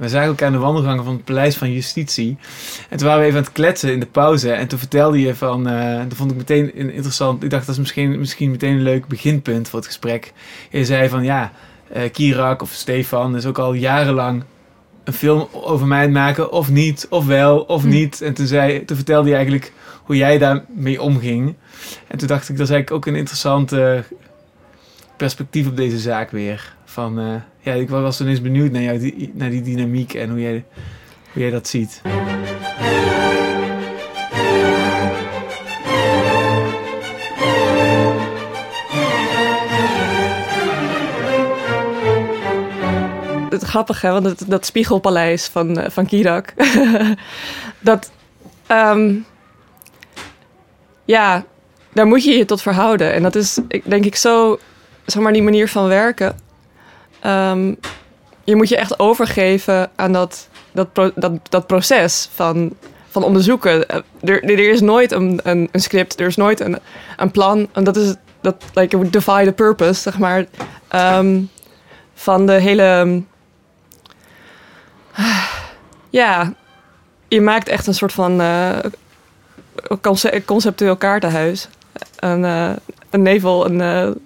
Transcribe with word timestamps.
We 0.00 0.08
zagen 0.08 0.28
elkaar 0.28 0.46
aan 0.46 0.52
de 0.52 0.58
wandelgangen 0.58 1.04
van 1.04 1.12
het 1.12 1.24
Paleis 1.24 1.56
van 1.56 1.72
Justitie. 1.72 2.36
En 2.88 2.96
toen 2.96 3.06
waren 3.06 3.20
we 3.22 3.26
even 3.26 3.38
aan 3.38 3.44
het 3.44 3.52
kletsen 3.52 3.92
in 3.92 4.00
de 4.00 4.06
pauze. 4.06 4.52
En 4.52 4.68
toen 4.68 4.78
vertelde 4.78 5.20
je 5.20 5.34
van, 5.34 5.68
uh, 5.68 5.98
dat 5.98 6.14
vond 6.14 6.30
ik 6.30 6.36
meteen 6.36 6.74
interessant. 6.74 7.42
Ik 7.42 7.50
dacht, 7.50 7.66
dat 7.66 7.74
is 7.74 7.80
misschien, 7.80 8.18
misschien 8.18 8.50
meteen 8.50 8.72
een 8.72 8.82
leuk 8.82 9.06
beginpunt 9.06 9.68
voor 9.68 9.78
het 9.78 9.88
gesprek. 9.88 10.32
Je 10.70 10.84
zei 10.84 11.08
van, 11.08 11.24
ja, 11.24 11.52
uh, 11.96 12.02
Kirak 12.12 12.62
of 12.62 12.70
Stefan 12.70 13.36
is 13.36 13.46
ook 13.46 13.58
al 13.58 13.72
jarenlang 13.72 14.44
een 15.04 15.12
film 15.12 15.48
over 15.52 15.86
mij 15.86 16.08
maken. 16.08 16.52
Of 16.52 16.70
niet, 16.70 17.06
of 17.10 17.26
wel, 17.26 17.60
of 17.60 17.82
hm. 17.82 17.88
niet. 17.88 18.20
En 18.20 18.34
toen, 18.34 18.46
zei, 18.46 18.84
toen 18.84 18.96
vertelde 18.96 19.28
je 19.28 19.34
eigenlijk 19.34 19.72
hoe 20.02 20.16
jij 20.16 20.38
daarmee 20.38 21.02
omging. 21.02 21.54
En 22.06 22.18
toen 22.18 22.28
dacht 22.28 22.48
ik, 22.48 22.56
dat 22.56 22.68
is 22.68 22.72
eigenlijk 22.72 22.90
ook 22.90 23.06
een 23.06 23.18
interessant 23.18 23.72
perspectief 25.16 25.66
op 25.66 25.76
deze 25.76 25.98
zaak 25.98 26.30
weer. 26.30 26.74
Van, 26.84 27.20
uh, 27.20 27.34
ja, 27.66 27.72
ik 27.72 27.88
was 27.88 28.16
toen 28.16 28.26
eens 28.26 28.40
benieuwd 28.40 28.70
naar, 28.70 28.82
jou, 28.82 28.98
die, 28.98 29.30
naar 29.34 29.50
die 29.50 29.62
dynamiek 29.62 30.14
en 30.14 30.30
hoe 30.30 30.40
jij, 30.40 30.64
hoe 31.32 31.42
jij 31.42 31.50
dat 31.50 31.68
ziet. 31.68 32.00
Het 43.50 43.62
grappige, 43.62 44.08
want 44.08 44.50
dat 44.50 44.66
spiegelpaleis 44.66 45.46
van, 45.46 45.78
uh, 45.78 45.84
van 45.88 46.06
Kirak. 46.06 46.54
dat, 47.80 48.10
um, 48.70 49.24
ja, 51.04 51.44
daar 51.92 52.06
moet 52.06 52.24
je 52.24 52.32
je 52.36 52.44
tot 52.44 52.62
verhouden. 52.62 53.12
En 53.12 53.22
dat 53.22 53.34
is, 53.34 53.58
denk 53.84 54.04
ik, 54.04 54.16
zo, 54.16 54.58
zeg 55.06 55.22
maar, 55.22 55.32
die 55.32 55.42
manier 55.42 55.68
van 55.68 55.88
werken 55.88 56.44
Ehm, 57.20 57.74
je 58.44 58.56
moet 58.56 58.68
je 58.68 58.76
echt 58.76 58.98
overgeven 58.98 59.90
aan 59.96 60.12
dat, 60.12 60.48
dat, 60.72 60.88
dat, 61.14 61.32
dat 61.48 61.66
proces 61.66 62.28
van, 62.34 62.72
van 63.08 63.22
onderzoeken. 63.22 63.88
Eh, 63.88 64.00
er, 64.22 64.44
er 64.44 64.58
is 64.58 64.80
nooit 64.80 65.12
een, 65.12 65.40
een, 65.42 65.68
een, 65.72 65.80
script, 65.80 66.20
er 66.20 66.26
is 66.26 66.36
nooit 66.36 66.60
een, 66.60 66.78
een 67.16 67.30
plan. 67.30 67.68
En 67.72 67.84
dat 67.84 67.96
is 67.96 68.14
dat, 68.40 68.64
like, 68.74 69.10
defy 69.10 69.44
the 69.44 69.52
purpose, 69.52 70.00
zeg 70.00 70.18
maar. 70.18 70.46
Ehm, 70.88 71.40
van 72.14 72.46
de 72.46 72.52
hele. 72.52 73.22
ja, 76.10 76.52
je 77.28 77.40
maakt 77.40 77.68
echt 77.68 77.86
een 77.86 77.94
soort 77.94 78.12
van 78.12 78.40
uh, 78.40 78.78
conceptueel 80.44 80.96
kaartenhuis. 80.96 81.68
Een, 82.16 82.40
uh, 82.40 82.70
een 83.10 83.22
nevel, 83.22 83.70
een 83.70 84.16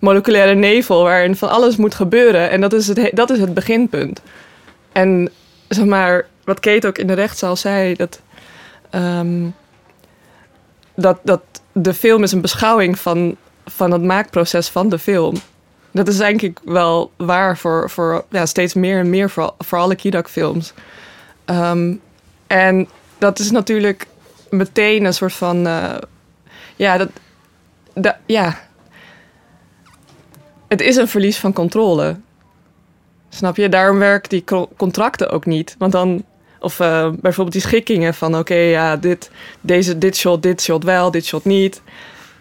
moleculaire 0.00 0.54
nevel 0.54 1.02
waarin 1.02 1.36
van 1.36 1.48
alles 1.48 1.76
moet 1.76 1.94
gebeuren. 1.94 2.50
En 2.50 2.60
dat 2.60 2.72
is 2.72 2.86
het, 2.86 3.10
dat 3.12 3.30
is 3.30 3.40
het 3.40 3.54
beginpunt. 3.54 4.22
En 4.92 5.30
zeg 5.68 5.84
maar, 5.84 6.26
wat 6.44 6.60
Kate 6.60 6.86
ook 6.86 6.98
in 6.98 7.06
de 7.06 7.12
rechtszaal 7.12 7.56
zei, 7.56 7.94
dat, 7.94 8.20
um, 8.90 9.54
dat, 10.94 11.18
dat 11.22 11.42
de 11.72 11.94
film 11.94 12.22
is 12.22 12.32
een 12.32 12.40
beschouwing 12.40 12.98
van, 12.98 13.36
van 13.64 13.90
het 13.90 14.02
maakproces 14.02 14.68
van 14.68 14.88
de 14.88 14.98
film. 14.98 15.34
Dat 15.90 16.08
is 16.08 16.16
denk 16.16 16.42
ik 16.42 16.58
wel 16.64 17.12
waar 17.16 17.58
voor, 17.58 17.90
voor 17.90 18.24
ja, 18.28 18.46
steeds 18.46 18.74
meer 18.74 18.98
en 18.98 19.10
meer 19.10 19.30
voor, 19.30 19.54
voor 19.58 19.78
alle 19.78 19.94
Kidak-films. 19.94 20.72
Um, 21.46 22.00
en 22.46 22.88
dat 23.18 23.38
is 23.38 23.50
natuurlijk 23.50 24.06
meteen 24.50 25.04
een 25.04 25.14
soort 25.14 25.32
van. 25.32 25.66
Uh, 25.66 25.94
ja, 26.76 26.96
dat, 26.96 27.08
dat, 27.94 28.16
ja, 28.26 28.58
het 30.70 30.80
is 30.80 30.96
een 30.96 31.08
verlies 31.08 31.38
van 31.38 31.52
controle. 31.52 32.16
Snap 33.28 33.56
je? 33.56 33.68
Daarom 33.68 33.98
werken 33.98 34.28
die 34.28 34.44
contracten 34.76 35.30
ook 35.30 35.46
niet. 35.46 35.74
Want 35.78 35.92
dan, 35.92 36.24
of 36.60 36.80
uh, 36.80 37.08
bijvoorbeeld 37.20 37.52
die 37.52 37.60
schikkingen 37.60 38.14
van 38.14 38.38
oké, 38.38 38.54
ja, 38.54 38.96
dit, 38.96 39.30
deze, 39.60 39.98
dit 39.98 40.16
shot, 40.16 40.42
dit 40.42 40.62
shot 40.62 40.84
wel, 40.84 41.10
dit 41.10 41.26
shot 41.26 41.44
niet. 41.44 41.82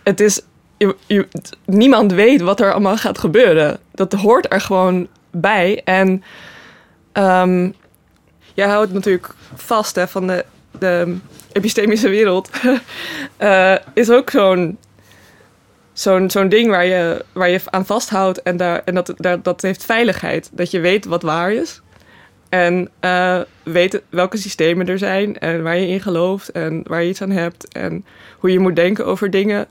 Het 0.04 0.20
is, 0.20 0.42
niemand 1.66 2.12
weet 2.12 2.42
wat 2.42 2.60
er 2.60 2.72
allemaal 2.72 2.98
gaat 2.98 3.18
gebeuren. 3.18 3.80
Dat 3.92 4.14
hoort 4.14 4.54
er 4.54 4.62
gewoon 4.62 5.08
bij. 5.32 5.82
En 5.84 6.24
um, 7.14 7.74
jij 8.54 8.68
houdt 8.68 8.94
natuurlijk 8.94 9.34
vast 9.56 9.96
hè, 9.96 10.08
van 10.08 10.28
de, 10.28 10.46
de 10.80 11.18
epistemische 11.52 12.10
wereld. 12.10 12.50
uh, 13.40 13.76
is 13.94 14.10
ook 14.10 14.30
zo'n 14.30 14.78
zo'n 16.00 16.30
zo'n 16.30 16.50
ding 16.50 16.70
waar 16.70 16.86
je, 16.86 17.26
waar 17.34 17.50
je 17.50 17.60
aan 17.66 17.86
vasthoudt 17.86 18.42
en, 18.42 18.58
daar, 18.58 18.82
en 18.86 18.96
dat, 18.96 19.14
daar, 19.18 19.42
dat 19.42 19.62
heeft 19.62 19.86
veiligheid. 19.86 20.50
Dat 20.54 20.72
je 20.72 20.80
weet 20.80 21.06
wat 21.06 21.22
waar 21.22 21.52
is. 21.52 21.82
En 22.50 22.90
uh, 23.02 23.40
weet 23.64 24.02
welke 24.10 24.38
systemen 24.38 24.88
er 24.88 24.98
zijn 24.98 25.40
en 25.40 25.64
waar 25.64 25.78
je 25.78 25.88
in 25.88 26.02
gelooft 26.02 26.52
en 26.52 26.84
waar 26.88 27.04
je 27.04 27.10
iets 27.10 27.22
aan 27.22 27.32
hebt. 27.32 27.68
En 27.68 28.06
hoe 28.38 28.52
je 28.52 28.60
moet 28.60 28.76
denken 28.76 29.06
over 29.06 29.30
dingen. 29.30 29.68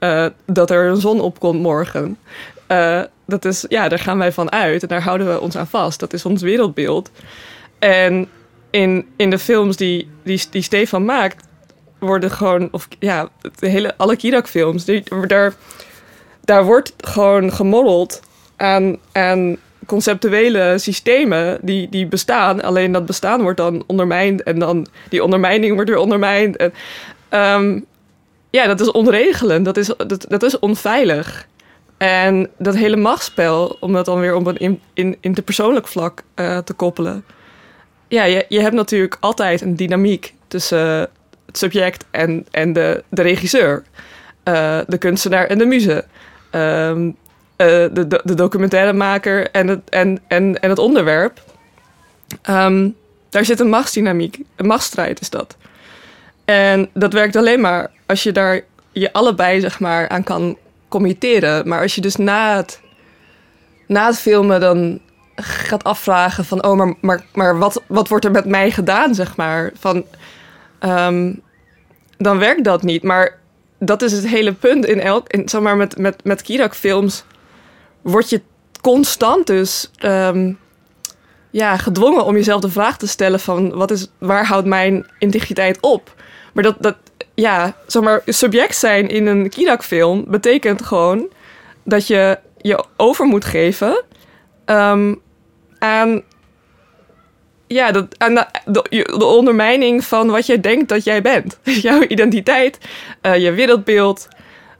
Uh, 0.00 0.26
dat 0.46 0.70
er 0.70 0.86
een 0.86 1.00
zon 1.00 1.20
opkomt 1.20 1.60
morgen. 1.60 2.18
Uh, 2.68 3.02
dat 3.26 3.44
is, 3.44 3.64
ja, 3.68 3.88
daar 3.88 3.98
gaan 3.98 4.18
wij 4.18 4.32
van 4.32 4.52
uit 4.52 4.82
en 4.82 4.88
daar 4.88 5.02
houden 5.02 5.32
we 5.32 5.40
ons 5.40 5.56
aan 5.56 5.66
vast. 5.66 6.00
Dat 6.00 6.12
is 6.12 6.24
ons 6.24 6.42
wereldbeeld. 6.42 7.10
En 7.78 8.28
in, 8.70 9.06
in 9.16 9.30
de 9.30 9.38
films 9.38 9.76
die, 9.76 10.08
die, 10.22 10.44
die 10.50 10.62
Stefan 10.62 11.04
maakt, 11.04 11.44
worden 12.02 12.30
gewoon, 12.30 12.68
of 12.70 12.88
ja, 12.98 13.28
de 13.58 13.68
hele, 13.68 13.96
alle 13.96 14.16
Kirak-films, 14.16 14.84
daar, 15.26 15.54
daar 16.40 16.64
wordt 16.64 16.94
gewoon 16.98 17.52
gemodeld 17.52 18.22
aan, 18.56 18.96
aan 19.12 19.56
conceptuele 19.86 20.78
systemen 20.78 21.58
die, 21.62 21.88
die 21.88 22.06
bestaan. 22.06 22.62
Alleen 22.62 22.92
dat 22.92 23.06
bestaan 23.06 23.42
wordt 23.42 23.56
dan 23.56 23.84
ondermijnd 23.86 24.42
en 24.42 24.58
dan 24.58 24.86
die 25.08 25.24
ondermijning 25.24 25.74
wordt 25.74 25.90
weer 25.90 25.98
ondermijnd. 25.98 26.56
Ehm, 27.28 27.80
ja, 28.50 28.66
dat 28.66 28.80
is 28.80 28.90
onregelend, 28.90 29.64
dat 29.64 29.76
is, 29.76 29.86
dat, 29.86 30.24
dat 30.28 30.42
is 30.42 30.58
onveilig. 30.58 31.46
En 31.96 32.48
dat 32.58 32.76
hele 32.76 32.96
machtsspel, 32.96 33.76
om 33.80 33.92
dat 33.92 34.04
dan 34.04 34.20
weer 34.20 34.34
op 34.34 34.46
een 34.46 34.56
in, 34.56 34.80
in, 34.94 35.16
interpersoonlijk 35.20 35.88
vlak 35.88 36.22
uh, 36.36 36.58
te 36.58 36.72
koppelen. 36.72 37.24
Ja, 38.08 38.24
je, 38.24 38.44
je 38.48 38.60
hebt 38.60 38.74
natuurlijk 38.74 39.16
altijd 39.20 39.60
een 39.60 39.76
dynamiek 39.76 40.34
tussen 40.48 41.08
subject 41.52 42.04
en, 42.10 42.46
en 42.50 42.72
de, 42.72 43.04
de 43.08 43.22
regisseur. 43.22 43.82
Uh, 44.44 44.78
de 44.86 44.98
kunstenaar 44.98 45.46
en 45.46 45.58
de 45.58 45.66
muze. 45.66 46.04
Um, 46.52 47.06
uh, 47.06 47.14
de, 47.92 48.20
de, 48.24 48.34
documentairemaker 48.34 49.50
en 49.50 49.68
het, 49.68 49.80
en, 49.88 50.20
en, 50.28 50.60
en 50.60 50.68
het 50.68 50.78
onderwerp. 50.78 51.42
Um, 52.50 52.96
daar 53.30 53.44
zit 53.44 53.60
een 53.60 53.68
machtsdynamiek, 53.68 54.38
een 54.56 54.66
machtsstrijd 54.66 55.20
is 55.20 55.30
dat. 55.30 55.56
En 56.44 56.88
dat 56.94 57.12
werkt 57.12 57.36
alleen 57.36 57.60
maar 57.60 57.90
als 58.06 58.22
je 58.22 58.32
daar 58.32 58.60
je 58.92 59.12
allebei 59.12 59.60
zeg 59.60 59.80
maar, 59.80 60.08
aan 60.08 60.24
kan 60.24 60.56
committeren. 60.88 61.68
Maar 61.68 61.80
als 61.80 61.94
je 61.94 62.00
dus 62.00 62.16
na 62.16 62.56
het, 62.56 62.80
na 63.86 64.06
het 64.06 64.18
filmen 64.18 64.60
dan 64.60 65.00
gaat 65.36 65.84
afvragen 65.84 66.44
van... 66.44 66.64
oh, 66.64 66.76
maar, 66.76 66.94
maar, 67.00 67.24
maar 67.32 67.58
wat, 67.58 67.82
wat 67.86 68.08
wordt 68.08 68.24
er 68.24 68.30
met 68.30 68.44
mij 68.44 68.70
gedaan, 68.70 69.14
zeg 69.14 69.36
maar? 69.36 69.72
Van, 69.78 70.04
um, 70.84 71.42
dan 72.16 72.38
werkt 72.38 72.64
dat 72.64 72.82
niet. 72.82 73.02
Maar 73.02 73.38
dat 73.78 74.02
is 74.02 74.12
het 74.12 74.26
hele 74.26 74.52
punt 74.52 74.86
in 74.86 75.00
elk, 75.00 75.28
in, 75.28 75.48
zeg 75.48 75.60
maar, 75.60 75.76
met, 75.76 75.98
met, 75.98 76.24
met 76.24 76.42
Kirak-films 76.42 77.24
word 78.02 78.30
je 78.30 78.42
constant 78.80 79.46
dus 79.46 79.90
um, 80.04 80.58
ja, 81.50 81.76
gedwongen 81.76 82.24
om 82.24 82.34
jezelf 82.34 82.60
de 82.60 82.70
vraag 82.70 82.98
te 82.98 83.06
stellen 83.06 83.40
van 83.40 83.70
wat 83.74 83.90
is, 83.90 84.08
waar 84.18 84.46
houdt 84.46 84.66
mijn 84.66 85.06
integriteit 85.18 85.80
op? 85.80 86.14
Maar 86.52 86.62
dat, 86.62 86.76
dat 86.80 86.96
ja, 87.34 87.76
zeg 87.86 88.02
maar, 88.02 88.22
subject 88.26 88.76
zijn 88.76 89.08
in 89.08 89.26
een 89.26 89.48
Kirak-film 89.48 90.24
betekent 90.28 90.82
gewoon 90.82 91.28
dat 91.84 92.06
je 92.06 92.38
je 92.56 92.84
over 92.96 93.26
moet 93.26 93.44
geven 93.44 94.02
um, 94.66 95.20
aan 95.78 96.22
ja, 97.72 97.90
dat, 97.92 98.18
aan 98.18 98.34
de, 98.34 99.04
de, 99.18 99.24
ondermijning 99.24 100.04
van 100.04 100.30
wat 100.30 100.46
jij 100.46 100.60
denkt 100.60 100.88
dat 100.88 101.04
jij 101.04 101.22
bent. 101.22 101.58
Jouw 101.86 102.02
identiteit, 102.02 102.78
uh, 103.22 103.36
je 103.36 103.52
wereldbeeld, 103.52 104.28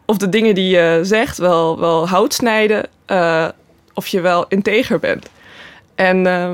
of 0.07 0.17
de 0.17 0.29
dingen 0.29 0.55
die 0.55 0.69
je 0.69 1.01
zegt 1.03 1.39
wel, 1.39 1.81
wel 1.81 2.09
hout 2.09 2.35
snijden, 2.35 2.89
uh, 3.07 3.49
of 3.95 4.07
je 4.07 4.21
wel 4.21 4.45
integer 4.49 4.99
bent. 4.99 5.31
En 5.95 6.25
uh, 6.25 6.53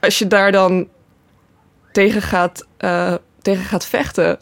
als 0.00 0.18
je 0.18 0.26
daar 0.26 0.52
dan 0.52 0.88
tegen 1.92 2.22
gaat, 2.22 2.66
tegen 3.42 3.64
gaat 3.64 3.86
vechten, 3.86 4.38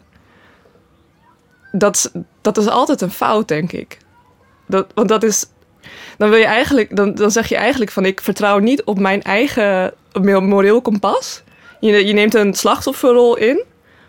dat, 1.71 2.11
dat 2.41 2.57
is 2.57 2.67
altijd 2.67 3.01
een 3.01 3.11
fout, 3.11 3.47
denk 3.47 3.71
ik. 3.71 3.97
Dat, 4.67 4.87
want 4.93 5.09
dat 5.09 5.23
is 5.23 5.45
dan 6.17 6.29
wil 6.29 6.39
je 6.39 6.45
eigenlijk, 6.45 6.95
dan, 6.95 7.15
dan 7.15 7.31
zeg 7.31 7.49
je 7.49 7.55
eigenlijk 7.55 7.91
van 7.91 8.05
ik 8.05 8.21
vertrouw 8.21 8.59
niet 8.59 8.83
op 8.83 8.99
mijn 8.99 9.23
eigen 9.23 9.93
moreel 10.23 10.81
kompas. 10.81 11.43
Je, 11.79 12.05
je 12.05 12.13
neemt 12.13 12.35
een 12.35 12.53
slachtofferrol 12.53 13.37
in. 13.37 13.63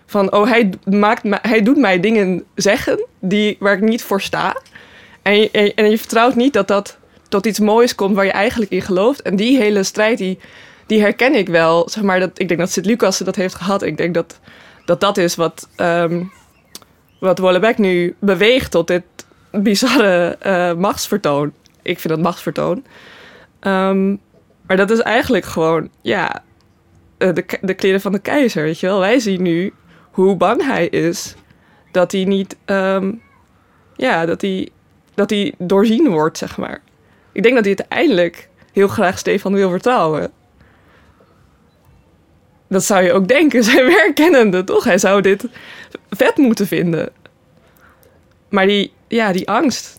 Van 0.07 0.33
oh, 0.33 0.49
hij, 0.49 0.71
maakt, 0.85 1.23
hij 1.43 1.63
doet 1.63 1.77
mij 1.77 2.01
dingen 2.01 2.45
zeggen 2.55 3.05
die, 3.21 3.57
waar 3.61 3.75
ik 3.75 3.81
niet 3.81 4.03
voor 4.03 4.21
sta. 4.21 4.57
En 5.23 5.37
je, 5.41 5.73
en 5.75 5.91
je 5.91 5.99
vertrouwt 5.99 6.35
niet 6.35 6.53
dat 6.53 6.69
dat 6.69 6.99
tot 7.29 7.47
iets 7.47 7.59
moois 7.59 7.95
komt 7.95 8.15
waar 8.15 8.25
je 8.25 8.33
eigenlijk 8.33 8.71
in 8.71 8.83
gelooft. 8.83 9.23
En 9.23 9.37
die 9.37 9.59
hele 9.59 9.83
strijd 9.83 10.19
die, 10.19 10.39
die 10.87 11.01
herken 11.01 11.35
ik 11.35 11.49
wel. 11.49 11.89
Zeg 11.89 12.03
maar, 12.03 12.21
dat, 12.21 12.31
ik 12.35 12.49
denk 12.49 12.61
dat 12.61 12.71
Sint-Lucas 12.71 13.19
dat 13.19 13.37
heeft 13.37 13.55
gehad. 13.55 13.83
Ik 13.83 13.97
denk 13.97 14.15
dat 14.15 14.39
dat, 14.85 15.01
dat 15.01 15.17
is 15.17 15.35
wat, 15.35 15.69
ehm 15.77 16.23
wat 17.21 17.39
Wollebeck 17.39 17.79
nu 17.79 18.17
beweegt 18.19 18.71
tot 18.71 18.87
dit 18.87 19.03
bizarre 19.51 20.37
eh, 20.41 20.75
machtsvertoon. 20.75 21.53
Ik 21.89 21.99
vind 21.99 22.15
dat 22.15 22.23
machtsvertoon. 22.23 22.85
Ehm, 23.61 24.09
maar 24.67 24.77
dat 24.77 24.91
is 24.91 25.01
eigenlijk 25.01 25.45
gewoon, 25.45 25.89
ja, 26.01 26.45
eh, 27.19 27.35
de, 27.35 27.45
de 27.61 27.75
kleren 27.75 28.01
van 28.01 28.13
de 28.13 28.19
keizer, 28.19 28.63
weet 28.63 28.81
je 28.81 28.87
wel. 28.87 28.99
Wij 28.99 29.19
zien 29.19 29.43
nu 29.43 29.73
hoe 30.11 30.37
bang 30.37 30.65
hij 30.65 30.87
is 30.87 31.35
dat 31.93 32.13
hij 32.13 32.25
niet, 32.25 32.57
ehm, 32.65 33.13
ja, 33.97 34.27
dat 34.27 34.41
hij, 34.41 34.69
dat 35.15 35.31
hij 35.31 35.55
doorzien 35.59 36.09
wordt, 36.09 36.39
zeg 36.39 36.57
maar. 36.57 36.81
Ik 37.33 37.43
denk 37.43 37.55
dat 37.55 37.65
hij 37.65 37.77
uiteindelijk 37.77 38.49
heel 38.73 38.89
graag 38.89 39.19
Stefan 39.19 39.53
wil 39.53 39.71
vertrouwen. 39.71 40.33
Dat 42.69 42.85
zou 42.85 43.03
je 43.03 43.13
ook 43.13 43.29
denken, 43.29 43.65
zijn 43.73 43.87
werkkennende, 43.87 44.65
toch? 44.65 44.85
Hij 44.85 44.99
zou 44.99 45.21
dit 45.21 45.45
vet 46.11 46.37
moeten 46.37 46.67
vinden. 46.67 47.13
Maar 48.49 48.67
die, 48.67 48.93
ja, 49.09 49.33
die 49.33 49.49
angst. 49.49 49.98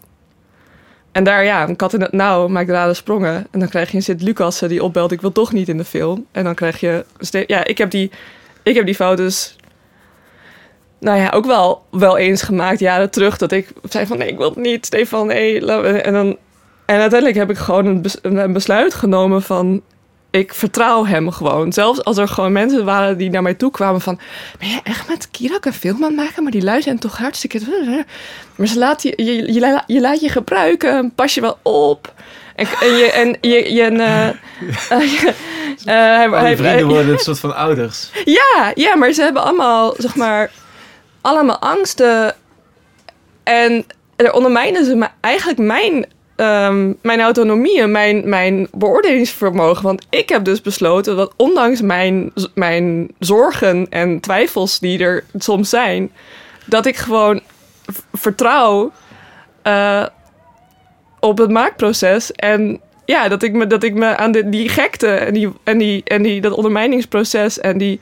En 1.20 1.26
daar, 1.26 1.44
ja, 1.44 1.68
een 1.68 1.76
kat 1.76 1.94
in 1.94 2.02
het 2.02 2.12
nauw 2.12 2.48
maakt 2.48 2.70
rare 2.70 2.94
sprongen. 2.94 3.48
En 3.52 3.60
dan 3.60 3.70
krijg 3.70 3.92
je 3.92 3.98
een 3.98 4.04
Sint-Lucassen 4.04 4.70
die 4.70 4.84
opbelt, 4.84 5.12
ik 5.12 5.22
wil 5.22 5.32
toch 5.32 5.54
niet 5.54 5.68
in 5.68 5.78
de 5.78 5.84
film. 5.84 6.26
En 6.32 6.44
dan 6.44 6.56
krijg 6.56 6.80
je... 6.80 7.06
Ja, 7.48 7.64
ik 7.64 7.78
heb 7.78 7.92
die, 7.92 8.12
ik 8.64 8.76
heb 8.76 8.86
die 8.86 8.96
foto's... 8.96 9.56
Nou 11.00 11.18
ja, 11.18 11.30
ook 11.30 11.46
wel, 11.46 11.86
wel 11.92 12.18
eens 12.18 12.42
gemaakt, 12.42 12.80
jaren 12.80 13.10
terug, 13.10 13.38
dat 13.38 13.52
ik 13.52 13.72
zei 13.90 14.06
van 14.06 14.18
nee, 14.18 14.28
ik 14.28 14.38
wil 14.38 14.50
het 14.50 14.58
niet, 14.58 14.86
Stefan, 14.86 15.28
nee. 15.28 15.66
En, 16.02 16.14
dan, 16.14 16.38
en 16.86 17.00
uiteindelijk 17.00 17.40
heb 17.40 17.50
ik 17.50 17.58
gewoon 17.58 18.04
een 18.22 18.54
besluit 18.54 18.94
genomen 18.94 19.42
van 19.42 19.82
ik 20.32 20.54
vertrouw 20.54 21.06
hem 21.06 21.32
gewoon. 21.32 21.74
Zelfs 21.74 22.04
als 22.04 22.18
er 22.18 22.28
gewoon 22.28 22.52
mensen 22.52 22.86
waren 22.86 23.18
die 23.18 23.30
naar 23.30 23.42
mij 23.42 23.54
toe 23.54 23.72
kwamen 23.72 24.02
van... 24.02 24.20
Ben 24.60 24.70
je 24.70 24.80
echt 24.84 25.08
met 25.08 25.32
Kirak 25.32 25.66
een 25.66 25.74
film 25.74 25.96
aan 26.04 26.10
het 26.10 26.16
maken? 26.16 26.44
Maar 26.44 26.52
die 26.52 26.64
lui 26.64 26.82
zijn 26.82 27.00
toch 27.00 27.18
hartstikke... 27.18 27.60
Maar 28.56 28.68
ze 28.68 28.78
laat 28.80 29.04
je, 29.04 29.14
je, 29.16 29.54
je, 29.54 29.60
la- 29.60 29.84
je 29.88 30.02
laat 30.02 30.20
je 30.22 30.30
gebruiken, 30.30 31.12
pas 31.16 31.34
je 31.34 31.42
wel 31.42 31.58
op. 31.64 32.14
En, 32.56 32.68
en 32.82 32.96
je... 32.96 33.12
En 33.12 33.38
je, 33.42 33.74
je 33.74 33.92
je- 34.90 35.34
hij- 35.86 36.24
Al 36.26 36.30
die 36.32 36.40
hij- 36.40 36.58
vrienden 36.58 36.88
worden 36.88 37.12
een 37.14 37.20
soort 37.20 37.40
van 37.40 37.56
ouders. 37.56 38.10
ja, 38.40 38.72
ja, 38.76 38.96
maar 38.96 39.12
ze 39.12 39.22
hebben 39.22 39.44
allemaal, 39.44 39.94
zeg 39.98 40.16
maar, 40.16 40.52
allemaal 41.22 41.60
angsten. 41.60 42.36
En 43.44 43.86
er 44.16 44.34
ondermijnen 44.34 44.86
ze 44.86 44.96
me, 44.96 45.08
eigenlijk 45.22 45.60
mijn, 45.60 46.06
ehm, 46.40 46.94
mijn 47.02 47.22
autonomie 47.22 47.82
en 47.82 47.92
mijn, 47.92 48.30
mijn 48.30 48.68
beoordelingsvermogen. 48.72 49.84
Want 49.84 50.06
ik 50.10 50.30
heb 50.30 50.44
dus 50.44 50.62
besloten 50.62 51.16
dat 51.16 51.34
ondanks 51.36 51.82
mijn, 51.82 52.32
mijn 52.54 53.08
zorgen 53.20 53.88
en 53.90 54.20
twijfels 54.20 54.80
die 54.80 55.00
er 55.00 55.24
soms 55.38 55.70
zijn, 55.70 56.12
dat 56.66 56.86
ik 56.86 56.96
gewoon 56.96 57.42
vertrouw 58.14 58.92
eh, 59.62 60.06
op 61.20 61.38
het 61.38 61.50
maakproces. 61.50 62.32
En 62.32 62.80
ja, 63.06 63.28
dat 63.28 63.44
ik 63.44 63.54
me, 63.54 63.68
dat 63.68 63.84
ik 63.84 63.94
me 63.94 64.18
aan 64.18 64.32
die 64.32 64.70
gekte 64.70 65.08
en, 65.08 65.34
die, 65.34 65.52
en, 65.64 65.78
die, 65.78 66.02
en 66.04 66.22
die, 66.22 66.42
dat 66.42 66.54
ondermijningsproces 66.54 67.60
en 67.60 67.78
die, 67.78 68.00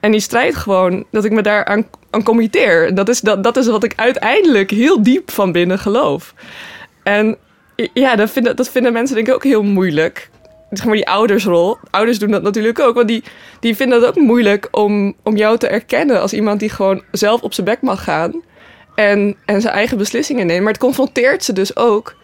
en 0.00 0.10
die 0.10 0.20
strijd 0.20 0.56
gewoon, 0.56 1.04
dat 1.10 1.24
ik 1.24 1.32
me 1.32 1.42
daar 1.42 1.64
aan, 1.64 1.86
aan 2.10 2.22
committeer. 2.22 2.94
Dat 2.94 3.08
is, 3.08 3.20
dat, 3.20 3.42
dat 3.42 3.56
is 3.56 3.66
wat 3.66 3.84
ik 3.84 3.92
uiteindelijk 3.96 4.70
heel 4.70 5.02
diep 5.02 5.30
van 5.30 5.52
binnen 5.52 5.78
geloof. 5.78 6.34
En 7.02 7.38
ja, 7.92 8.16
dat 8.16 8.30
vinden, 8.30 8.56
dat 8.56 8.68
vinden 8.68 8.92
mensen 8.92 9.16
denk 9.16 9.28
ik 9.28 9.34
ook 9.34 9.44
heel 9.44 9.62
moeilijk. 9.62 10.30
Zeg 10.70 10.86
maar 10.86 10.94
die 10.94 11.08
oudersrol. 11.08 11.78
Ouders 11.90 12.18
doen 12.18 12.30
dat 12.30 12.42
natuurlijk 12.42 12.78
ook, 12.78 12.94
want 12.94 13.08
die, 13.08 13.22
die 13.60 13.76
vinden 13.76 14.00
het 14.00 14.08
ook 14.08 14.24
moeilijk 14.24 14.68
om, 14.70 15.14
om 15.22 15.36
jou 15.36 15.58
te 15.58 15.68
erkennen 15.68 16.20
als 16.20 16.32
iemand 16.32 16.60
die 16.60 16.68
gewoon 16.68 17.02
zelf 17.12 17.42
op 17.42 17.54
zijn 17.54 17.66
bek 17.66 17.80
mag 17.80 18.04
gaan 18.04 18.42
en, 18.94 19.36
en 19.44 19.60
zijn 19.60 19.74
eigen 19.74 19.98
beslissingen 19.98 20.46
neemt. 20.46 20.62
Maar 20.62 20.72
het 20.72 20.80
confronteert 20.80 21.44
ze 21.44 21.52
dus 21.52 21.76
ook 21.76 22.16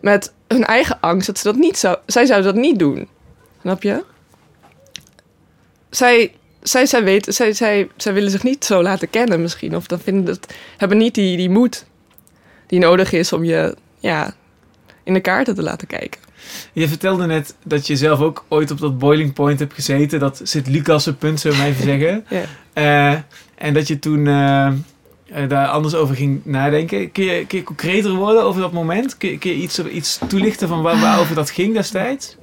met 0.00 0.32
hun 0.48 0.64
eigen 0.64 1.00
angst 1.00 1.26
dat 1.26 1.38
ze 1.38 1.44
dat 1.44 1.56
niet 1.56 1.78
zou. 1.78 1.96
Zij 2.06 2.26
zouden 2.26 2.54
dat 2.54 2.62
niet 2.62 2.78
doen. 2.78 3.08
Snap 3.60 3.82
je? 3.82 4.04
Zij, 5.90 6.32
zij, 6.62 6.86
zij, 6.86 7.04
weten, 7.04 7.34
zij, 7.34 7.52
zij, 7.52 7.88
zij 7.96 8.12
willen 8.12 8.30
zich 8.30 8.42
niet 8.42 8.64
zo 8.64 8.82
laten 8.82 9.10
kennen 9.10 9.42
misschien. 9.42 9.76
Of 9.76 9.86
dan 9.86 10.00
vinden 10.00 10.24
dat, 10.24 10.54
hebben 10.76 10.98
niet 10.98 11.14
die, 11.14 11.36
die 11.36 11.50
moed 11.50 11.86
die 12.66 12.78
nodig 12.78 13.12
is 13.12 13.32
om 13.32 13.44
je 13.44 13.76
ja, 13.98 14.34
in 15.04 15.14
de 15.14 15.20
kaarten 15.20 15.54
te 15.54 15.62
laten 15.62 15.86
kijken. 15.86 16.20
Je 16.72 16.88
vertelde 16.88 17.26
net 17.26 17.54
dat 17.64 17.86
je 17.86 17.96
zelf 17.96 18.20
ook 18.20 18.44
ooit 18.48 18.70
op 18.70 18.78
dat 18.78 18.98
boiling 18.98 19.32
point 19.32 19.58
hebt 19.58 19.74
gezeten. 19.74 20.18
Dat 20.18 20.40
zit 20.42 20.68
Lucas 20.68 21.08
punt, 21.18 21.42
we 21.42 21.54
maar 21.56 21.66
even 21.66 21.84
zeggen. 21.98 22.24
Ja. 22.28 22.42
Eh, 22.72 23.20
en 23.54 23.74
dat 23.74 23.88
je 23.88 23.98
toen 23.98 24.26
eh, 24.26 24.66
eh, 24.66 24.72
daar 25.48 25.66
anders 25.66 25.94
over 25.94 26.14
ging 26.14 26.40
nadenken. 26.44 27.12
Kun 27.12 27.24
je, 27.24 27.46
kun 27.46 27.58
je 27.58 27.64
concreter 27.64 28.10
worden 28.10 28.42
over 28.42 28.60
dat 28.60 28.72
moment? 28.72 29.16
Kun 29.16 29.30
je, 29.30 29.38
kun 29.38 29.50
je 29.50 29.56
iets, 29.56 29.78
iets 29.78 30.18
toelichten 30.28 30.68
van 30.68 30.82
waar, 30.82 31.00
waarover 31.00 31.34
dat 31.34 31.50
ging 31.50 31.74
destijds? 31.74 32.36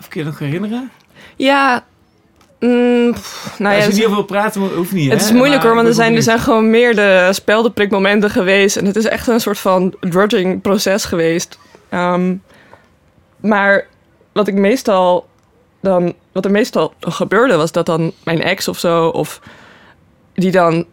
Of 0.00 0.08
kun 0.08 0.20
je 0.20 0.26
nog 0.26 0.38
herinneren? 0.38 0.90
Ja, 1.36 1.84
mm, 2.60 3.12
pff, 3.12 3.54
nou 3.58 3.74
ja, 3.74 3.84
Als 3.84 3.88
je 3.88 3.92
niet 3.92 4.04
over 4.04 4.16
wil 4.16 4.24
praten, 4.24 4.60
hoeft 4.60 4.92
niet. 4.92 5.10
Het 5.10 5.20
hè? 5.20 5.26
is 5.26 5.32
moeilijk 5.32 5.62
hoor, 5.62 5.74
want 5.74 5.86
er 5.86 5.94
zijn, 5.94 6.14
er 6.14 6.22
zijn 6.22 6.38
gewoon 6.38 6.70
meer 6.70 6.94
de 6.94 7.28
speldenprikmomenten 7.32 8.30
geweest. 8.30 8.76
En 8.76 8.84
het 8.84 8.96
is 8.96 9.04
echt 9.04 9.26
een 9.26 9.40
soort 9.40 9.58
van 9.58 9.94
drudging 10.00 10.62
proces 10.62 11.04
geweest. 11.04 11.58
Ehm, 11.92 12.34
maar 13.40 13.86
wat 14.32 14.48
ik 14.48 14.54
meestal 14.54 15.26
dan, 15.80 16.14
wat 16.32 16.44
er 16.44 16.50
meestal 16.50 16.92
gebeurde, 17.00 17.56
was 17.56 17.72
dat 17.72 17.86
dan 17.86 18.12
mijn 18.24 18.42
ex 18.42 18.68
of 18.68 18.78
zo, 18.78 19.08
of 19.08 19.40
die 20.34 20.50
dan, 20.50 20.86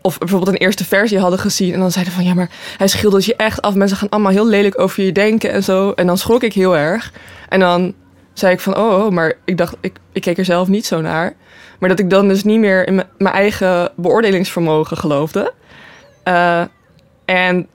of 0.00 0.18
bijvoorbeeld 0.18 0.50
een 0.50 0.60
eerste 0.66 0.84
versie 0.84 1.18
hadden 1.18 1.38
gezien. 1.38 1.72
En 1.74 1.80
dan 1.80 1.90
zeiden 1.90 2.12
van 2.14 2.24
ja, 2.24 2.34
maar 2.34 2.50
hij 2.76 2.88
schildert 2.88 3.24
je 3.24 3.36
echt 3.36 3.62
af. 3.62 3.74
Mensen 3.74 3.96
gaan 3.96 4.08
allemaal 4.08 4.32
heel 4.32 4.46
lelijk 4.46 4.78
over 4.80 5.02
je 5.04 5.12
denken 5.12 5.50
en 5.50 5.62
zo. 5.64 5.90
En 5.90 6.06
dan 6.06 6.18
schrok 6.18 6.42
ik 6.42 6.52
heel 6.52 6.76
erg. 6.76 7.12
En 7.48 7.60
dan 7.60 7.94
zei 8.32 8.52
ik 8.52 8.60
van 8.60 8.76
oh, 8.76 9.04
oh, 9.04 9.10
maar 9.10 9.32
ik 9.44 9.56
dacht, 9.58 9.76
ik, 9.80 9.96
ik 10.12 10.22
keek 10.22 10.38
er 10.38 10.44
zelf 10.44 10.68
niet 10.68 10.86
zo 10.86 11.00
naar. 11.00 11.34
Maar 11.78 11.88
dat 11.88 11.98
ik 11.98 12.10
dan 12.10 12.28
dus 12.28 12.44
niet 12.44 12.58
meer 12.60 12.86
in 12.86 12.94
mijn- 13.18 13.34
eigen 13.34 13.92
beoordelingsvermogen 13.96 14.96
geloofde. 14.96 15.52
Eh, 16.22 16.62
en 17.24 17.66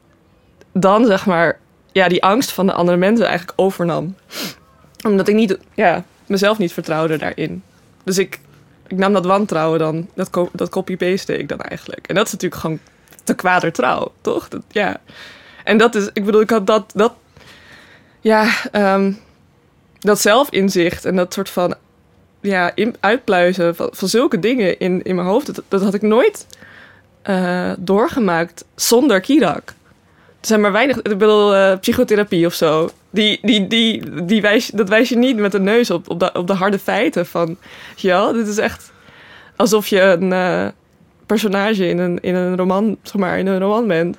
dan 0.73 1.05
zeg 1.05 1.25
maar, 1.25 1.59
ja, 1.97 2.07
die 2.07 2.23
angst 2.23 2.51
van 2.51 2.65
de 2.65 2.73
andere 2.73 2.97
mensen 2.97 3.27
eigenlijk 3.27 3.59
overnam. 3.59 4.15
Omdat 5.05 5.27
ik 5.27 5.35
niet, 5.35 5.57
ja, 5.73 6.03
mezelf 6.25 6.57
niet 6.57 6.73
vertrouwde 6.73 7.17
daarin. 7.17 7.63
Dus 8.03 8.17
ik, 8.17 8.39
ik 8.87 8.97
nam 8.97 9.13
dat 9.13 9.25
wantrouwen 9.25 9.79
dan, 9.79 10.09
dat, 10.13 10.49
dat 10.51 10.69
copy-paste 10.69 11.37
ik 11.37 11.49
dan 11.49 11.59
eigenlijk. 11.59 12.07
En 12.07 12.15
dat 12.15 12.25
is 12.25 12.31
natuurlijk 12.31 12.61
gewoon 12.61 12.79
te 13.23 13.33
kwader 13.33 13.71
trouw, 13.71 14.11
toch? 14.21 14.47
Ja. 14.67 14.97
En 15.63 15.77
dat 15.77 15.95
is, 15.95 16.09
ik 16.13 16.25
bedoel, 16.25 16.41
ik 16.41 16.49
had 16.49 16.67
dat, 16.67 16.91
dat 16.95 17.13
ja, 18.21 18.49
ehm, 18.71 19.11
dat 19.99 20.19
zelfinzicht 20.19 21.05
en 21.05 21.15
dat 21.15 21.33
soort 21.33 21.49
van 21.49 21.75
ja, 22.41 22.71
uitpluizen 22.99 23.75
van, 23.75 23.89
van 23.91 24.07
zulke 24.07 24.39
dingen 24.39 24.79
in, 24.79 25.03
in 25.03 25.15
mijn 25.15 25.27
hoofd. 25.27 25.55
Dat, 25.55 25.63
dat 25.67 25.81
had 25.81 25.93
ik 25.93 26.01
nooit 26.01 26.47
eh, 27.21 27.71
doorgemaakt 27.77 28.65
zonder 28.75 29.19
Kirak. 29.19 29.73
Zijn 30.47 30.61
maar 30.61 30.71
weinig, 30.71 30.97
ik 30.97 31.17
bedoel, 31.17 31.55
eh, 31.55 31.77
psychotherapie 31.79 32.45
of 32.45 32.53
zo. 32.53 32.89
Die, 33.09 33.39
die, 33.41 33.67
die, 33.67 34.23
die 34.25 34.41
wijs, 34.41 34.67
dat 34.67 34.89
wijs 34.89 35.09
je 35.09 35.17
niet 35.17 35.37
met 35.37 35.51
de 35.51 35.59
neus 35.59 35.91
op, 35.91 36.09
op, 36.09 36.19
de, 36.19 36.31
op 36.33 36.47
de 36.47 36.53
harde 36.53 36.79
feiten 36.79 37.25
van... 37.25 37.57
Ja, 37.95 38.31
dit 38.31 38.47
is 38.47 38.57
echt 38.57 38.91
alsof 39.55 39.87
je 39.87 40.01
een 40.01 40.33
eh, 40.33 40.67
personage 41.25 41.87
in 41.87 41.97
een, 41.97 42.19
in 42.21 42.35
een 42.35 42.57
roman, 42.57 42.97
zeg 43.03 43.15
maar, 43.15 43.39
in 43.39 43.47
een 43.47 43.59
roman 43.59 43.87
bent. 43.87 44.17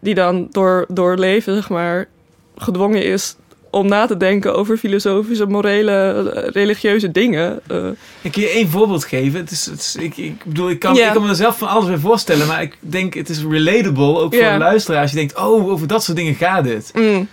Die 0.00 0.14
dan 0.14 0.46
door, 0.50 0.84
door 0.88 1.16
leven, 1.18 1.54
zeg 1.54 1.68
maar, 1.68 2.08
gedwongen 2.56 3.04
is 3.04 3.36
om 3.76 3.88
na 3.88 4.06
te 4.06 4.16
denken 4.16 4.54
over 4.54 4.76
filosofische, 4.76 5.46
morele, 5.46 6.20
religieuze 6.52 7.10
dingen. 7.12 7.60
Eh, 7.66 7.86
Ik 8.22 8.32
kan 8.32 8.42
je 8.42 8.48
één 8.48 8.68
voorbeeld 8.68 9.04
geven. 9.04 9.40
Het 9.40 9.50
is, 9.50 9.66
het 9.66 9.78
is, 9.80 9.96
ik, 9.96 10.16
ik 10.16 10.44
bedoel, 10.44 10.70
ik 10.70 10.78
kan, 10.78 10.94
Ja. 10.94 11.06
ik 11.06 11.12
kan 11.12 11.22
me 11.22 11.28
er 11.28 11.34
zelf 11.34 11.58
van 11.58 11.68
alles 11.68 11.86
bij 11.86 11.96
voorstellen. 11.98 12.46
Maar 12.46 12.62
ik 12.62 12.76
denk, 12.80 13.14
het 13.14 13.28
is 13.28 13.42
relatable, 13.50 14.18
ook 14.18 14.34
voor 14.34 14.42
Ja. 14.42 14.52
een 14.52 14.58
luisteraar. 14.58 15.00
Als 15.00 15.10
je 15.10 15.16
denkt, 15.16 15.36
oh, 15.38 15.68
over 15.70 15.86
dat 15.86 16.04
soort 16.04 16.16
dingen 16.16 16.34
gaat 16.34 16.64
dit. 16.64 16.90
mm. 16.94 17.28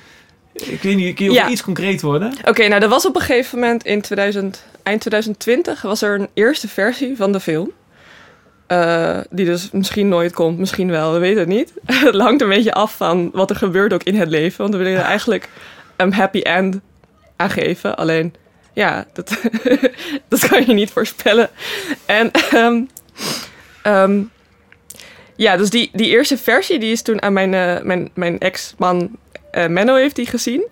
Ik 0.54 0.82
weet 0.82 0.96
niet, 0.96 1.16
kun 1.16 1.26
je 1.26 1.32
Ja. 1.32 1.44
ook 1.44 1.50
iets 1.52 1.64
concreet 1.64 2.02
worden? 2.02 2.34
Oké, 2.48 2.68
nou, 2.68 2.82
er 2.82 2.90
was 2.90 3.06
op 3.06 3.16
een 3.16 3.22
gegeven 3.22 3.60
moment 3.60 3.86
in 3.86 4.02
2000, 4.02 4.64
eind 4.84 5.02
2020 5.02 5.82
was 5.82 6.02
er 6.02 6.20
een 6.20 6.28
eerste 6.34 6.68
versie 6.68 7.18
van 7.18 7.32
de 7.32 7.40
film. 7.40 7.72
Eh, 8.68 9.18
die 9.30 9.46
dus 9.46 9.70
misschien 9.72 10.08
nooit 10.08 10.34
komt, 10.34 10.58
misschien 10.58 10.90
wel, 10.90 11.14
we 11.14 11.20
weten 11.20 11.40
het 11.40 11.48
niet. 11.48 11.74
het 11.86 12.16
hangt 12.16 12.42
een 12.42 12.50
beetje 12.50 12.74
af 12.74 12.96
van 12.96 13.30
wat 13.34 13.50
er 13.50 13.56
gebeurt 13.56 13.94
ook 13.94 14.04
in 14.04 14.16
het 14.16 14.30
leven. 14.30 14.62
Want 14.62 14.76
we 14.76 14.84
willen 14.84 15.04
eigenlijk 15.16 15.50
een 15.96 16.14
happy 16.14 16.40
end 16.40 16.80
aan 17.36 17.50
geven. 17.50 17.96
Alleen, 17.96 18.34
ja, 18.74 19.06
dat, 19.14 19.40
dat 20.28 20.48
kan 20.48 20.66
je 20.66 20.74
niet 20.74 20.92
voorspellen. 20.92 21.50
En 22.06 22.32
ehm, 22.32 22.82
ehm, 23.84 24.22
ja, 25.36 25.58
dus 25.58 25.70
die, 25.70 25.90
die 25.94 26.10
eerste 26.10 26.38
versie 26.38 26.80
die 26.80 26.92
is 26.92 27.02
toen 27.02 27.22
aan 27.22 27.34
mijn, 27.34 27.54
eh, 27.54 27.82
mijn, 27.82 28.10
mijn 28.14 28.40
ex-man 28.40 29.10
eh, 29.52 29.68
Menno 29.68 29.96
heeft 29.96 30.16
die 30.16 30.26
gezien. 30.26 30.64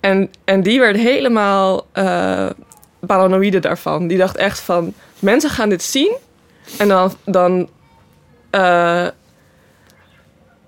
En, 0.00 0.30
en 0.44 0.62
die 0.62 0.80
werd 0.80 0.96
helemaal 0.96 1.86
eh, 1.92 2.46
paranoïde 3.00 3.58
daarvan. 3.58 4.06
Die 4.06 4.18
dacht 4.18 4.36
echt 4.36 4.60
van, 4.60 4.94
mensen 5.18 5.50
gaan 5.50 5.68
dit 5.68 5.82
zien 5.82 6.16
en 6.78 6.88
dan, 6.88 7.12
dan 7.24 7.68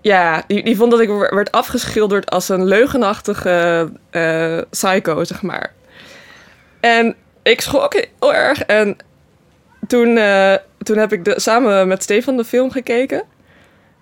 ja, 0.00 0.42
die, 0.46 0.64
die 0.64 0.76
vond 0.76 0.90
dat 0.90 1.00
ik 1.00 1.08
werd 1.08 1.52
afgeschilderd 1.52 2.30
als 2.30 2.48
een 2.48 2.64
leugenachtige 2.64 3.90
uh, 4.10 4.58
psycho, 4.70 5.24
zeg 5.24 5.42
maar. 5.42 5.72
En 6.80 7.16
ik 7.42 7.60
schrok 7.60 7.94
heel 7.94 8.34
erg 8.34 8.62
en 8.62 8.96
toen, 9.86 10.08
uh, 10.08 10.54
toen 10.82 10.96
heb 10.96 11.12
ik 11.12 11.24
de, 11.24 11.40
samen 11.40 11.88
met 11.88 12.02
Stefan 12.02 12.36
de 12.36 12.44
film 12.44 12.70
gekeken. 12.70 13.22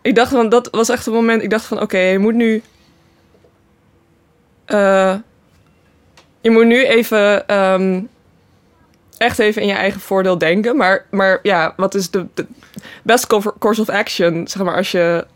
Ik 0.03 0.15
dacht 0.15 0.31
van, 0.31 0.49
dat 0.49 0.69
was 0.71 0.89
echt 0.89 1.07
een 1.07 1.13
moment, 1.13 1.43
ik 1.43 1.51
dacht 1.51 1.65
van, 1.65 1.81
oké, 1.81 1.99
je 1.99 2.19
moet 2.19 2.35
nu... 2.35 2.63
je 6.41 6.51
moet 6.51 6.67
nu 6.67 6.85
even 6.87 7.55
um, 7.59 8.09
echt 9.19 9.39
even 9.39 9.63
in 9.63 9.69
je 9.69 9.75
eigen 9.75 10.01
voordeel 10.01 10.39
denken. 10.39 10.77
Maar, 10.77 11.07
maar 11.11 11.39
ja, 11.43 11.75
wat 11.77 11.95
is 11.95 12.11
de, 12.11 12.27
de 12.35 12.47
best 13.03 13.27
course 13.59 13.81
of 13.81 13.89
action, 13.89 14.49
zeg 14.49 14.63
maar, 14.63 14.77
als 14.77 14.91
je 14.91 15.27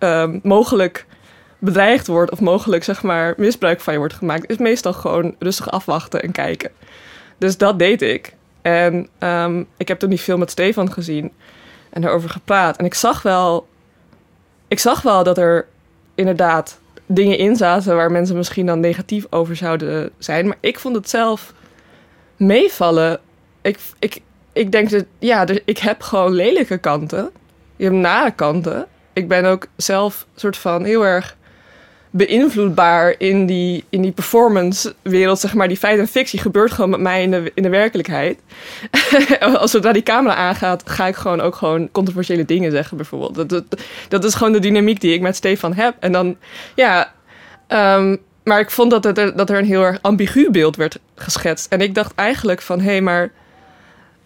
um, 0.00 0.40
mogelijk 0.42 1.06
bedreigd 1.58 2.06
wordt 2.06 2.30
of 2.30 2.40
mogelijk, 2.40 2.84
zeg 2.84 3.02
maar, 3.02 3.34
misbruik 3.36 3.80
van 3.80 3.92
je 3.92 3.98
wordt 3.98 4.14
gemaakt, 4.14 4.50
is 4.50 4.56
meestal 4.56 4.92
gewoon 4.92 5.34
rustig 5.38 5.70
afwachten 5.70 6.22
en 6.22 6.32
kijken. 6.32 6.70
Dus 7.38 7.58
dat 7.58 7.78
deed 7.78 8.02
ik. 8.02 8.34
En 8.62 9.08
um, 9.18 9.66
ik 9.76 9.88
heb 9.88 9.98
toen 9.98 10.10
die 10.10 10.18
film 10.18 10.38
met 10.38 10.50
Stefan 10.50 10.92
gezien 10.92 11.32
en 11.90 12.04
erover 12.04 12.30
gepraat. 12.30 12.76
En 12.76 12.84
ik 12.84 12.94
zag 12.94 13.22
wel, 13.22 13.68
ik 14.68 14.78
zag 14.78 15.02
wel 15.02 15.22
dat 15.22 15.38
er 15.38 15.66
inderdaad 16.14 16.78
dingen 17.06 17.38
in 17.38 17.56
zaten 17.56 17.96
waar 17.96 18.10
mensen 18.10 18.36
misschien 18.36 18.66
dan 18.66 18.80
negatief 18.80 19.26
over 19.30 19.56
zouden 19.56 20.10
zijn. 20.18 20.46
Maar 20.46 20.56
ik 20.60 20.78
vond 20.78 20.96
het 20.96 21.10
zelf 21.10 21.52
meevallen 22.36 23.20
ik, 23.62 23.78
ik, 23.98 24.20
ik 24.52 24.72
denk 24.72 24.90
dat, 24.90 25.04
ja, 25.18 25.46
ik 25.64 25.78
heb 25.78 26.02
gewoon 26.02 26.32
lelijke 26.32 26.78
kanten. 26.78 27.30
Je 27.76 27.84
hebt 27.84 27.96
nare 27.96 28.30
kanten. 28.30 28.86
Ik 29.20 29.28
ben 29.28 29.44
ook 29.44 29.66
zelf 29.76 30.26
soort 30.34 30.56
van 30.56 30.84
heel 30.84 31.06
erg 31.06 31.36
beïnvloedbaar 32.10 33.14
in 33.18 33.46
die, 33.46 33.84
in 33.88 34.02
die 34.02 34.12
performance-wereld, 34.12 35.38
zeg 35.38 35.54
maar. 35.54 35.68
Die 35.68 35.76
feit 35.76 35.98
en 35.98 36.08
fictie 36.08 36.38
gebeurt 36.38 36.72
gewoon 36.72 36.90
met 36.90 37.00
mij 37.00 37.22
in 37.22 37.30
de, 37.30 37.52
in 37.54 37.62
de 37.62 37.68
werkelijkheid. 37.68 38.38
Als 39.40 39.70
zodra 39.70 39.92
die 39.92 40.02
camera 40.02 40.34
aangaat, 40.34 40.82
ga 40.90 41.06
ik 41.06 41.16
gewoon 41.16 41.40
ook 41.40 41.54
gewoon 41.54 41.88
controversiële 41.92 42.44
dingen 42.44 42.70
zeggen, 42.70 42.96
bijvoorbeeld. 42.96 43.34
Dat, 43.34 43.48
dat, 43.48 43.64
dat 44.08 44.24
is 44.24 44.34
gewoon 44.34 44.52
de 44.52 44.58
dynamiek 44.58 45.00
die 45.00 45.14
ik 45.14 45.20
met 45.20 45.36
Stefan 45.36 45.74
heb. 45.74 45.94
En 46.00 46.12
dan, 46.12 46.36
ja... 46.74 47.12
Um, 47.68 48.20
maar 48.44 48.60
ik 48.60 48.70
vond 48.70 48.90
dat 48.90 49.02
dat 49.36 49.50
er 49.50 49.58
een 49.58 49.64
heel 49.64 49.82
erg 49.82 49.98
ambigu 50.00 50.50
beeld 50.50 50.76
werd 50.76 50.98
geschetst. 51.14 51.72
En 51.72 51.80
ik 51.80 51.94
dacht 51.94 52.14
eigenlijk 52.14 52.60
van, 52.60 52.80
hé, 52.80 52.90
hey, 52.90 53.00
maar 53.00 53.30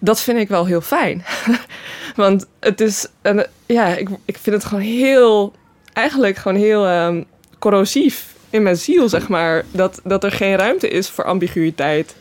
dat 0.05 0.21
vind 0.21 0.39
ik 0.39 0.49
wel 0.49 0.67
heel 0.67 0.81
fijn. 0.81 1.25
Want 2.17 2.47
het 2.61 2.81
is, 2.81 3.07
een, 3.23 3.47
ja, 3.67 3.87
ik, 3.87 4.09
ik 4.25 4.39
vind 4.39 4.57
het 4.57 4.65
gewoon 4.65 4.85
heel, 4.85 5.53
eigenlijk 5.93 6.37
gewoon 6.37 6.59
heel 6.59 6.91
um, 6.91 7.25
corrosief 7.59 8.35
in 8.51 8.63
mijn 8.63 8.77
ziel, 8.77 9.09
zeg 9.09 9.29
maar. 9.29 9.65
Dat, 9.71 10.01
dat 10.05 10.25
er 10.25 10.33
geen 10.33 10.57
ruimte 10.57 10.89
is 10.89 11.09
voor 11.09 11.25
ambiguïteit. 11.25 12.17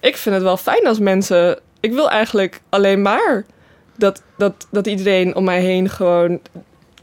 Ik 0.00 0.16
vind 0.16 0.34
het 0.34 0.44
wel 0.44 0.56
fijn 0.56 0.86
als 0.86 0.98
mensen. 0.98 1.58
Ik 1.80 1.92
wil 1.92 2.10
eigenlijk 2.10 2.60
alleen 2.68 3.02
maar 3.02 3.44
dat, 3.96 4.22
dat, 4.36 4.66
dat 4.70 4.86
iedereen 4.86 5.34
om 5.34 5.44
mij 5.44 5.60
heen 5.60 5.88
gewoon 5.88 6.40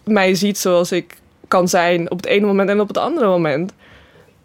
mij 0.03 0.35
ziet 0.35 0.57
zoals 0.57 0.91
ik 0.91 1.17
kan 1.47 1.67
zijn 1.67 2.11
op 2.11 2.17
het 2.17 2.25
ene 2.25 2.45
moment 2.45 2.69
en 2.69 2.79
op 2.79 2.87
het 2.87 2.97
andere 2.97 3.27
moment. 3.27 3.71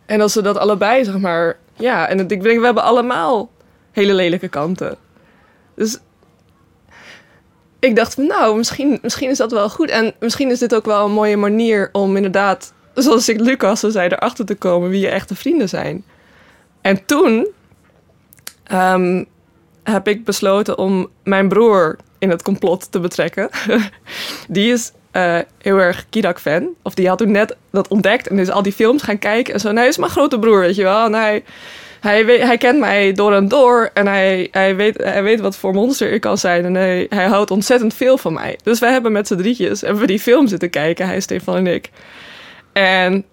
En 0.06 0.20
als 0.20 0.32
ze 0.32 0.42
dat 0.42 0.56
allebei, 0.56 1.04
zeg 1.04 1.18
maar. 1.18 1.56
Ja, 1.76 2.08
en 2.08 2.20
ik 2.20 2.28
denk, 2.28 2.42
we 2.42 2.64
hebben 2.64 2.82
allemaal 2.82 3.50
hele 3.92 4.14
lelijke 4.14 4.48
kanten. 4.48 4.96
Dus 5.76 5.98
ik 7.78 7.96
dacht, 7.96 8.16
nou, 8.16 8.56
misschien, 8.56 8.98
misschien 9.02 9.30
is 9.30 9.38
dat 9.38 9.52
wel 9.52 9.70
goed. 9.70 9.90
En 9.90 10.14
misschien 10.20 10.50
is 10.50 10.58
dit 10.58 10.74
ook 10.74 10.84
wel 10.84 11.04
een 11.04 11.12
mooie 11.12 11.36
manier 11.36 11.88
om 11.92 12.16
inderdaad, 12.16 12.72
zoals 12.94 13.28
ik 13.28 13.40
Lucas 13.40 13.80
zo 13.80 13.90
zei, 13.90 14.08
erachter 14.08 14.44
te 14.44 14.54
komen 14.54 14.90
wie 14.90 15.00
je 15.00 15.08
echte 15.08 15.34
vrienden 15.34 15.68
zijn. 15.68 16.04
En 16.80 17.04
toen 17.04 17.46
um, 18.72 19.26
heb 19.82 20.08
ik 20.08 20.24
besloten 20.24 20.78
om 20.78 21.08
mijn 21.24 21.48
broer 21.48 21.96
in 22.18 22.30
het 22.30 22.42
complot 22.42 22.92
te 22.92 23.00
betrekken. 23.00 23.48
die 24.48 24.72
is 24.72 24.92
uh, 25.12 25.38
heel 25.58 25.78
erg 25.78 26.06
Kidak-fan. 26.10 26.68
Of 26.82 26.94
die 26.94 27.08
had 27.08 27.18
toen 27.18 27.30
net 27.30 27.56
dat 27.70 27.88
ontdekt 27.88 28.28
en 28.28 28.38
is 28.38 28.50
al 28.50 28.62
die 28.62 28.72
films 28.72 29.02
gaan 29.02 29.18
kijken. 29.18 29.54
En 29.54 29.60
zo, 29.60 29.72
nee, 29.72 29.88
is 29.88 29.96
mijn 29.96 30.10
grote 30.10 30.38
broer, 30.38 30.60
weet 30.60 30.76
je 30.76 30.82
wel. 30.82 31.04
En 31.04 31.14
hij, 31.14 31.44
hij, 32.04 32.24
hij 32.24 32.56
kent 32.56 32.78
mij 32.78 33.12
door 33.12 33.32
en 33.34 33.48
door. 33.48 33.90
En 33.94 34.06
hij, 34.06 34.48
hij, 34.50 34.76
weet, 34.76 34.96
weet 35.22 35.40
wat 35.40 35.56
voor 35.56 35.74
monster 35.74 36.12
ik 36.12 36.20
kan 36.20 36.38
zijn. 36.38 36.64
En 36.64 36.74
hij, 36.74 37.26
houdt 37.26 37.50
ontzettend 37.50 37.94
veel 37.94 38.18
van 38.18 38.32
mij. 38.32 38.58
Dus 38.62 38.78
wij 38.78 38.92
hebben 38.92 39.12
met 39.12 39.26
z'n 39.26 39.36
drietjes 39.36 39.80
hebben 39.80 40.00
we 40.00 40.06
die 40.06 40.20
film 40.20 40.46
zitten 40.46 40.70
kijken. 40.70 41.06
Hij, 41.06 41.20
Stefan 41.20 41.56
en 41.56 41.66
ik. 41.66 41.90
En 42.72 43.24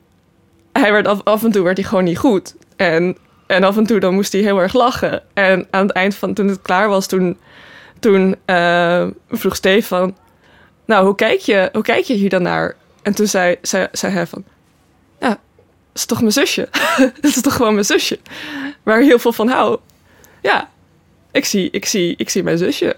hij 0.73 0.91
werd 0.91 1.23
af, 1.23 1.43
en 1.43 1.51
toe 1.51 1.63
werd 1.63 1.77
hij 1.77 1.87
gewoon 1.87 2.03
niet 2.03 2.17
goed. 2.17 2.55
En, 2.75 3.17
en 3.47 3.63
af 3.63 3.77
en 3.77 3.85
toe 3.85 3.99
dan 3.99 4.13
moest 4.13 4.31
hij 4.31 4.41
heel 4.41 4.61
erg 4.61 4.73
lachen. 4.73 5.23
En 5.33 5.67
aan 5.69 5.87
het 5.87 5.95
eind 5.95 6.15
van 6.15 6.33
toen 6.33 6.47
het 6.47 6.61
klaar 6.61 6.89
was, 6.89 7.07
toen, 7.07 7.37
toen 7.99 8.35
uh, 8.45 9.07
vroeg 9.29 9.55
Stefan... 9.55 10.15
Nou, 10.85 11.05
hoe 11.05 11.15
kijk, 11.15 11.39
je, 11.39 11.69
hoe 11.73 11.83
kijk 11.83 12.05
hier 12.05 12.29
dan 12.29 12.41
naar? 12.41 12.75
En 13.01 13.15
toen 13.15 13.27
zei, 13.27 13.55
zei, 13.61 13.87
zei 13.91 14.13
hij 14.13 14.27
van... 14.27 14.43
Is 15.93 16.05
toch 16.05 16.19
mijn 16.19 16.31
zusje? 16.31 16.69
dat 17.21 17.35
is 17.35 17.41
toch 17.41 17.55
gewoon 17.55 17.73
mijn 17.73 17.85
zusje? 17.85 18.19
Waar 18.83 18.99
ik 19.01 19.07
heel 19.07 19.19
veel 19.19 19.33
van 19.33 19.47
hou. 19.47 19.79
Ja, 20.41 20.69
ik 21.31 21.45
zie, 21.45 21.69
ik 21.71 21.85
zie, 21.85 22.13
ik 22.17 22.29
zie 22.29 22.43
mijn 22.43 22.57
zusje. 22.57 22.95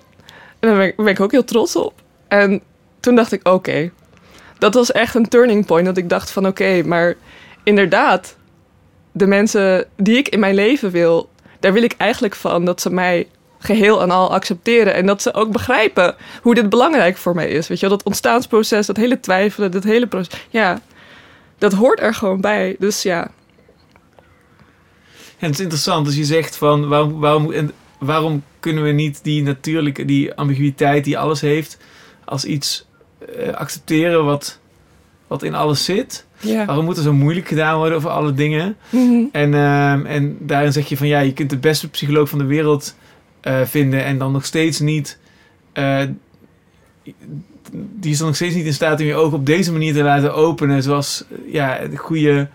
En 0.59 0.69
daar 0.69 0.77
ben 0.77 0.87
ik, 0.87 0.95
ben 0.95 1.07
ik 1.07 1.19
ook 1.19 1.31
heel 1.31 1.43
trots 1.43 1.75
op. 1.75 1.93
En 2.27 2.61
toen 2.99 3.15
dacht 3.15 3.31
ik, 3.31 3.47
oké. 3.47 3.91
Dat 4.57 4.73
was 4.73 4.91
echt 4.91 5.15
een 5.15 5.27
turning 5.27 5.65
point. 5.65 5.85
Dat 5.85 5.97
ik 5.97 6.09
dacht 6.09 6.31
van, 6.31 6.47
oké, 6.47 6.81
maar 6.85 7.15
inderdaad... 7.63 8.35
De 9.15 9.27
mensen 9.27 9.87
die 9.95 10.17
ik 10.17 10.27
in 10.27 10.39
mijn 10.39 10.55
leven 10.55 10.91
wil... 10.91 11.29
Daar 11.59 11.73
wil 11.73 11.83
ik 11.83 11.95
eigenlijk 11.97 12.35
van 12.35 12.65
dat 12.65 12.81
ze 12.81 12.89
mij 12.89 13.27
geheel 13.59 14.01
en 14.01 14.11
al 14.11 14.31
accepteren. 14.31 14.93
En 14.93 15.05
dat 15.05 15.21
ze 15.21 15.33
ook 15.33 15.51
begrijpen 15.51 16.15
hoe 16.41 16.55
dit 16.55 16.69
belangrijk 16.69 17.17
voor 17.17 17.35
mij 17.35 17.49
is. 17.49 17.67
Weet 17.67 17.79
je 17.79 17.87
wel, 17.87 17.97
dat 17.97 18.05
ontstaansproces, 18.05 18.85
dat 18.85 18.97
hele 18.97 19.19
twijfelen, 19.19 19.71
dat 19.71 19.83
hele 19.83 20.07
proces. 20.07 20.47
Ja, 20.49 20.81
dat 21.63 21.73
hoort 21.73 21.99
er 21.99 22.13
gewoon 22.13 22.41
bij. 22.41 22.75
Dus 22.79 23.01
ja. 23.01 23.31
En 25.37 25.49
het 25.49 25.53
is 25.53 25.59
interessant 25.59 26.05
als 26.05 26.15
je 26.15 26.25
zegt 26.25 26.55
van 26.55 26.87
waarom, 26.87 27.19
waarom, 27.19 27.51
en 27.51 27.71
waarom 27.99 28.43
kunnen 28.59 28.83
we 28.83 28.91
niet 28.91 29.23
die 29.23 29.43
natuurlijke, 29.43 30.05
die 30.05 30.33
ambiguïteit 30.33 31.03
die 31.03 31.17
alles 31.17 31.41
heeft, 31.41 31.77
als 32.25 32.45
iets 32.45 32.85
uh, 33.37 33.53
accepteren 33.53 34.25
wat, 34.25 34.59
wat 35.27 35.43
in 35.43 35.55
alles 35.55 35.85
zit? 35.85 36.25
Ja. 36.39 36.65
Waarom 36.65 36.85
moet 36.85 36.97
er 36.97 37.03
zo 37.03 37.13
moeilijk 37.13 37.47
gedaan 37.47 37.77
worden 37.77 37.97
over 37.97 38.09
alle 38.09 38.33
dingen? 38.33 38.77
Mm 38.89 39.09
-hmm. 39.09 39.29
En, 39.31 39.53
uh, 39.53 40.15
en 40.15 40.37
daarin 40.39 40.71
zeg 40.71 40.89
je 40.89 40.97
van 40.97 41.07
ja, 41.07 41.19
je 41.19 41.33
kunt 41.33 41.49
de 41.49 41.57
beste 41.57 41.89
psycholoog 41.89 42.29
van 42.29 42.39
de 42.39 42.45
wereld 42.45 42.95
uh, 43.43 43.61
vinden 43.61 44.03
en 44.03 44.17
dan 44.17 44.31
nog 44.31 44.45
steeds 44.45 44.79
niet. 44.79 45.19
Die 47.75 48.11
is 48.11 48.17
dan 48.17 48.27
nog 48.27 48.35
steeds 48.35 48.55
niet 48.55 48.65
in 48.65 48.73
staat 48.73 48.99
om 48.99 49.05
je 49.05 49.15
ogen 49.15 49.37
op 49.37 49.45
deze 49.45 49.71
manier 49.71 49.93
te 49.93 50.03
laten 50.03 50.33
openen. 50.33 50.83
Zoals 50.83 51.23
ja, 51.51 51.77
de 51.89 51.97
goede 51.97 52.47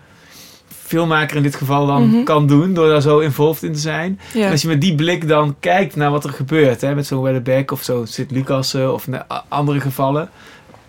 filmmaker 0.67 1.37
in 1.37 1.43
dit 1.43 1.55
geval 1.55 1.85
dan 1.87 2.07
Mhm. 2.09 2.23
kan 2.23 2.47
doen. 2.47 2.73
Door 2.73 2.89
daar 2.89 3.01
zo 3.01 3.19
involved 3.19 3.63
in 3.63 3.73
te 3.73 3.79
zijn. 3.79 4.19
Ja. 4.33 4.45
En 4.45 4.51
als 4.51 4.61
je 4.61 4.67
met 4.67 4.81
die 4.81 4.95
blik 4.95 5.27
dan 5.27 5.55
kijkt 5.59 5.95
naar 5.95 6.11
wat 6.11 6.23
er 6.23 6.29
gebeurt. 6.29 6.81
Hè, 6.81 6.95
met 6.95 7.05
zo'n 7.07 7.21
Wellebeck 7.21 7.71
of 7.71 7.83
zo 7.83 8.05
zit 8.05 8.31
Lucas 8.31 8.73
eh, 8.73 8.93
of 8.93 9.05
andere 9.47 9.79
gevallen. 9.79 10.29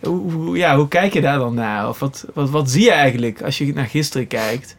Hoe, 0.02 0.32
hoe- 0.32 0.56
ja, 0.56 0.76
hoe 0.76 0.88
kijk 0.88 1.12
je 1.12 1.20
daar 1.20 1.38
dan 1.38 1.54
naar? 1.54 1.88
Of 1.88 1.98
wat, 1.98 2.24
wat, 2.34 2.50
wat 2.50 2.70
zie 2.70 2.84
je 2.84 2.90
eigenlijk 2.92 3.42
als 3.42 3.58
je 3.58 3.72
naar 3.74 3.86
gisteren 3.86 4.26
kijkt? 4.26 4.76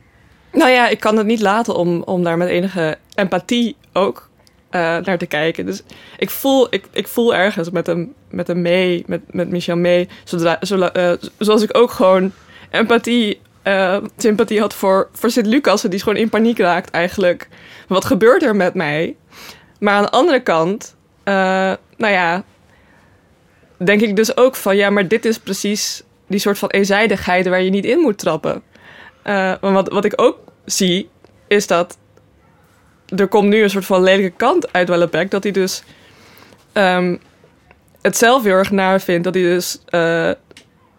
Nou 0.54 0.70
ja, 0.70 0.88
ik 0.88 1.00
kan 1.00 1.18
het 1.18 1.26
niet 1.26 1.42
laten 1.42 1.76
om, 1.76 2.02
om 2.04 2.24
daar 2.24 2.38
met 2.38 2.48
enige 2.48 2.98
empathie 3.16 3.76
ook 3.94 4.30
eh, 4.72 4.98
naar 4.98 5.18
te 5.18 5.26
kijken. 5.26 5.66
Dus 5.66 5.82
ik 6.18 6.30
voel, 6.30 6.68
ik, 6.70 6.86
ik 6.92 7.08
voel 7.08 7.36
ergens 7.36 7.70
met 7.70 7.88
hem, 7.88 8.14
met 8.30 8.48
hem 8.48 8.62
mee, 8.62 9.04
met, 9.08 9.22
met 9.34 9.50
Michel 9.50 9.76
mee. 9.76 10.10
Zodra, 10.24 10.60
eh, 10.62 11.14
zoals 11.38 11.62
ik 11.62 11.78
ook 11.78 11.92
gewoon 11.92 12.32
empathie, 12.70 13.40
eh, 13.64 13.98
sympathie 14.18 14.60
had 14.60 14.74
voor, 14.74 15.10
voor 15.14 15.30
Sint-Lucas. 15.30 15.82
Die 15.82 16.00
gewoon 16.00 16.18
in 16.18 16.30
paniek 16.30 16.58
raakt 16.58 16.90
eigenlijk. 16.90 17.48
Wat 17.88 18.06
gebeurt 18.06 18.44
er 18.44 18.56
met 18.56 18.74
mij? 18.74 19.16
Maar 19.80 19.94
aan 19.94 20.04
de 20.04 20.12
andere 20.12 20.42
kant, 20.42 20.96
nou 21.24 21.78
ja, 21.98 22.44
denk 23.78 24.02
ik 24.02 24.16
dus 24.16 24.38
ook 24.38 24.56
van... 24.56 24.76
Ja, 24.76 24.90
maar 24.90 25.08
dit 25.08 25.26
is 25.26 25.40
precies 25.40 26.04
die 26.28 26.40
soort 26.40 26.58
van 26.58 26.70
eenzijdigheid 26.70 27.48
waar 27.48 27.62
je 27.62 27.70
niet 27.70 27.86
in 27.86 28.00
moet 28.00 28.18
trappen. 28.18 28.64
Wat, 29.62 29.90
wat 29.90 30.06
ik 30.06 30.22
ook 30.22 30.38
zie, 30.66 31.10
is 31.48 31.68
dat 31.68 31.98
er 33.16 33.28
komt 33.28 33.50
nu 33.50 33.64
een 33.64 33.70
soort 33.70 33.86
van 33.86 34.04
lelijke 34.04 34.36
kant 34.38 34.74
uit 34.74 34.90
Wellebeck. 34.90 35.32
Dat 35.32 35.44
hij 35.44 35.52
dus 35.52 35.84
ehm, 36.72 37.18
het 38.02 38.18
zelf 38.18 38.44
heel 38.44 38.54
erg 38.54 38.72
naar 38.72 39.02
vindt. 39.02 39.24
Dat 39.24 39.34
hij 39.34 39.44
dus, 39.44 39.80
eh, 39.86 40.00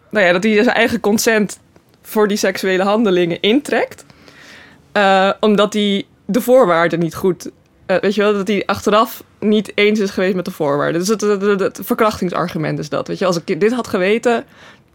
nou 0.09 0.25
ja, 0.25 0.31
dat 0.31 0.43
hij 0.43 0.53
zijn 0.53 0.75
eigen 0.75 0.99
consent 0.99 1.59
voor 2.01 2.27
die 2.27 2.37
seksuele 2.37 2.83
handelingen 2.83 3.41
intrekt. 3.41 4.05
Eh, 4.91 5.29
omdat 5.39 5.73
hij 5.73 6.05
de 6.25 6.41
voorwaarden 6.41 6.99
niet 6.99 7.15
goed 7.15 7.49
eh, 7.85 7.97
weet 7.99 8.15
je 8.15 8.21
wel, 8.21 8.33
dat 8.33 8.47
hij 8.47 8.65
achteraf 8.65 9.23
niet 9.39 9.71
eens 9.75 9.99
is 9.99 10.09
geweest 10.09 10.35
met 10.35 10.45
de 10.45 10.51
voorwaarden. 10.51 11.05
Dus 11.05 11.07
het, 11.07 11.79
verkrachtingsargument 11.83 12.79
is 12.79 12.89
dat. 12.89 13.07
Weet 13.07 13.19
je, 13.19 13.25
als 13.25 13.41
ik 13.43 13.59
dit 13.59 13.71
had 13.73 13.87
geweten, 13.87 14.45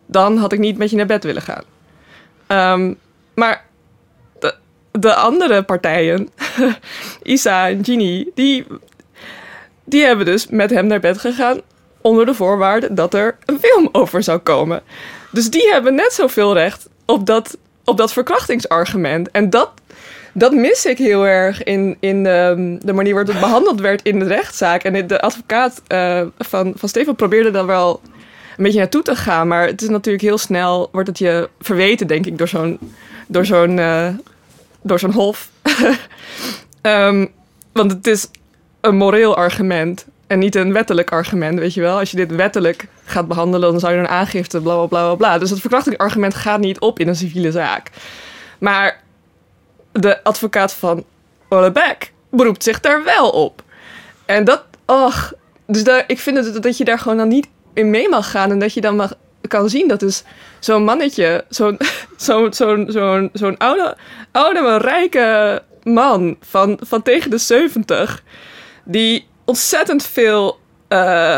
dan 0.06 0.36
had 0.36 0.52
ik 0.52 0.58
niet 0.58 0.78
met 0.78 0.90
je 0.90 0.96
naar 0.96 1.06
bed 1.06 1.24
willen 1.24 1.42
gaan. 1.42 1.62
Ehm, 2.46 2.94
maar 3.34 3.67
de, 5.00 5.08
de 5.08 5.14
andere 5.14 5.62
partijen, 5.62 6.28
Isa 7.22 7.68
en 7.68 7.84
Ginny, 7.84 8.28
die, 8.34 8.66
die 9.84 10.04
hebben 10.04 10.26
dus 10.26 10.46
met 10.46 10.70
hem 10.70 10.86
naar 10.86 11.00
bed 11.00 11.18
gegaan 11.18 11.60
onder 12.00 12.26
de 12.26 12.34
voorwaarde 12.34 12.94
dat 12.94 13.14
er 13.14 13.36
een 13.44 13.58
film 13.60 13.88
over 13.92 14.22
zou 14.22 14.38
komen. 14.38 14.82
Dus 15.30 15.50
die 15.50 15.68
hebben 15.72 15.94
net 15.94 16.12
zoveel 16.12 16.54
recht 16.54 16.88
op 17.04 17.26
dat, 17.26 17.56
op 17.84 17.96
dat 17.96 18.12
verkrachtingsargument. 18.12 19.30
En 19.30 19.50
dat, 19.50 19.70
dat 20.32 20.52
mis 20.52 20.84
ik 20.84 20.98
heel 20.98 21.26
erg 21.26 21.62
in, 21.62 21.96
in 22.00 22.22
de, 22.22 22.76
de 22.80 22.92
manier 22.92 23.14
waarop 23.14 23.32
het 23.32 23.42
behandeld 23.42 23.80
werd 23.80 24.02
in 24.02 24.18
de 24.18 24.24
rechtszaak. 24.24 24.82
En 24.82 25.06
de 25.06 25.20
advocaat 25.20 25.82
eh, 25.86 26.22
van, 26.38 26.72
van 26.76 26.88
Stefan 26.88 27.16
probeerde 27.16 27.50
daar 27.50 27.66
wel 27.66 28.00
een 28.56 28.64
beetje 28.64 28.78
naartoe 28.78 29.02
te 29.02 29.16
gaan. 29.16 29.48
Maar 29.48 29.66
het 29.66 29.82
is 29.82 29.88
natuurlijk 29.88 30.24
heel 30.24 30.38
snel, 30.38 30.88
wordt 30.92 31.08
het 31.08 31.18
je 31.18 31.48
verweten, 31.60 32.06
denk 32.06 32.26
ik, 32.26 32.38
door 32.38 32.48
zo'n, 32.48 32.78
door 33.26 33.46
zo'n, 33.46 33.78
eh, 33.78 34.08
door 34.88 34.98
zo'n 34.98 35.12
hof. 35.12 35.48
Ehm, 36.80 37.26
want 37.72 37.90
het 37.90 38.06
is 38.06 38.28
een 38.80 38.96
moreel 38.96 39.36
argument 39.36 40.06
en 40.26 40.38
niet 40.38 40.54
een 40.54 40.72
wettelijk 40.72 41.12
argument, 41.12 41.58
weet 41.58 41.74
je 41.74 41.80
wel. 41.80 41.98
Als 41.98 42.10
je 42.10 42.16
dit 42.16 42.34
wettelijk 42.34 42.86
gaat 43.04 43.28
behandelen, 43.28 43.70
dan 43.70 43.80
zou 43.80 43.92
je 43.92 43.98
een 43.98 44.08
aangifte, 44.08 44.60
bla 44.60 44.74
bla 44.74 44.86
bla 44.86 45.14
bla. 45.14 45.38
Dus 45.38 45.50
het 45.50 45.60
verkrachtingsargument 45.60 46.34
gaat 46.34 46.60
niet 46.60 46.78
op 46.78 46.98
in 46.98 47.08
een 47.08 47.16
civiele 47.16 47.50
zaak. 47.50 47.90
Maar 48.58 49.02
de 49.92 50.24
advocaat 50.24 50.72
van 50.72 51.04
Olebeck 51.48 52.12
beroept 52.30 52.62
zich 52.62 52.80
daar 52.80 53.04
wel 53.04 53.30
op. 53.30 53.62
En 54.24 54.44
dat, 54.44 54.64
och, 54.86 55.32
dus 55.66 55.84
daar, 55.84 56.04
ik 56.06 56.18
vind 56.18 56.36
het, 56.36 56.62
dat 56.62 56.76
je 56.76 56.84
daar 56.84 56.98
gewoon 56.98 57.18
dan 57.18 57.28
niet 57.28 57.48
in 57.74 57.90
mee 57.90 58.08
mag 58.08 58.30
gaan 58.30 58.50
en 58.50 58.58
dat 58.58 58.74
je 58.74 58.80
dan 58.80 58.96
mag, 58.96 59.14
kan 59.40 59.68
zien 59.68 59.88
dat 59.88 60.00
dus 60.00 60.22
zo'n 60.58 60.84
mannetje, 60.84 61.44
zo'n 61.48 61.78
zo'n 62.16 62.52
zo'n 62.88 63.30
zo'n 63.32 63.56
oude, 63.56 63.96
oude, 64.32 64.60
maar 64.60 64.80
rijke 64.80 65.62
man 65.82 66.36
van, 66.40 66.78
van 66.82 67.02
tegen 67.02 67.30
de 67.30 67.38
70, 67.38 68.22
die 68.84 69.26
ontzettend 69.44 70.06
veel 70.06 70.58
eh, 70.88 71.36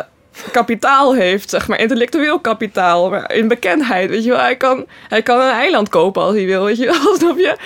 kapitaal 0.52 1.14
heeft, 1.14 1.50
zeg 1.50 1.68
maar, 1.68 1.80
intellectueel 1.80 2.40
kapitaal, 2.40 3.10
maar 3.10 3.32
in 3.32 3.48
bekendheid, 3.48 4.10
weet 4.10 4.24
je 4.24 4.30
wel. 4.30 4.40
Hij 4.40 4.56
kan, 4.56 4.86
hij 5.08 5.22
kan 5.22 5.40
een 5.40 5.52
eiland 5.52 5.88
kopen 5.88 6.22
als 6.22 6.34
hij 6.34 6.46
wil, 6.46 6.64
weet 6.64 6.76
je 6.76 6.84
wel, 6.84 7.14
snap 7.18 7.38
je? 7.38 7.56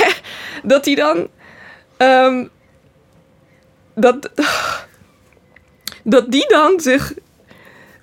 dat 0.62 0.84
hij 0.84 0.94
dan... 0.94 1.28
ehm, 1.96 2.46
dat, 3.94 4.30
dat 6.04 6.30
die 6.30 6.48
dan 6.48 6.80
zich, 6.80 7.12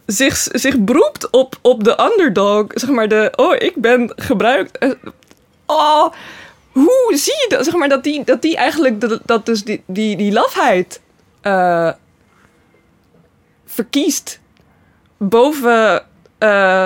zich, 0.05 0.35
zich 0.51 0.79
beroept 0.79 1.29
op, 1.29 1.59
op 1.61 1.83
de 1.83 2.09
underdog, 2.11 2.65
zeg 2.73 2.89
maar, 2.89 3.07
de, 3.07 3.33
oh, 3.35 3.55
ik 3.57 3.73
ben 3.75 4.11
gebruikt... 4.15 4.77
eh, 4.77 4.89
Oh, 5.67 6.13
hoe 6.71 7.11
zie 7.15 7.33
je 7.33 7.45
dat? 7.49 7.65
Zeg 7.65 7.73
maar 7.73 7.89
dat 7.89 8.03
die, 8.03 8.23
dat 8.23 8.41
die 8.41 8.55
eigenlijk 8.55 9.01
dat, 9.01 9.19
dat 9.25 9.45
dus 9.45 9.63
die, 9.63 9.83
die, 9.85 10.17
die 10.17 10.31
lafheid 10.31 11.01
eh, 11.41 11.91
verkiest 13.65 14.39
boven 15.17 16.05
eh, 16.37 16.85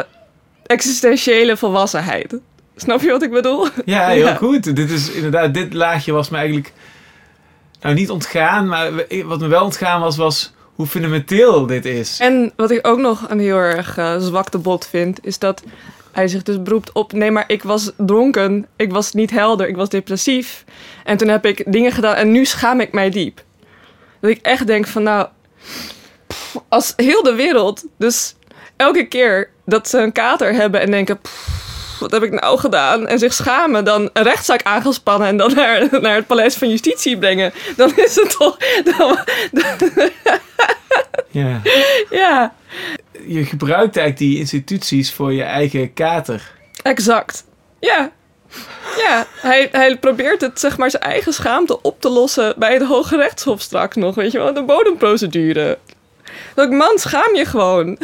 existentiële 0.65 1.57
volwassenheid. 1.57 2.35
Snap 2.75 3.01
je 3.01 3.11
wat 3.11 3.23
ik 3.23 3.31
bedoel? 3.31 3.67
Ja, 3.85 4.07
heel 4.07 4.25
Ja. 4.25 4.35
goed. 4.35 4.75
Dit 4.75 4.89
is 4.91 5.11
inderdaad, 5.11 5.53
dit 5.53 5.73
laagje 5.73 6.11
was 6.11 6.29
me 6.29 6.38
eigenlijk 6.38 6.73
nou 7.81 7.95
niet 7.95 8.09
ontgaan, 8.09 8.67
maar 8.67 8.91
wat 9.25 9.39
me 9.39 9.47
wel 9.47 9.63
ontgaan 9.63 10.01
was, 10.01 10.17
was 10.17 10.53
hoe 10.79 10.88
fundamenteel 10.88 11.65
dit 11.65 11.86
is. 11.86 12.19
En 12.19 12.51
wat 12.55 12.71
ik 12.71 12.88
ook 12.88 13.00
nog 13.00 13.29
een 13.29 13.39
heel 13.39 13.57
erg 13.57 13.98
eh, 13.98 14.15
zwakte 14.19 14.58
bot 14.58 14.88
vind, 14.88 15.25
is 15.25 15.39
dat 15.39 15.63
hij 16.12 16.27
zich 16.27 16.43
dus 16.43 16.62
beroept 16.62 16.91
op: 16.91 17.12
nee, 17.12 17.32
maar 17.32 17.43
ik 17.47 17.63
was 17.63 17.91
dronken, 17.97 18.67
ik 18.75 18.91
was 18.91 19.12
niet 19.12 19.32
helder, 19.32 19.67
ik 19.67 19.75
was 19.75 19.89
depressief. 19.89 20.63
En 21.03 21.17
toen 21.17 21.27
heb 21.27 21.45
ik 21.45 21.71
dingen 21.71 21.91
gedaan 21.91 22.15
en 22.15 22.32
nu 22.32 22.45
schaam 22.45 22.80
ik 22.80 22.91
mij 22.91 23.10
diep. 23.10 23.43
Dat 24.19 24.30
ik 24.30 24.39
echt 24.41 24.67
denk 24.67 24.88
van, 24.88 25.03
nou, 25.03 25.27
als 26.69 26.93
heel 26.95 27.23
de 27.23 27.36
wereld, 27.36 27.86
dus 27.97 28.36
elke 28.75 29.08
keer 29.08 29.49
dat 29.65 29.89
ze 29.89 29.97
een 29.97 30.12
kater 30.12 30.53
hebben 30.53 30.82
en 30.82 30.91
denken. 30.91 31.19
wat 31.99 32.12
heb 32.12 32.23
ik 32.23 32.41
nou 32.41 32.58
gedaan? 32.58 33.08
En 33.08 33.19
zich 33.19 33.34
schamen, 33.34 33.86
dan 33.86 34.10
een 34.13 34.23
rechtszaak 34.23 34.63
aangespannen 34.63 35.27
en 35.27 35.38
dan 35.38 35.53
naar, 35.53 35.88
naar 36.01 36.15
het 36.15 36.27
paleis 36.27 36.56
van 36.56 36.69
justitie 36.69 37.17
brengen. 37.17 37.53
Dan 37.75 37.91
is 37.95 38.15
het 38.15 38.36
toch. 38.38 38.58
Ja. 41.31 41.62
ja, 42.09 42.53
Je 43.25 43.45
gebruikt 43.45 43.97
eigenlijk 43.97 44.17
die 44.17 44.38
instituties 44.38 45.13
voor 45.13 45.33
je 45.33 45.43
eigen 45.43 45.93
kater. 45.93 46.51
Exact. 46.81 47.45
Ja. 47.79 48.12
Ja, 48.97 49.25
hij, 49.35 49.69
hij 49.71 49.97
probeert 49.97 50.41
het, 50.41 50.59
zeg 50.59 50.77
maar, 50.77 50.89
zijn 50.89 51.03
eigen 51.03 51.33
schaamte 51.33 51.81
op 51.81 52.01
te 52.01 52.09
lossen 52.09 52.53
bij 52.57 52.73
het 52.73 52.83
Hoge 52.83 53.17
Rechtshof 53.17 53.62
straks 53.62 53.95
nog, 53.95 54.15
weet 54.15 54.31
je 54.31 54.38
wel, 54.38 54.53
de 54.53 54.63
bodemprocedure. 54.63 55.77
Dat 56.55 56.69
man, 56.71 56.97
schaam 56.97 57.35
je 57.35 57.45
gewoon. 57.45 57.88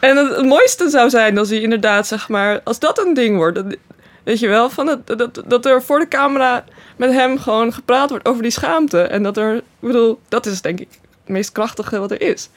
en 0.00 0.16
het, 0.16 0.36
het 0.36 0.44
mooiste 0.44 0.90
zou 0.90 1.10
zijn 1.10 1.38
als 1.38 1.48
hij 1.48 1.60
inderdaad, 1.60 2.06
zeg 2.06 2.28
maar, 2.28 2.60
als 2.64 2.78
dat 2.78 2.98
een 2.98 3.14
ding 3.14 3.36
wordt, 3.36 3.54
dat, 3.54 3.76
weet 4.24 4.38
je 4.38 4.48
wel, 4.48 4.70
van 4.70 5.00
dat, 5.06 5.42
dat 5.46 5.66
er 5.66 5.82
voor 5.82 5.98
de 5.98 6.08
camera 6.08 6.64
met 6.96 7.12
hem 7.12 7.38
gewoon 7.38 7.72
gepraat 7.72 8.10
wordt 8.10 8.28
over 8.28 8.42
die 8.42 8.50
schaamte. 8.50 9.02
En 9.02 9.22
dat 9.22 9.36
er, 9.36 9.56
ik 9.56 9.62
bedoel, 9.78 10.20
dat 10.28 10.46
is 10.46 10.60
denk 10.60 10.80
ik 10.80 10.88
meest 11.28 11.52
krachtige 11.52 11.98
wat 11.98 12.10
er 12.10 12.20
is. 12.20 12.50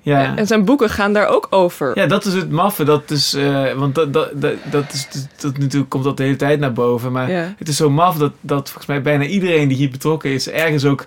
Ja. 0.00 0.36
En 0.36 0.46
zijn 0.46 0.64
boeken 0.64 0.90
gaan 0.90 1.12
daar 1.12 1.26
ook 1.28 1.46
over. 1.50 1.90
Ja, 1.94 2.06
dat 2.06 2.24
is 2.24 2.34
het 2.34 2.50
maffe. 2.50 2.84
Dat 2.84 3.10
is, 3.10 3.34
eh, 3.34 3.72
want 3.72 3.94
dat, 3.94 4.12
dat, 4.12 4.30
dat, 4.40 4.54
dat, 4.70 4.92
is, 4.92 5.08
dat, 5.40 5.58
natuurlijk 5.58 5.90
komt 5.90 6.04
dat 6.04 6.16
de 6.16 6.22
hele 6.22 6.36
tijd 6.36 6.60
naar 6.60 6.72
boven. 6.72 7.12
Maar 7.12 7.30
Ja. 7.30 7.54
het 7.58 7.68
is 7.68 7.76
zo 7.76 7.90
maf 7.90 8.16
dat, 8.16 8.32
dat 8.40 8.64
volgens 8.66 8.86
mij 8.86 9.02
bijna 9.02 9.24
iedereen 9.24 9.68
die 9.68 9.76
hier 9.76 9.90
betrokken 9.90 10.30
is, 10.30 10.48
ergens 10.48 10.84
ook 10.84 11.06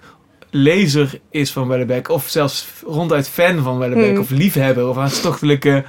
lezer 0.49 1.19
is 1.29 1.51
van 1.51 1.67
Wellebeck. 1.67 2.09
Of 2.09 2.27
zelfs 2.29 2.67
ronduit 2.85 3.29
fan 3.29 3.59
van 3.63 3.77
Wellebeck. 3.77 4.09
Hmm. 4.11 4.19
Of 4.19 4.29
liefhebber. 4.29 4.87
Of 4.87 4.95
hartstochtelijke 4.95 5.83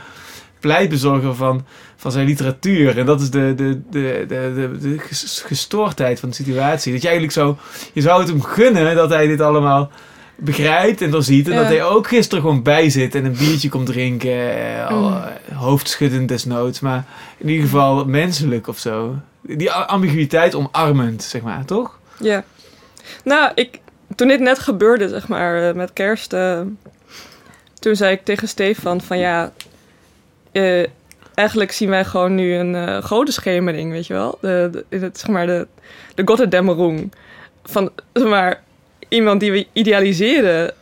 pleitbezorger 0.60 1.34
van, 1.34 1.64
van 1.96 2.12
zijn 2.12 2.26
literatuur. 2.26 2.98
En 2.98 3.06
dat 3.06 3.20
is 3.20 3.30
de, 3.30 3.54
de, 3.56 3.80
de, 3.90 4.24
de, 4.28 4.52
de, 4.54 4.78
de 4.88 4.98
ges- 4.98 5.42
gestoordheid 5.46 6.20
van 6.20 6.28
de 6.28 6.34
situatie. 6.34 6.92
Dat 6.92 7.02
je 7.02 7.08
eigenlijk 7.08 7.36
zo... 7.38 7.58
Je 7.92 8.00
zou 8.00 8.20
het 8.20 8.28
hem 8.28 8.42
gunnen 8.42 8.94
dat 8.96 9.10
hij 9.10 9.26
dit 9.26 9.40
allemaal 9.40 9.90
begrijpt 10.36 11.00
en 11.02 11.10
doorziet. 11.10 11.46
En 11.46 11.52
Ja. 11.52 11.58
dat 11.60 11.68
hij 11.68 11.84
ook 11.84 12.08
gisteren 12.08 12.42
gewoon 12.42 12.62
bij 12.62 12.90
zit 12.90 13.14
en 13.14 13.24
een 13.24 13.36
biertje 13.36 13.68
komt 13.68 13.86
drinken. 13.86 14.30
eh, 14.56 14.90
Mm. 14.90 15.12
eh, 15.12 15.58
hoofdschuddend 15.58 16.28
desnoods. 16.28 16.80
Maar 16.80 17.04
in 17.38 17.48
ieder 17.48 17.64
geval 17.64 18.04
menselijk 18.04 18.66
of 18.68 18.78
zo. 18.78 19.14
Die 19.40 19.70
ambiguïteit 19.72 20.54
omarmend, 20.54 21.22
zeg 21.22 21.42
maar, 21.42 21.64
toch? 21.64 21.98
Ja. 22.18 22.44
Nou, 23.24 23.52
ik, 23.54 23.78
toen 24.16 24.28
dit 24.28 24.40
net 24.40 24.58
gebeurde, 24.58 25.08
zeg 25.08 25.28
maar, 25.28 25.68
eh, 25.68 25.74
met 25.74 25.92
kerst... 25.92 26.30
toen 27.78 27.96
zei 27.96 28.12
ik 28.12 28.24
tegen 28.24 28.48
Stefan 28.48 29.00
van 29.00 29.18
ja... 29.18 29.52
eigenlijk 31.34 31.72
zien 31.72 31.88
wij 31.88 32.04
gewoon 32.04 32.34
nu 32.34 32.54
een 32.54 32.74
eh 32.74 33.02
godenschemering, 33.04 33.90
weet 33.90 34.06
je 34.06 34.12
wel? 34.14 34.38
De, 34.40 34.84
de, 34.88 34.98
het, 34.98 35.18
zeg 35.18 35.28
maar, 35.28 35.46
de, 35.46 35.66
de. 36.14 37.10
Van, 37.64 37.90
zeg 38.12 38.28
maar, 38.28 38.62
iemand 39.12 39.40
die 39.40 39.52
we 39.52 39.66
idealiseren... 39.72 40.74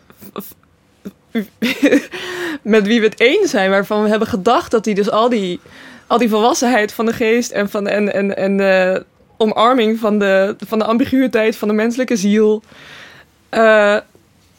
met 2.63 2.87
wie 2.87 3.01
we 3.01 3.07
het 3.07 3.21
eens 3.21 3.51
zijn, 3.51 3.71
waarvan 3.71 4.03
we 4.03 4.09
hebben 4.09 4.29
gedacht 4.29 4.71
dat 4.71 4.85
hij 4.85 4.95
dus 4.95 5.11
al 5.11 5.29
die, 5.29 5.61
al 6.07 6.19
die 6.19 6.29
volwassenheid 6.29 6.93
van 6.93 7.07
de 7.07 7.13
geest 7.13 7.51
en, 7.51 7.71
van, 7.71 7.87
en, 7.89 8.15
en, 8.15 8.37
en 8.37 8.57
de 8.57 9.05
omarming 9.37 9.99
van 9.99 10.19
de, 10.19 10.57
van 10.67 10.79
de 10.79 10.85
ambiguïteit 10.85 11.57
van 11.57 11.69
de 11.69 11.75
menselijke 11.75 12.17
ziel, 12.17 12.63
eh, 13.49 13.97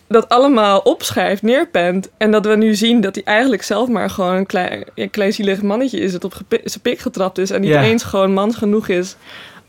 dat 0.07 0.29
allemaal 0.29 0.79
opschrijft, 0.79 1.41
neerpent. 1.41 2.09
En 2.17 2.31
dat 2.31 2.45
we 2.45 2.55
nu 2.55 2.75
zien 2.75 3.01
dat 3.01 3.15
hij 3.15 3.23
eigenlijk 3.23 3.63
zelf 3.63 3.89
maar 3.89 4.09
gewoon 4.09 4.35
een 4.35 4.45
klein, 4.45 4.83
ja, 4.95 5.07
klein 5.07 5.33
zielig 5.33 5.61
mannetje 5.61 5.99
is, 5.99 6.11
dat 6.11 6.23
op 6.23 6.33
zijn 6.49 6.81
pik 6.81 6.99
getrapt 6.99 7.37
is 7.37 7.51
en 7.51 7.61
niet 7.61 7.69
Ja. 7.69 7.83
eens 7.83 8.03
gewoon 8.03 8.33
man 8.33 8.53
genoeg 8.53 8.87
is 8.87 9.15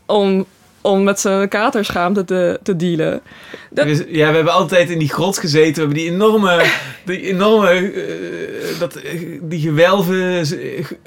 om, 0.05 0.45
om 0.83 1.03
met 1.03 1.19
zijn 1.19 1.47
katerschaamte 1.49 2.25
te, 2.25 2.59
te 2.63 2.75
dealen. 2.75 3.21
Dat- 3.69 3.87
Ja, 4.07 4.29
we 4.29 4.35
hebben 4.35 4.53
altijd 4.53 4.89
in 4.89 4.99
die 4.99 5.09
grot 5.13 5.37
gezeten. 5.37 5.73
We 5.73 5.79
hebben 5.79 5.97
die 5.97 6.09
enorme, 6.11 6.63
die 7.05 7.21
enorme, 7.21 7.69
eh, 7.69 8.79
dat, 8.79 8.95
eh, 8.95 9.11
die 9.41 9.59
gewelven 9.59 10.45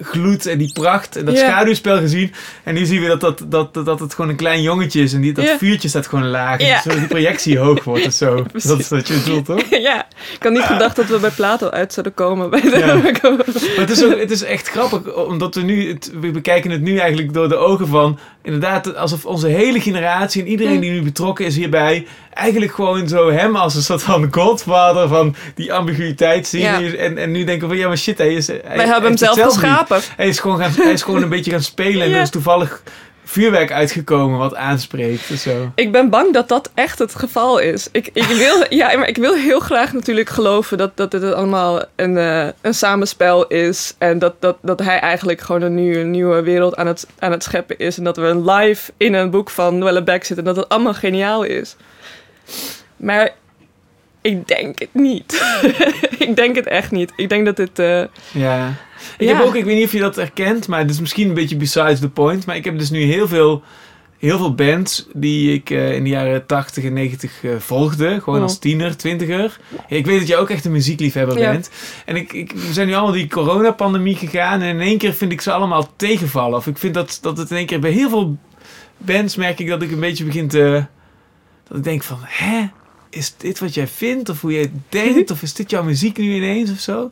gloed 0.00 0.46
en 0.46 0.58
die 0.58 0.72
pracht 0.72 1.16
en 1.16 1.24
dat 1.24 1.38
schaduwspel 1.38 1.98
gezien. 1.98 2.32
En 2.62 2.74
nu 2.74 2.84
zien 2.84 3.00
we 3.02 3.06
dat, 3.16 3.20
dat, 3.20 3.42
dat, 3.74 3.84
dat 3.86 4.00
het 4.00 4.14
gewoon 4.14 4.30
een 4.30 4.36
klein 4.36 4.62
jongetje 4.62 5.02
is 5.02 5.12
en 5.12 5.20
die, 5.20 5.32
dat 5.32 5.44
vuurtje 5.58 5.88
staat 5.88 6.06
gewoon 6.06 6.28
laag. 6.28 6.60
En 6.60 6.66
Ja. 6.66 6.80
zo 6.82 6.90
die 6.90 7.06
projectie 7.06 7.58
hoog 7.58 7.84
wordt 7.84 8.06
of 8.06 8.12
zo. 8.12 8.34
dat 8.52 8.78
is 8.78 8.88
wat 8.88 9.08
je 9.08 9.14
bedoelt, 9.24 9.44
toch? 9.44 9.62
ja, 9.88 10.06
ik 10.36 10.42
had 10.42 10.52
niet 10.52 10.62
gedacht 10.62 10.96
dat 10.96 11.06
we 11.06 11.18
bij 11.18 11.30
Plato 11.30 11.68
uit 11.68 11.92
zouden 11.92 12.14
komen. 12.14 12.50
Bij 12.50 12.60
de, 12.60 12.78
Ja. 12.78 12.94
Maar 12.96 13.46
het 13.76 13.90
is, 13.90 14.04
ook, 14.04 14.18
het 14.18 14.30
is 14.30 14.42
echt 14.42 14.68
grappig, 14.68 15.14
omdat 15.14 15.54
we 15.54 15.60
nu, 15.62 15.88
het, 15.88 16.10
we 16.20 16.30
bekijken 16.30 16.70
het 16.70 16.80
nu 16.80 16.96
eigenlijk 16.98 17.32
door 17.32 17.48
de 17.48 17.56
ogen 17.56 17.86
van, 17.86 18.18
inderdaad, 18.46 18.96
alsof 18.96 19.24
onze 19.24 19.46
hele 19.46 19.80
generatie 19.80 20.42
en 20.42 20.48
iedereen 20.48 20.80
die 20.80 20.90
nu 20.90 21.02
betrokken 21.02 21.44
is 21.46 21.56
hierbij, 21.56 22.06
eigenlijk 22.34 22.72
gewoon 22.72 23.08
zo 23.08 23.30
hem 23.30 23.56
als 23.56 23.74
een 23.74 23.82
soort 23.82 24.02
van 24.02 24.28
godvader 24.30 25.08
van 25.08 25.34
die 25.54 25.72
ambiguïteit 25.72 26.46
zien. 26.46 26.60
Ja. 26.60 26.80
En, 26.80 27.18
en 27.18 27.30
nu 27.30 27.44
denken 27.44 27.68
van 27.68 27.76
ja, 27.76 27.88
maar 27.88 27.98
shit, 27.98 28.18
hij 28.18 28.34
is. 28.34 28.46
Hij, 28.46 28.62
Wij 28.64 28.86
hebben 28.86 29.08
hem 29.08 29.16
zelf 29.16 29.42
geschapen. 29.42 30.00
Hij 30.16 30.28
is 30.28 30.38
gewoon, 30.38 30.58
gaan, 30.58 30.72
hij 30.76 30.92
is 30.92 31.02
gewoon 31.02 31.22
een 31.22 31.28
beetje 31.36 31.50
gaan 31.50 31.62
spelen 31.62 32.02
en 32.02 32.10
Ja. 32.10 32.20
is 32.20 32.30
toevallig 32.30 32.82
vuurwerk 33.28 33.72
uitgekomen 33.72 34.38
wat 34.38 34.54
aanspreekt 34.54 35.30
of 35.30 35.38
zo. 35.38 35.72
Ik 35.74 35.92
ben 35.92 36.10
bang 36.10 36.32
dat 36.32 36.48
dat 36.48 36.70
echt 36.74 36.98
het 36.98 37.14
geval 37.14 37.58
is. 37.58 37.88
Ik, 37.92 38.10
ik, 38.12 38.24
wil, 38.44 38.64
ja, 38.68 38.96
maar 38.96 39.08
ik 39.08 39.16
wil 39.16 39.34
heel 39.34 39.60
graag 39.60 39.92
natuurlijk 39.92 40.28
geloven 40.28 40.78
dat, 40.78 40.96
dat 40.96 41.12
het 41.12 41.32
allemaal 41.32 41.82
een, 41.96 42.18
eh, 42.18 42.48
een 42.60 42.74
samenspel 42.74 43.46
is. 43.46 43.94
En 43.98 44.18
dat, 44.18 44.34
dat, 44.40 44.56
dat 44.62 44.80
hij 44.80 44.98
eigenlijk 44.98 45.40
gewoon 45.40 45.62
een 45.62 45.74
nieuwe, 45.74 46.02
nieuwe 46.02 46.42
wereld 46.42 46.76
aan 46.76 46.86
het, 46.86 47.06
aan 47.18 47.30
het 47.30 47.42
scheppen 47.42 47.78
is. 47.78 47.98
En 47.98 48.04
dat 48.04 48.16
we 48.16 48.50
live 48.50 48.92
in 48.96 49.14
een 49.14 49.30
boek 49.30 49.50
van 49.50 49.78
Noelle 49.78 50.02
Beck 50.02 50.24
zitten. 50.24 50.46
En 50.46 50.54
dat 50.54 50.56
het 50.56 50.68
allemaal 50.68 50.94
geniaal 50.94 51.42
is. 51.42 51.76
Maar 52.96 53.30
ik 54.26 54.48
denk 54.48 54.78
het 54.78 54.88
niet. 54.94 55.56
ik 56.18 56.36
denk 56.36 56.56
het 56.56 56.66
echt 56.66 56.90
niet. 56.90 57.12
Ik 57.16 57.28
denk 57.28 57.44
dat 57.44 57.56
dit... 57.56 57.78
eh, 57.78 58.02
Ja. 58.32 58.74
Ik 59.18 59.28
Ja. 59.28 59.36
heb 59.36 59.46
ook, 59.46 59.54
ik 59.54 59.64
weet 59.64 59.74
niet 59.76 59.84
of 59.84 59.92
je 59.92 60.00
dat 60.00 60.16
herkent, 60.16 60.68
maar 60.68 60.78
het 60.80 60.90
is 60.90 61.00
misschien 61.00 61.28
een 61.28 61.34
beetje 61.34 61.56
besides 61.56 62.00
the 62.00 62.08
point. 62.08 62.46
Maar 62.46 62.56
ik 62.56 62.64
heb 62.64 62.78
dus 62.78 62.90
nu 62.90 63.00
heel 63.02 63.28
veel, 63.28 63.62
heel 64.18 64.38
veel 64.38 64.54
bands 64.54 65.06
die 65.12 65.52
ik 65.54 65.70
eh, 65.70 65.94
in 65.94 66.04
de 66.04 66.10
jaren 66.10 66.46
80 66.46 66.84
en 66.84 66.92
90 66.92 67.44
eh, 67.44 67.50
volgde. 67.58 68.20
Gewoon 68.20 68.38
Oh. 68.38 68.44
als 68.44 68.58
tiener, 68.58 68.96
twintiger. 68.96 69.58
Ik 69.88 70.06
weet 70.06 70.18
dat 70.18 70.28
je 70.28 70.36
ook 70.36 70.50
echt 70.50 70.64
een 70.64 70.72
muziekliefhebber 70.72 71.38
Ja. 71.38 71.50
bent. 71.50 71.70
En 72.04 72.16
ik, 72.16 72.32
ik, 72.32 72.52
we 72.52 72.72
zijn 72.72 72.86
nu 72.86 72.94
allemaal 72.94 73.12
die 73.12 73.28
coronapandemie 73.28 74.16
gegaan. 74.16 74.60
En 74.62 74.68
in 74.68 74.80
één 74.80 74.98
keer 74.98 75.12
vind 75.14 75.32
ik 75.32 75.40
ze 75.40 75.52
allemaal 75.52 75.88
tegenvallen. 75.96 76.58
Of 76.58 76.66
ik 76.66 76.78
vind 76.78 76.94
dat, 76.94 77.18
dat 77.22 77.38
het 77.38 77.50
in 77.50 77.56
één 77.56 77.66
keer 77.66 77.80
bij 77.80 77.90
heel 77.90 78.08
veel 78.08 78.36
bands 78.98 79.36
merk 79.36 79.58
ik 79.58 79.68
dat 79.68 79.82
ik 79.82 79.90
een 79.92 80.00
beetje 80.00 80.24
begin 80.24 80.48
te... 80.48 80.84
Dat 81.68 81.76
ik 81.78 81.84
denk 81.84 82.02
van, 82.02 82.18
hè? 82.22 82.66
Is 83.16 83.34
dit 83.36 83.58
wat 83.58 83.74
jij 83.74 83.86
vindt? 83.86 84.28
Of 84.28 84.40
hoe 84.40 84.52
jij 84.52 84.70
denkt? 84.88 85.30
Of 85.30 85.42
is 85.42 85.54
dit 85.54 85.70
jouw 85.70 85.82
muziek 85.82 86.18
nu 86.18 86.34
ineens 86.34 86.70
of 86.70 86.78
zo? 86.78 87.10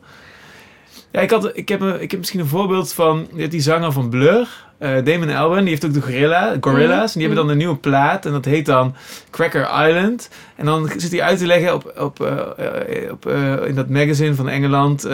Ja, 1.12 1.20
ik, 1.20 1.30
had, 1.30 1.56
ik, 1.56 1.68
heb, 1.68 1.80
een, 1.80 2.02
ik 2.02 2.10
heb 2.10 2.20
misschien 2.20 2.40
een 2.40 2.46
voorbeeld 2.46 2.92
van 2.92 3.28
die 3.48 3.60
zanger 3.60 3.92
van 3.92 4.08
Blur, 4.08 4.48
eh, 4.78 5.04
Damon 5.04 5.30
Albarn. 5.30 5.60
Die 5.60 5.68
heeft 5.68 5.84
ook 5.84 5.92
de 5.92 6.00
Gorilla, 6.00 6.56
Gorilla's. 6.60 7.14
En 7.14 7.18
die 7.18 7.26
hebben 7.28 7.44
dan 7.44 7.48
een 7.48 7.56
nieuwe 7.56 7.76
plaat. 7.76 8.26
En 8.26 8.32
dat 8.32 8.44
heet 8.44 8.66
dan 8.66 8.94
Cracker 9.30 9.88
Island. 9.88 10.28
En 10.56 10.64
dan 10.64 10.90
zit 10.96 11.10
hij 11.10 11.22
uit 11.22 11.38
te 11.38 11.46
leggen 11.46 11.74
op, 11.74 11.94
op, 11.98 12.20
eh, 12.20 13.04
eh, 13.04 13.12
op, 13.12 13.28
in 13.66 13.74
dat 13.74 13.88
magazine 13.88 14.34
van 14.34 14.48
Engeland. 14.48 15.08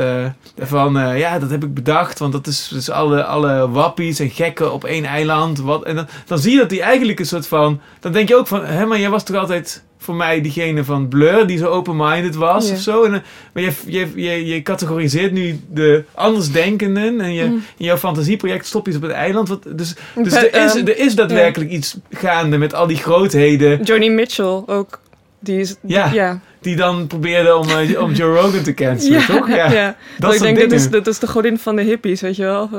van, 0.59 1.17
ja, 1.17 1.39
dat 1.39 1.51
heb 1.51 1.65
ik 1.65 1.75
bedacht. 1.75 2.19
Want 2.19 2.33
dat 2.33 2.47
is 2.47 2.69
dus 2.69 2.91
alle, 2.91 3.25
alle 3.25 3.71
wappies 3.71 4.19
en 4.19 4.31
gekken 4.31 4.73
op 4.73 4.85
één 4.85 5.05
eiland. 5.05 5.59
Wat, 5.59 5.85
en 5.85 5.97
dan, 5.97 6.07
dan 6.27 6.39
zie 6.39 6.53
je 6.53 6.59
dat 6.59 6.71
hij 6.71 6.81
eigenlijk 6.81 7.19
een 7.19 7.27
soort 7.27 7.47
van... 7.47 7.81
Dan 8.01 8.13
denk 8.13 8.29
je 8.29 8.37
ook 8.37 8.47
van, 8.47 8.65
hé, 8.65 8.87
maar 8.87 9.01
jij 9.01 9.11
was 9.11 9.25
toch 9.25 9.37
altijd 9.37 9.83
voor 10.03 10.15
mij 10.15 10.41
diegene 10.41 10.85
van 10.85 11.09
Blur... 11.09 11.47
die 11.47 11.59
zo 11.59 11.67
open-minded 11.67 12.35
was 12.35 12.67
Ja. 12.69 12.73
of 12.75 12.81
zo. 12.81 13.03
En, 13.03 13.15
eh, 13.15 13.21
maar 13.53 13.63
je, 13.63 13.73
je, 13.87 14.09
je, 14.15 14.47
je 14.47 14.63
categoriseert 14.63 15.33
nu 15.33 15.61
de 15.71 16.05
andersdenkenden... 16.15 17.21
en 17.21 17.35
je, 17.35 17.45
Mm. 17.45 17.63
in 17.77 17.85
jouw 17.85 17.97
fantasieproject 17.97 18.67
stop 18.67 18.87
je 18.87 18.93
ze 18.93 18.99
op 18.99 19.03
het 19.05 19.13
eiland. 19.13 19.49
Wat, 19.49 19.63
dus 19.77 19.95
dus 20.17 20.33
er, 20.35 20.65
is, 20.65 20.75
ehm, 20.75 20.87
er 20.87 20.99
is 20.99 21.15
daadwerkelijk 21.15 21.71
iets 21.71 21.97
gaande 22.11 22.59
met 22.59 22.75
al 22.75 22.87
die 22.87 22.97
grootheden... 22.97 23.83
Johnny 23.83 24.09
Mitchell 24.09 24.63
ook. 24.67 25.01
Die 25.41 25.61
is... 25.61 25.77
Ja. 25.83 26.11
ja. 26.13 26.41
die 26.61 26.77
dan 26.77 27.07
probeerden 27.07 27.59
om, 27.59 27.69
eh, 27.69 28.03
om 28.03 28.13
Joe 28.13 28.37
Rogan 28.41 28.63
te 28.63 28.75
cancelen, 28.75 29.27
toch? 29.37 29.49
Ja, 29.49 29.73
ja. 29.73 29.87
dat 29.87 29.97
Dat 30.19 30.35
ik 30.35 30.41
denk, 30.41 30.59
dingen. 30.59 30.75
is, 30.75 30.91
dit 30.91 31.07
is 31.07 31.19
de 31.19 31.27
godin 31.27 31.59
van 31.59 31.77
de 31.77 31.83
hippies, 31.83 32.21
weet 32.21 32.37
je 32.37 32.43
wel. 32.43 32.71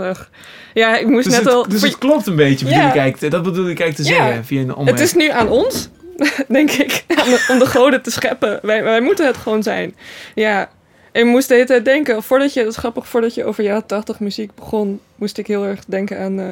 Ja, 0.73 0.97
ik 0.97 1.07
moest 1.07 1.23
Dus, 1.23 1.33
net 1.33 1.43
het, 1.45 1.53
al... 1.53 1.67
dus 1.67 1.81
het 1.81 1.97
klopt 1.97 2.27
een 2.27 2.35
beetje, 2.35 2.65
bedoel 2.65 2.87
ik 2.87 2.95
eigenlijk, 2.95 3.33
dat 3.33 3.43
bedoel 3.43 3.69
ik 3.69 3.79
eigenlijk 3.79 3.95
te 3.95 4.03
zeggen, 4.03 4.45
via 4.45 4.61
een 4.61 4.75
omweg. 4.75 4.93
het 4.93 5.03
is 5.03 5.13
nu 5.13 5.29
aan 5.29 5.49
ons, 5.49 5.89
denk 6.47 6.71
ik, 6.71 7.03
om 7.49 7.59
de- 7.59 7.65
goden 7.65 8.01
te 8.01 8.11
scheppen. 8.11 8.59
Wij, 8.61 8.83
wij 8.83 9.01
moeten 9.01 9.25
het 9.25 9.37
gewoon 9.37 9.63
zijn. 9.63 9.95
Ja, 10.35 10.69
ik 11.11 11.25
moest 11.25 11.47
de 11.47 11.53
hele 11.53 11.65
tijd 11.65 11.85
denken, 11.85 12.23
voordat 12.23 12.53
je, 12.53 12.59
dat 12.63 12.71
is 12.71 12.77
grappig, 12.77 13.07
voordat 13.07 13.33
je 13.33 13.45
over 13.45 13.63
jaren 13.63 13.85
80 13.85 14.19
muziek 14.19 14.55
begon, 14.55 14.99
moest 15.15 15.37
ik 15.37 15.47
heel 15.47 15.65
erg 15.65 15.85
denken 15.85 16.19
aan... 16.19 16.39
eh, 16.39 16.45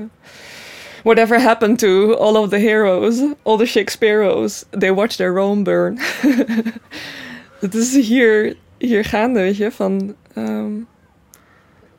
Whatever 1.04 1.42
happened 1.42 1.80
to 1.80 2.14
all 2.14 2.36
of 2.36 2.50
the 2.50 2.58
heroes, 2.58 3.22
all 3.44 3.58
the 3.58 3.66
Shakespeare's, 3.66 4.64
they 4.80 4.94
watched 4.94 5.18
their 5.18 5.34
Rome 5.34 5.62
burn. 5.64 6.00
Het 7.60 7.76
is 7.76 7.96
hier, 8.08 8.56
hier 8.78 9.06
gaande, 9.06 9.40
weet 9.40 9.58
je, 9.58 9.72
van... 9.72 10.16
ehm, 10.36 10.72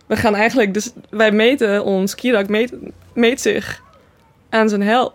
we 0.07 0.17
gaan 0.17 0.35
eigenlijk, 0.35 0.75
dus 0.75 0.91
wij 1.11 1.31
meten 1.33 1.85
ons, 1.85 2.15
Kirak 2.15 2.49
meet, 2.49 2.73
meet 3.15 3.41
zich 3.41 3.83
aan 4.49 4.69
zijn 4.69 4.83
held. 4.83 5.15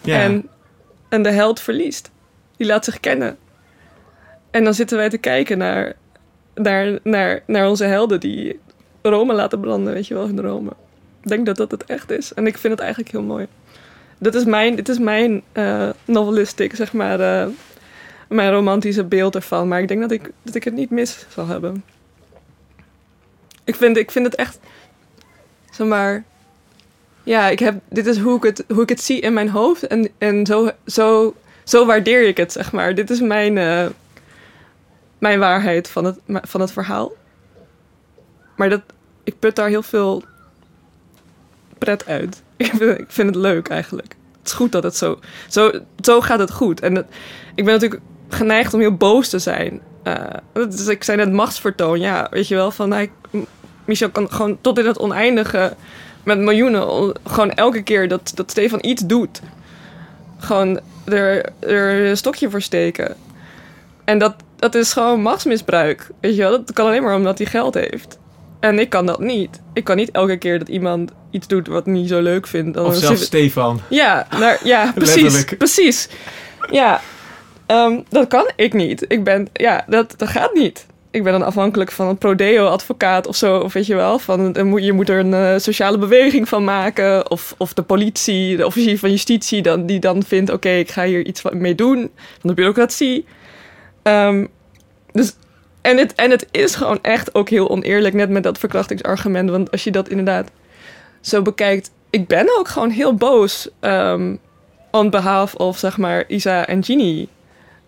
ja. 0.00 0.20
En, 0.20 0.48
en 1.12 1.22
de 1.22 1.30
held 1.30 1.60
verliest. 1.60 2.10
Die 2.56 2.66
laat 2.66 2.84
zich 2.84 3.00
kennen. 3.00 3.38
En 4.50 4.64
dan 4.64 4.74
zitten 4.74 4.96
wij 4.96 5.08
te 5.08 5.18
kijken 5.18 5.58
naar, 5.58 5.94
naar, 6.54 6.98
naar, 7.02 7.42
naar 7.46 7.68
onze 7.68 7.84
helden 7.84 8.20
die 8.20 8.60
Rome 9.02 9.32
laten 9.32 9.60
branden, 9.60 9.92
weet 9.92 10.06
je 10.06 10.14
wel, 10.14 10.26
in 10.26 10.38
Rome. 10.38 10.70
Ik 11.22 11.28
denk 11.28 11.46
dat 11.46 11.56
dat 11.56 11.70
het 11.70 11.84
echt 11.84 12.10
is. 12.10 12.34
En 12.34 12.46
ik 12.46 12.58
vind 12.58 12.72
het 12.72 12.82
eigenlijk 12.82 13.12
heel 13.12 13.22
mooi. 13.22 13.46
Dat 14.18 14.34
is 14.34 14.44
mijn, 14.44 14.74
dit 14.74 14.88
is 14.88 14.98
mijn 14.98 15.42
eh 15.52 15.90
novelistic, 16.04 16.74
zeg 16.74 16.92
maar, 16.92 17.20
eh, 17.20 17.48
mijn 18.28 18.52
romantische 18.52 19.04
beeld 19.04 19.34
ervan. 19.34 19.68
Maar 19.68 19.80
ik 19.80 19.88
denk 19.88 20.00
dat 20.00 20.10
ik, 20.10 20.30
dat 20.42 20.54
ik 20.54 20.64
het 20.64 20.74
niet 20.74 20.90
mis 20.90 21.26
zal 21.28 21.46
hebben. 21.46 21.84
Ik 23.64 23.74
vind, 23.74 23.96
ik 23.96 24.10
vind 24.10 24.24
het 24.24 24.34
echt, 24.34 24.58
zeg 25.70 25.86
maar, 25.86 26.24
ja, 27.22 27.48
ik 27.48 27.58
heb, 27.58 27.80
dit 27.88 28.06
is 28.06 28.18
hoe 28.18 28.36
ik 28.36 28.42
het, 28.42 28.64
hoe 28.68 28.82
ik 28.82 28.88
het 28.88 29.00
zie 29.00 29.20
in 29.20 29.32
mijn 29.32 29.48
hoofd. 29.48 29.86
En, 29.86 30.08
en 30.18 30.46
zo, 30.46 30.70
zo, 30.86 31.34
zo 31.64 31.86
waardeer 31.86 32.26
ik 32.26 32.36
het, 32.36 32.52
zeg 32.52 32.72
maar. 32.72 32.94
Dit 32.94 33.10
is 33.10 33.20
mijn, 33.20 33.58
eh, 33.58 33.86
mijn 35.18 35.38
waarheid 35.38 35.88
van 35.88 36.04
het, 36.04 36.18
van 36.26 36.60
het 36.60 36.72
verhaal. 36.72 37.12
Maar 38.56 38.68
dat, 38.68 38.82
ik 39.24 39.38
put 39.38 39.56
daar 39.56 39.68
heel 39.68 39.82
veel 39.82 40.24
pret 41.78 42.06
uit. 42.06 42.42
Ik 42.56 43.04
vind, 43.08 43.28
het 43.28 43.36
leuk 43.36 43.68
eigenlijk. 43.68 44.14
Het 44.38 44.46
is 44.46 44.52
goed 44.52 44.72
dat 44.72 44.82
het 44.82 44.96
zo... 44.96 45.18
Zo, 45.48 45.70
zo 46.00 46.20
gaat 46.20 46.38
het 46.38 46.50
goed. 46.50 46.80
En 46.80 46.96
ik 47.54 47.64
ben 47.64 47.74
natuurlijk 47.74 48.00
geneigd 48.28 48.74
om 48.74 48.80
heel 48.80 48.96
boos 48.96 49.28
te 49.28 49.38
zijn. 49.38 49.80
Eh, 50.02 50.24
dus 50.52 50.86
ik 50.86 51.04
zei 51.04 51.16
net 51.16 51.32
machtsvertoon. 51.32 52.00
Ja, 52.00 52.26
weet 52.30 52.48
je 52.48 52.54
wel, 52.54 52.70
van... 52.70 52.92
Hij, 52.92 53.10
Michel 53.84 54.10
kan 54.10 54.30
gewoon 54.30 54.58
tot 54.60 54.78
in 54.78 54.86
het 54.86 54.98
oneindige... 54.98 55.76
met 56.22 56.38
miljoenen... 56.38 56.88
on- 56.90 57.14
gewoon 57.26 57.50
elke 57.52 57.82
keer 57.82 58.08
dat, 58.08 58.32
dat 58.34 58.50
Stefan 58.50 58.78
iets 58.82 59.02
doet... 59.06 59.40
gewoon 60.38 60.80
er, 61.04 61.44
er 61.58 62.06
een 62.08 62.16
stokje 62.16 62.50
voor 62.50 62.62
steken. 62.62 63.16
En 64.04 64.18
dat, 64.18 64.34
dat 64.56 64.74
is 64.74 64.92
gewoon 64.92 65.20
machtsmisbruik. 65.22 66.10
Weet 66.20 66.34
je 66.36 66.42
wel, 66.42 66.50
dat 66.50 66.72
kan 66.72 66.86
alleen 66.86 67.02
maar 67.02 67.16
omdat 67.16 67.38
hij 67.38 67.46
geld 67.46 67.74
heeft. 67.74 68.18
En 68.60 68.78
ik 68.78 68.88
kan 68.90 69.06
dat 69.06 69.20
niet. 69.20 69.60
Ik 69.72 69.84
kan 69.84 69.96
niet 69.96 70.10
elke 70.10 70.36
keer 70.36 70.58
dat 70.58 70.68
iemand 70.68 71.10
iets 71.30 71.46
doet 71.46 71.66
wat 71.66 71.86
ik 71.86 71.92
niet 71.92 72.08
zo 72.08 72.20
leuk 72.20 72.46
vind. 72.46 72.74
Dan 72.74 72.86
of 72.86 72.94
zit- 72.94 73.02
zelfs 73.04 73.22
Stefan. 73.24 73.80
ja, 73.88 74.26
nou, 74.38 74.56
ja 74.64 74.92
precies. 74.94 75.44
Precies. 75.44 76.08
Ja, 76.70 77.00
Ehm, 77.66 78.00
dat 78.08 78.28
kan 78.28 78.50
ik 78.56 78.72
niet. 78.72 79.04
Ik 79.08 79.24
ben, 79.24 79.48
ja, 79.52 79.84
dat, 79.86 80.14
dat 80.16 80.28
gaat 80.28 80.54
niet. 80.54 80.86
Ik 81.12 81.22
ben 81.22 81.32
dan 81.32 81.42
afhankelijk 81.42 81.92
van 81.92 82.08
een 82.08 82.18
prodeo-advocaat 82.18 83.26
of 83.26 83.36
zo. 83.36 83.58
Of 83.58 83.72
weet 83.72 83.86
je 83.86 83.94
wel, 83.94 84.18
van, 84.18 84.56
moet- 84.68 84.84
je 84.84 84.92
moet 84.92 85.08
er 85.08 85.18
een 85.18 85.34
eh, 85.34 85.58
sociale 85.58 85.98
beweging 85.98 86.48
van 86.48 86.64
maken. 86.64 87.30
Of, 87.30 87.54
of 87.58 87.72
de 87.72 87.82
politie, 87.82 88.56
de 88.56 88.66
officier 88.66 88.98
van 88.98 89.10
justitie, 89.10 89.62
dan, 89.62 89.86
die 89.86 89.98
dan 90.00 90.22
vindt... 90.22 90.50
oké, 90.50 90.68
ik 90.68 90.90
ga 90.90 91.04
hier 91.04 91.26
iets 91.26 91.42
mee 91.52 91.74
doen. 91.74 92.10
Van 92.40 92.50
de 92.50 92.54
bureaucratie. 92.54 93.24
Ehm, 94.02 94.46
dus, 95.12 95.34
en, 95.80 95.96
het, 95.98 96.14
en 96.14 96.30
het 96.30 96.46
is 96.50 96.74
gewoon 96.74 96.98
echt 97.02 97.34
ook 97.34 97.48
heel 97.48 97.70
oneerlijk, 97.70 98.14
net 98.14 98.30
met 98.30 98.42
dat 98.42 98.58
verkrachtingsargument. 98.58 99.50
Want 99.50 99.70
als 99.70 99.84
je 99.84 99.90
dat 99.90 100.08
inderdaad 100.08 100.50
zo 101.20 101.42
bekijkt... 101.42 101.90
Ik 102.10 102.26
ben 102.26 102.58
ook 102.58 102.68
gewoon 102.68 102.90
heel 102.90 103.14
boos 103.14 103.68
ehm 103.80 104.34
on 104.92 105.12
of, 105.56 105.78
zeg 105.78 105.98
maar, 105.98 106.24
Isa 106.28 106.66
en 106.66 106.84
Ginny. 106.84 107.28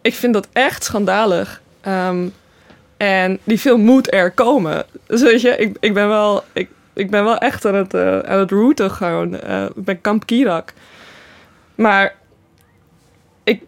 Ik 0.00 0.14
vind 0.14 0.34
dat 0.34 0.48
echt 0.52 0.84
schandalig. 0.84 1.62
Ehm, 1.80 2.28
en 3.04 3.38
die 3.44 3.58
film 3.58 3.80
moet 3.80 4.12
er 4.12 4.30
komen. 4.30 4.86
Dus 5.06 5.22
weet 5.22 5.40
je, 5.40 5.56
ik, 5.56 5.76
ik, 5.80 5.94
ben, 5.94 6.08
wel, 6.08 6.44
ik, 6.52 6.68
ik 6.92 7.10
ben 7.10 7.24
wel 7.24 7.38
echt 7.38 7.64
aan 7.64 7.74
het, 7.74 7.94
eh, 7.94 8.18
aan 8.18 8.38
het 8.38 8.50
routen 8.50 8.90
gewoon. 8.90 9.40
eh, 9.40 9.64
ik 9.64 9.84
ben 9.84 10.00
Kamp 10.00 10.26
Kirak. 10.26 10.72
Maar 11.74 12.14
ik, 13.44 13.62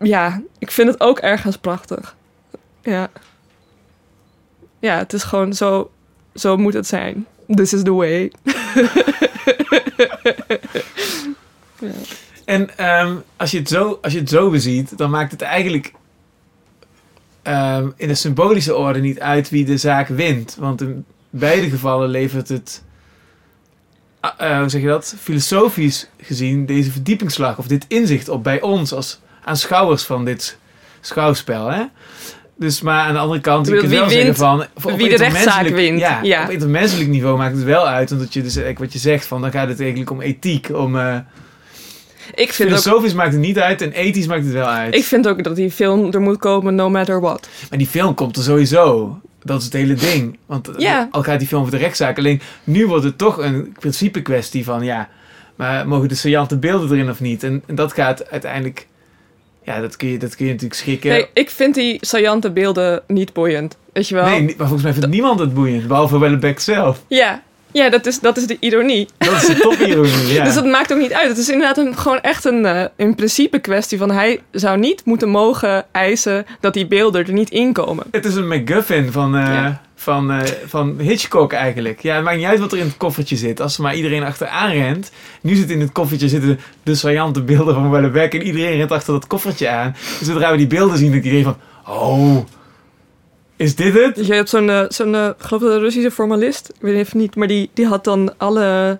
ja, 0.00 0.42
ik 0.58 0.70
vind 0.70 0.88
het 0.88 1.00
ook 1.00 1.18
ergens 1.18 1.58
prachtig. 1.58 2.16
Ja. 2.82 3.08
Ja, 4.80 4.98
het 4.98 5.12
is 5.12 5.22
gewoon 5.22 5.52
zo, 5.52 5.90
zo 6.34 6.56
moet 6.56 6.74
het 6.74 6.86
zijn. 6.86 7.26
This 7.54 7.72
is 7.72 7.82
the 7.82 7.92
way. 7.92 8.32
ja. 11.78 11.90
En 12.44 12.76
ehm, 12.76 13.16
als, 13.36 13.50
je 13.50 13.58
het 13.58 13.68
zo, 13.68 13.98
als 14.02 14.12
je 14.12 14.18
het 14.18 14.28
zo 14.28 14.50
beziet, 14.50 14.98
dan 14.98 15.10
maakt 15.10 15.30
het 15.32 15.42
eigenlijk 15.42 15.92
ehm, 17.48 17.88
in 17.96 18.08
de 18.08 18.14
symbolische 18.14 18.76
orde 18.76 19.00
niet 19.00 19.20
uit 19.20 19.50
wie 19.50 19.64
de 19.64 19.76
zaak 19.76 20.08
wint. 20.08 20.56
Want 20.58 20.80
in 20.80 21.04
beide 21.30 21.70
gevallen 21.70 22.08
levert 22.08 22.48
het. 22.48 22.82
ah, 24.20 24.32
eh, 24.38 24.58
hoe 24.58 24.68
zeg 24.68 24.80
je 24.80 24.86
dat, 24.86 25.14
filosofisch 25.20 26.08
gezien 26.20 26.66
deze 26.66 26.90
verdiepingsslag 26.90 27.58
of 27.58 27.66
dit 27.66 27.84
inzicht 27.88 28.28
op 28.28 28.42
bij 28.42 28.60
ons 28.60 28.92
als 28.92 29.20
aanschouwers 29.44 30.02
van 30.02 30.24
dit 30.24 30.58
schouwspel. 31.00 31.70
Hè? 31.70 31.82
Dus 32.56 32.80
maar 32.80 33.06
aan 33.06 33.12
de 33.12 33.18
andere 33.18 33.40
kant, 33.40 33.66
je 33.66 33.76
kunt 33.76 33.90
wel 33.90 34.10
zeggen 34.10 34.34
van... 34.34 34.64
op 34.82 34.96
Wie 34.96 35.08
de 35.08 35.16
rechtszaak 35.16 35.68
wint, 35.68 36.00
Ja, 36.00 36.20
ja. 36.22 36.42
op 36.42 36.50
intermenselijk 36.50 37.08
niveau 37.08 37.38
maakt 37.38 37.54
het 37.54 37.64
wel 37.64 37.88
uit. 37.88 38.12
Omdat 38.12 38.32
je 38.32 38.42
dus, 38.42 38.56
eigenlijk 38.56 38.78
wat 38.78 38.92
je 38.92 38.98
zegt, 38.98 39.26
van, 39.26 39.40
dan 39.40 39.50
gaat 39.50 39.68
het 39.68 39.80
eigenlijk 39.80 40.10
om 40.10 40.20
ethiek. 40.20 40.70
Om, 40.72 40.98
eh, 40.98 41.16
Ik 42.34 42.52
vind, 42.52 42.70
ook, 42.72 42.78
filosofisch 42.78 43.14
maakt 43.14 43.32
het 43.32 43.40
niet 43.40 43.58
uit 43.58 43.82
en 43.82 43.92
ethisch 43.92 44.26
maakt 44.26 44.44
het 44.44 44.52
wel 44.52 44.66
uit. 44.66 44.94
ik 44.94 45.04
vind 45.04 45.28
ook 45.28 45.44
dat 45.44 45.56
die 45.56 45.70
film 45.70 46.12
er 46.12 46.20
moet 46.20 46.38
komen 46.38 46.74
no 46.74 46.90
matter 46.90 47.20
what. 47.20 47.48
Maar 47.70 47.78
die 47.78 47.86
film 47.88 48.14
komt 48.14 48.36
er 48.36 48.42
sowieso. 48.42 49.18
Dat 49.42 49.58
is 49.58 49.64
het 49.64 49.72
hele 49.72 49.94
ding. 49.94 50.38
Want 50.46 50.70
Ja. 50.76 51.08
al 51.10 51.22
gaat 51.22 51.38
die 51.38 51.48
film 51.48 51.60
over 51.60 51.72
de 51.72 51.78
rechtszaak. 51.78 52.18
Alleen 52.18 52.40
nu 52.64 52.86
wordt 52.86 53.04
het 53.04 53.18
toch 53.18 53.38
een 53.38 53.76
principe 53.78 54.22
kwestie 54.22 54.64
van 54.64 54.84
ja, 54.84 55.08
maar 55.56 55.88
mogen 55.88 56.08
de 56.08 56.14
saillante 56.14 56.56
beelden 56.58 56.90
erin 56.92 57.10
of 57.10 57.20
niet? 57.20 57.42
En, 57.42 57.62
en 57.66 57.74
dat 57.74 57.92
gaat 57.92 58.30
uiteindelijk. 58.30 58.86
Ja, 59.64 59.80
dat 59.80 59.96
kun 59.96 60.08
je, 60.08 60.18
dat 60.18 60.36
kun 60.36 60.44
je 60.46 60.52
natuurlijk 60.52 60.80
schikken. 60.80 61.10
Nee, 61.10 61.26
ik 61.32 61.50
vind 61.50 61.74
die 61.74 61.98
saillante 62.00 62.50
beelden 62.50 63.02
niet 63.06 63.32
boeiend. 63.32 63.76
Weet 63.92 64.08
je 64.08 64.14
wel? 64.14 64.24
Nee, 64.24 64.42
maar 64.42 64.54
volgens 64.56 64.82
mij 64.82 64.92
vindt 64.92 65.08
niemand 65.08 65.40
het 65.40 65.54
boeiend. 65.54 65.86
Behalve 65.86 66.18
Wellebeck 66.18 66.60
zelf. 66.60 67.02
Ja, 67.08 67.42
ja 67.72 67.90
dat, 67.90 68.06
is, 68.06 68.20
dat 68.20 68.36
is 68.36 68.46
de 68.46 68.56
ironie. 68.60 69.08
Dat 69.18 69.32
is 69.32 69.46
de 69.46 69.54
topironie. 69.56 70.26
Ja. 70.38 70.44
Dus 70.44 70.54
dat 70.54 70.64
maakt 70.66 70.92
ook 70.92 70.98
niet 70.98 71.12
uit. 71.12 71.28
Het 71.28 71.38
is 71.38 71.48
inderdaad 71.48 71.76
een, 71.78 71.96
gewoon 71.96 72.20
echt 72.20 72.44
een, 72.44 72.66
eh, 72.66 72.84
een 72.96 73.14
principe 73.14 73.58
kwestie 73.58 73.98
van 73.98 74.10
hij 74.10 74.40
zou 74.50 74.78
niet 74.78 75.04
moeten 75.04 75.28
mogen 75.28 75.84
eisen 75.92 76.46
dat 76.60 76.74
die 76.74 76.86
beelden 76.86 77.26
er 77.26 77.32
niet 77.32 77.50
in 77.50 77.72
komen. 77.72 78.04
Het 78.10 78.24
is 78.24 78.34
een 78.34 78.48
MacGuffin 78.48 79.12
van, 79.12 79.36
eh, 79.36 79.42
Ja. 79.42 79.80
van, 79.94 80.30
eh, 80.30 80.38
van 80.66 80.98
Hitchcock 80.98 81.52
eigenlijk. 81.52 82.02
Ja, 82.02 82.14
het 82.14 82.24
maakt 82.24 82.36
niet 82.36 82.46
uit 82.46 82.58
wat 82.58 82.72
er 82.72 82.78
in 82.78 82.84
het 82.86 82.96
koffertje 82.96 83.36
zit. 83.36 83.60
Als 83.60 83.76
er 83.76 83.82
maar 83.82 83.94
iedereen 83.94 84.22
achteraan 84.22 84.70
rent. 84.70 85.10
Nu 85.40 85.54
zit 85.54 85.70
in 85.70 85.80
het 85.80 85.92
koffertje 85.92 86.28
zitten 86.28 86.60
de 86.82 86.94
saillante 86.94 87.42
beelden 87.42 87.74
van 87.74 87.90
Wellebeck. 87.90 88.34
En 88.34 88.42
iedereen 88.42 88.76
rent 88.76 88.90
achter 88.92 89.12
dat 89.12 89.26
koffertje 89.26 89.68
aan. 89.68 89.96
Dus 90.18 90.28
zodra 90.28 90.50
we 90.50 90.56
die 90.56 90.66
beelden 90.66 90.98
zien, 90.98 91.10
denkt 91.10 91.24
iedereen 91.24 91.44
van... 91.44 91.56
Oh, 91.94 92.36
is 93.58 93.74
dit 93.76 93.94
het? 93.94 94.14
Dus 94.14 94.26
je 94.26 94.34
hebt 94.34 94.48
zo'n, 94.48 94.70
eh, 94.70 94.84
zo'n 94.88 95.14
eh, 95.14 95.28
geloof 95.38 95.62
dat 95.62 95.80
Russische 95.80 96.10
formalist, 96.10 96.68
ik 96.68 96.80
weet 96.80 96.94
even 96.96 97.18
niet, 97.18 97.36
maar 97.36 97.48
die, 97.48 97.70
die 97.74 97.86
had 97.86 98.04
dan 98.04 98.34
alle 98.36 98.98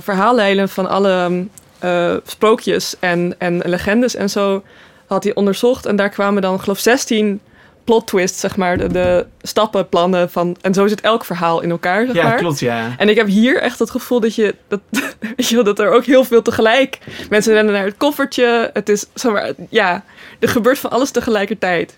verhaallijnen 0.00 0.68
van 0.68 0.88
alle 0.88 1.46
eh, 1.78 2.14
sprookjes 2.24 2.96
en, 3.00 3.34
en 3.38 3.58
legendes 3.64 4.14
en 4.14 4.30
zo 4.30 4.62
had 5.06 5.24
hij 5.24 5.34
onderzocht. 5.34 5.86
En 5.86 5.96
daar 5.96 6.08
kwamen 6.08 6.42
dan, 6.42 6.60
geloof 6.60 6.76
ik, 6.76 6.82
16 6.82 7.40
plot 7.84 8.06
twists, 8.06 8.40
zeg 8.40 8.56
maar, 8.56 8.78
de, 8.78 8.86
de 8.88 9.26
stappenplannen 9.42 10.30
van. 10.30 10.56
En 10.60 10.74
zo 10.74 10.86
zit 10.86 11.00
elk 11.00 11.24
verhaal 11.24 11.60
in 11.60 11.70
elkaar, 11.70 12.06
zeg 12.06 12.14
Ja, 12.14 12.22
maar. 12.22 12.36
klopt, 12.36 12.58
ja. 12.60 12.94
En 12.96 13.08
ik 13.08 13.16
heb 13.16 13.26
hier 13.26 13.60
echt 13.60 13.78
het 13.78 13.90
gevoel 13.90 14.20
dat 14.20 14.34
je 14.34 14.54
dat, 14.68 14.80
weet 15.36 15.48
je 15.48 15.54
wel, 15.54 15.64
dat 15.64 15.78
er 15.78 15.90
ook 15.90 16.04
heel 16.04 16.24
veel 16.24 16.42
tegelijk. 16.42 16.98
Mensen 17.30 17.52
rennen 17.54 17.72
naar 17.74 17.84
het 17.84 17.96
koffertje. 17.96 18.70
Het 18.72 18.88
is, 18.88 19.06
zeg 19.14 19.32
maar, 19.32 19.52
ja, 19.70 20.04
er 20.38 20.48
gebeurt 20.48 20.78
van 20.78 20.90
alles 20.90 21.10
tegelijkertijd. 21.10 21.96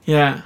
Ja. 0.00 0.44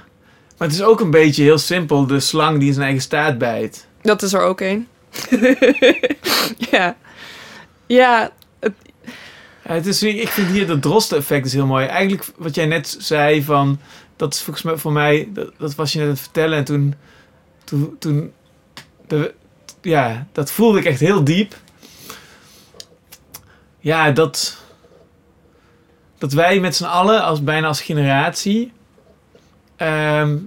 Maar 0.57 0.67
het 0.67 0.77
is 0.77 0.83
ook 0.83 0.99
een 0.99 1.11
beetje 1.11 1.43
heel 1.43 1.57
simpel. 1.57 2.07
De 2.07 2.19
slang 2.19 2.57
die 2.57 2.67
in 2.67 2.73
zijn 2.73 2.85
eigen 2.85 3.03
staart 3.03 3.37
bijt. 3.37 3.87
Dat 4.01 4.21
is 4.21 4.33
er 4.33 4.41
ook 4.41 4.61
één. 4.61 4.87
ja. 6.71 6.95
Ja, 7.87 8.31
het 9.61 9.85
is, 9.85 10.03
ik 10.03 10.29
vind 10.29 10.47
hier 10.47 10.67
dat 10.67 10.81
drosten-effect 10.81 11.45
is 11.45 11.53
heel 11.53 11.65
mooi. 11.65 11.85
Eigenlijk 11.85 12.25
wat 12.37 12.55
jij 12.55 12.65
net 12.65 12.95
zei 12.99 13.43
van... 13.43 13.79
Dat 14.15 14.33
is 14.33 14.41
volgens 14.41 14.65
mij 14.65 14.77
voor 14.77 14.91
mij... 14.91 15.29
Dat, 15.33 15.51
dat 15.57 15.75
was 15.75 15.91
je 15.91 15.97
net 15.97 16.07
aan 16.07 16.13
het 16.13 16.21
vertellen. 16.21 16.57
En 16.57 16.63
toen... 16.63 16.95
toen, 17.63 17.95
toen 17.99 18.31
de- 19.07 19.33
ja, 19.81 20.27
dat 20.31 20.51
voelde 20.51 20.79
ik 20.79 20.85
echt 20.85 20.99
heel 20.99 21.23
diep. 21.23 21.55
Ja, 23.79 24.11
dat... 24.11 24.57
Dat 26.17 26.33
wij 26.33 26.59
met 26.59 26.75
z'n 26.75 26.83
allen, 26.85 27.23
als, 27.23 27.43
bijna 27.43 27.67
als 27.67 27.81
generatie... 27.81 28.71
ehm, 29.77 30.37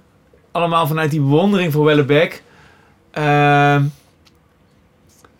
allemaal 0.50 0.86
vanuit 0.86 1.10
die 1.10 1.20
bewondering 1.20 1.72
voor 1.72 1.84
Wellebeck... 1.84 2.42
ehm, 3.10 3.84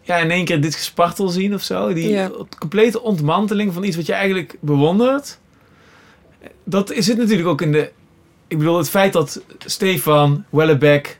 ja, 0.03 0.17
in 0.17 0.31
één 0.31 0.45
keer 0.45 0.61
dit 0.61 0.75
gespartel 0.75 1.29
zien 1.29 1.55
of 1.55 1.63
zo. 1.63 1.93
Die 1.93 2.09
Ja. 2.09 2.31
complete 2.59 3.03
ontmanteling 3.03 3.73
van 3.73 3.85
iets 3.85 3.97
wat 3.97 4.07
je 4.07 4.13
eigenlijk 4.13 4.57
bewondert. 4.61 5.39
Dat 6.65 6.93
zit 6.97 7.17
natuurlijk 7.19 7.49
ook 7.49 7.61
in 7.63 7.73
de... 7.73 7.91
Ik 8.49 8.59
bedoel, 8.59 8.77
het 8.79 8.91
feit 8.91 9.13
dat 9.13 9.41
Stefan 9.59 10.45
Wellebeck 10.51 11.19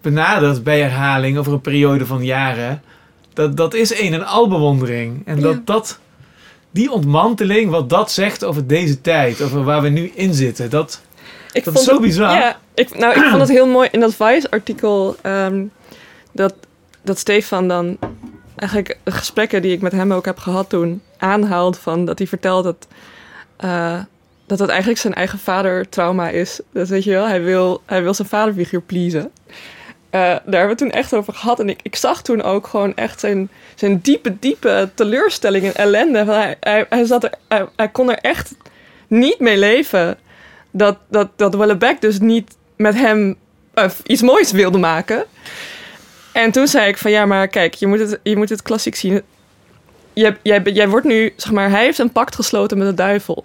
benadert 0.00 0.62
bij 0.62 0.80
herhaling 0.80 1.38
over 1.38 1.52
een 1.52 1.60
periode 1.60 2.06
van 2.06 2.24
jaren... 2.24 2.82
Dat, 3.32 3.56
dat 3.56 3.74
is 3.74 4.00
een 4.00 4.14
en 4.14 4.26
al 4.26 4.48
bewondering. 4.48 5.22
En 5.26 5.40
dat, 5.40 5.54
Ja. 5.54 5.60
dat 5.64 5.98
die 6.70 6.90
ontmanteling, 6.90 7.70
wat 7.70 7.90
dat 7.90 8.10
zegt 8.12 8.44
over 8.44 8.66
deze 8.66 9.00
tijd, 9.00 9.42
over 9.42 9.64
waar 9.64 9.82
we 9.82 9.88
nu 9.88 10.10
in 10.14 10.34
zitten, 10.34 10.70
dat, 10.70 11.02
ik 11.52 11.64
dat 11.64 11.74
is 11.74 11.84
zo 11.84 11.92
het- 11.92 12.00
bizar. 12.00 12.32
Ja, 12.36 12.56
ik, 12.74 12.98
nou, 12.98 13.14
ik 13.20 13.26
vond 13.26 13.40
het 13.40 13.50
heel 13.50 13.66
mooi 13.66 13.88
in 13.92 14.00
dat 14.00 14.14
Vice-artikel 14.14 15.16
ehm, 15.22 15.64
dat, 16.32 16.54
dat 17.02 17.18
Stefan 17.18 17.68
dan 17.68 17.98
eigenlijk 18.56 18.98
de 19.04 19.10
gesprekken 19.10 19.62
die 19.62 19.72
ik 19.72 19.80
met 19.80 19.92
hem 19.92 20.12
ook 20.12 20.24
heb 20.24 20.38
gehad 20.38 20.68
toen 20.68 21.02
aanhaalt 21.18 21.78
van 21.78 22.04
dat 22.04 22.18
hij 22.18 22.26
vertelt 22.26 22.64
dat, 22.64 22.86
eh, 23.56 24.00
dat 24.46 24.58
het 24.58 24.68
eigenlijk 24.68 25.00
zijn 25.00 25.14
eigen 25.14 25.38
vader 25.38 25.88
trauma 25.88 26.28
is. 26.28 26.60
Dus 26.72 26.88
weet 26.88 27.04
je 27.04 27.10
wel, 27.10 27.26
hij 27.26 27.42
wil, 27.42 27.82
hij 27.86 28.02
wil 28.02 28.14
zijn 28.14 28.28
vaderfiguur 28.28 28.80
pleasen. 28.82 29.30
Eh, 30.10 30.20
daar 30.20 30.30
hebben 30.44 30.62
we 30.62 30.68
het 30.68 30.78
toen 30.78 30.90
echt 30.90 31.14
over 31.14 31.34
gehad. 31.34 31.60
En 31.60 31.68
ik, 31.68 31.80
ik 31.82 31.96
zag 31.96 32.22
toen 32.22 32.42
ook 32.42 32.66
gewoon 32.66 32.94
echt 32.94 33.20
zijn, 33.20 33.50
zijn 33.74 33.98
diepe, 34.02 34.38
diepe 34.38 34.90
teleurstelling 34.94 35.64
en 35.64 35.74
ellende. 35.74 36.24
Van 36.24 36.34
hij, 36.34 36.56
hij, 36.60 36.86
hij, 36.88 37.04
zat 37.04 37.24
er, 37.24 37.32
hij, 37.48 37.66
hij 37.76 37.88
kon 37.88 38.10
er 38.10 38.18
echt 38.18 38.54
niet 39.06 39.38
mee 39.40 39.56
leven 39.58 40.18
dat, 40.78 40.96
dat, 41.08 41.28
dat 41.36 41.54
Wellebeck 41.54 42.00
dus 42.00 42.18
niet 42.20 42.56
met 42.76 42.94
hem 42.94 43.36
eh, 43.74 43.90
iets 44.06 44.22
moois 44.22 44.52
wilde 44.52 44.78
maken. 44.78 45.24
En 46.32 46.50
toen 46.50 46.66
zei 46.66 46.88
ik 46.88 46.98
van 46.98 47.10
ja, 47.10 47.26
maar 47.26 47.48
kijk, 47.48 47.74
je 47.74 47.86
moet 47.86 47.98
het, 47.98 48.20
je 48.22 48.36
moet 48.36 48.48
het 48.48 48.62
klassiek 48.62 48.94
zien. 48.94 49.22
Jij, 50.12 50.36
jij, 50.42 50.62
jij 50.62 50.88
wordt 50.88 51.06
nu, 51.06 51.32
zeg 51.36 51.52
maar, 51.52 51.70
hij 51.70 51.84
heeft 51.84 51.98
een 51.98 52.12
pact 52.12 52.34
gesloten 52.34 52.78
met 52.78 52.86
de 52.86 52.94
duivel. 52.94 53.44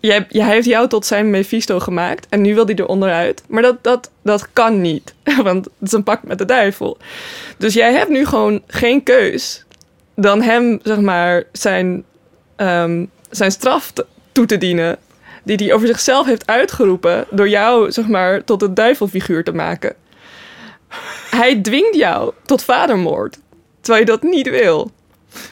Jij, 0.00 0.26
jij 0.28 0.44
hij 0.44 0.54
heeft 0.54 0.66
jou 0.66 0.88
tot 0.88 1.06
zijn 1.06 1.30
Mephisto 1.30 1.78
gemaakt 1.78 2.26
en 2.28 2.40
nu 2.40 2.54
wil 2.54 2.66
hij 2.66 2.74
er 2.74 2.86
onderuit. 2.86 3.42
Maar 3.48 3.62
dat, 3.62 3.84
dat, 3.84 4.10
dat 4.22 4.52
kan 4.52 4.80
niet, 4.80 5.14
want 5.42 5.64
het 5.64 5.74
is 5.88 5.92
een 5.92 6.02
pact 6.02 6.22
met 6.22 6.38
de 6.38 6.44
duivel. 6.44 6.98
Dus 7.56 7.74
jij 7.74 7.92
hebt 7.92 8.10
nu 8.10 8.26
gewoon 8.26 8.62
geen 8.66 9.02
keus 9.02 9.64
dan 10.14 10.42
hem, 10.42 10.78
zeg 10.82 11.00
maar, 11.00 11.44
zijn, 11.52 12.04
ehm, 12.56 13.04
zijn 13.30 13.50
straf 13.50 13.92
toe 14.32 14.46
te 14.46 14.58
dienen. 14.58 14.98
Die 15.42 15.56
hij 15.56 15.72
over 15.72 15.86
zichzelf 15.86 16.26
heeft 16.26 16.46
uitgeroepen 16.46 17.26
door 17.30 17.48
jou, 17.48 17.92
zeg 17.92 18.08
maar, 18.08 18.44
tot 18.44 18.62
een 18.62 18.74
duivelfiguur 18.74 19.44
te 19.44 19.52
maken. 19.52 19.94
Hij 21.30 21.60
dwingt 21.60 21.94
jou 21.94 22.32
tot 22.44 22.64
vadermoord, 22.64 23.38
terwijl 23.80 24.04
je 24.04 24.10
dat 24.10 24.22
niet 24.22 24.50
wil. 24.50 24.90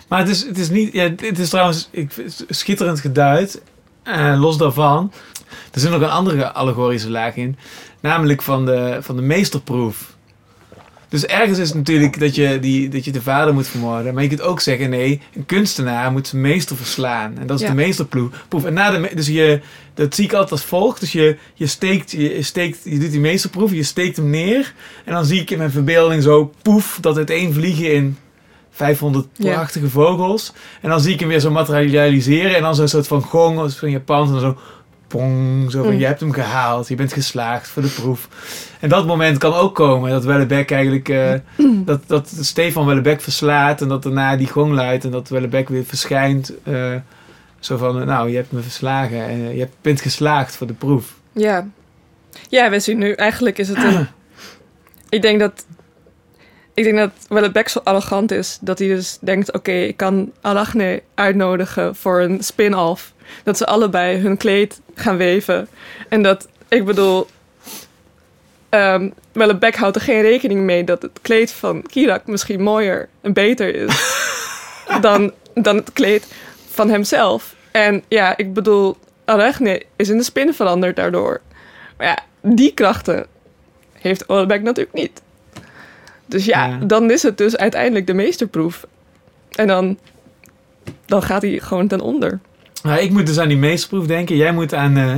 Maar 0.09 0.19
het 0.19 0.29
is, 0.29 0.47
het 0.47 0.59
is 0.59 0.71
niet. 0.71 0.93
Ja, 0.93 1.03
het 1.03 1.39
is 1.39 1.49
trouwens 1.49 1.89
ik, 1.91 2.11
schitterend 2.49 3.01
geduid. 3.01 3.63
Eh, 4.03 4.41
los 4.41 4.57
daarvan. 4.57 5.13
Er 5.73 5.81
zit 5.81 5.91
nog 5.91 6.01
een 6.01 6.09
andere 6.09 6.53
allegorische 6.53 7.11
laag 7.11 7.37
in. 7.37 7.59
Namelijk 8.01 8.43
van 8.43 8.67
de, 8.67 8.99
van 9.01 9.17
de 9.17 9.23
meesterproef. 9.23 10.17
Dus 11.11 11.27
ergens 11.27 11.59
is 11.59 11.69
het 11.69 11.77
natuurlijk 11.77 12.21
dat 12.21 12.35
je, 12.35 12.59
die, 12.61 12.89
dat 12.89 13.05
je 13.05 13.11
de 13.13 13.23
vader 13.23 13.55
moet 13.55 13.69
vermoorden. 13.69 14.15
Maar 14.15 14.23
je 14.23 14.29
kunt 14.29 14.41
ook 14.43 14.61
zeggen: 14.61 14.91
nee, 14.91 15.21
een 15.35 15.47
kunstenaar 15.47 16.13
moet 16.13 16.27
zijn 16.29 16.43
meester 16.43 16.77
verslaan. 16.77 17.39
En 17.39 17.47
dat 17.47 17.57
is 17.57 17.63
Ja. 17.63 17.69
de 17.71 17.75
meesterproef. 17.77 18.65
En 18.65 18.73
na 18.75 18.91
de, 18.91 19.11
dus 19.15 19.27
je, 19.27 19.61
dat 19.95 20.15
zie 20.15 20.25
ik 20.25 20.33
altijd 20.33 20.51
als 20.53 20.65
volgt. 20.65 21.01
Dus 21.01 21.13
je, 21.13 21.37
je, 21.55 21.67
steekt, 21.67 22.11
je, 22.11 22.43
steekt, 22.43 22.79
je 22.85 22.99
doet 22.99 23.11
die 23.11 23.21
meesterproef, 23.21 23.73
je 23.73 23.83
steekt 23.83 24.17
hem 24.17 24.31
neer. 24.31 24.75
En 25.05 25.13
dan 25.13 25.25
zie 25.25 25.41
ik 25.41 25.51
in 25.51 25.59
mijn 25.59 25.71
verbeelding 25.71 26.23
zo 26.23 26.53
poef, 26.63 26.99
dat 27.01 27.17
uiteen 27.17 27.53
vliegen 27.53 27.93
in 27.95 28.17
500 28.71 29.27
Ja. 29.37 29.53
prachtige 29.53 29.89
vogels. 29.91 30.53
En 30.81 30.89
dan 30.91 31.01
zie 31.01 31.13
ik 31.13 31.21
hem 31.21 31.29
weer 31.29 31.41
zo 31.41 31.51
materialiseren. 31.51 32.57
En 32.57 32.63
dan 32.63 32.75
zo'n 32.75 32.89
soort 32.89 33.07
van 33.07 33.23
gong, 33.23 33.59
als 33.59 33.77
van 33.77 33.91
Japans. 33.91 34.31
En 34.31 34.41
zo, 34.41 34.59
pong, 35.11 35.71
zo 35.71 35.83
van, 35.83 35.93
Mm. 35.93 35.99
je 35.99 36.07
hebt 36.07 36.21
hem 36.21 36.33
gehaald. 36.33 36.89
Je 36.89 36.95
bent 36.95 37.13
geslaagd 37.13 37.69
voor 37.69 37.83
de 37.83 37.89
proef. 37.89 38.29
En 38.81 38.89
dat 38.89 39.07
moment 39.07 39.39
kan 39.39 39.55
ook 39.55 39.75
komen. 39.75 40.11
Dat 40.11 40.25
Wellebeck 40.25 40.71
eigenlijk, 40.71 41.09
eh, 41.09 41.33
dat, 41.85 42.01
dat 42.07 42.33
Stefan 42.41 42.87
Wellebeck 42.87 43.21
verslaat. 43.21 43.81
En 43.83 43.89
dat 43.89 44.03
daarna 44.03 44.37
die 44.37 44.49
gong 44.49 44.73
luidt. 44.73 45.05
En 45.05 45.11
dat 45.11 45.29
Wellebeck 45.29 45.69
weer 45.69 45.85
verschijnt. 45.85 46.53
eh, 46.65 46.95
zo 47.61 47.77
van, 47.77 48.05
nou, 48.07 48.31
je 48.31 48.37
hebt 48.37 48.53
me 48.53 48.61
verslagen. 48.61 49.25
En 49.29 49.47
eh, 49.47 49.57
je 49.59 49.69
bent 49.81 50.01
geslaagd 50.01 50.57
voor 50.57 50.67
de 50.67 50.73
proef. 50.73 51.15
Ja. 51.33 51.67
Ja, 52.49 52.71
we 52.71 52.81
zien 52.81 52.99
nu, 52.99 53.13
eigenlijk 53.13 53.59
is 53.59 53.69
het 53.69 53.83
een... 53.85 54.07
ik 55.09 55.23
denk 55.23 55.41
dat... 55.41 55.65
Ik 56.75 56.85
denk 56.85 56.97
dat 56.99 57.11
Wellebeck 57.29 57.69
zo 57.69 57.81
arrogant 57.85 58.31
is 58.33 58.59
dat 58.61 58.79
hij 58.79 58.89
dus 58.89 59.19
denkt: 59.21 59.53
oké, 59.53 59.73
ik 59.73 59.97
kan 59.97 60.33
Arachne 60.41 61.03
uitnodigen 61.15 61.97
voor 61.97 62.21
een 62.21 62.43
spin-off. 62.43 63.13
Dat 63.45 63.57
ze 63.57 63.67
allebei 63.67 64.19
hun 64.19 64.37
kleed 64.37 64.81
gaan 65.01 65.17
weven. 65.17 65.69
En 66.09 66.23
dat, 66.23 66.49
ik 66.69 66.85
bedoel, 66.85 67.27
Um, 68.71 69.13
Beck 69.59 69.77
houdt 69.77 69.97
er 69.97 70.03
geen 70.03 70.21
rekening 70.21 70.61
mee 70.61 70.85
dat 70.85 71.03
het 71.03 71.19
kleed 71.23 71.53
van 71.53 71.83
Kirak 71.83 72.27
misschien 72.27 72.63
mooier 72.63 73.09
en 73.21 73.33
beter 73.33 73.75
is 73.75 74.27
dan, 75.01 75.33
dan 75.55 75.77
het 75.77 75.93
kleed 75.93 76.27
van 76.71 76.91
hemzelf. 76.91 77.55
En 77.71 78.03
ja, 78.09 78.37
ik 78.37 78.53
bedoel, 78.53 78.97
Arachne 79.25 79.83
is 79.97 80.09
in 80.09 80.17
de 80.17 80.23
spin 80.23 80.55
veranderd 80.55 80.97
daardoor. 80.97 81.41
Maar 81.97 82.07
ja, 82.07 82.19
die 82.43 82.75
krachten 82.75 83.27
heeft 83.93 84.27
Wellebeck 84.27 84.63
natuurlijk 84.63 84.97
niet. 84.97 85.23
Dus 86.27 86.45
ja, 86.45 86.67
ja, 86.67 86.79
dan 86.79 87.11
is 87.11 87.23
het 87.23 87.39
dus 87.39 87.57
uiteindelijk 87.57 88.07
de 88.07 88.15
meesterproef. 88.15 88.87
En 89.51 89.67
dan, 89.67 89.99
dan 91.07 91.23
gaat 91.23 91.43
hij 91.43 91.59
gewoon 91.59 91.89
ten 91.89 92.01
onder. 92.01 92.41
Nou, 92.83 93.01
ik 93.01 93.11
moet 93.11 93.27
dus 93.27 93.39
aan 93.39 93.49
die 93.49 93.57
meesterproef 93.57 94.07
denken. 94.07 94.37
Jij 94.37 94.53
moet 94.53 94.75
aan 94.75 94.99
uh, 94.99 95.17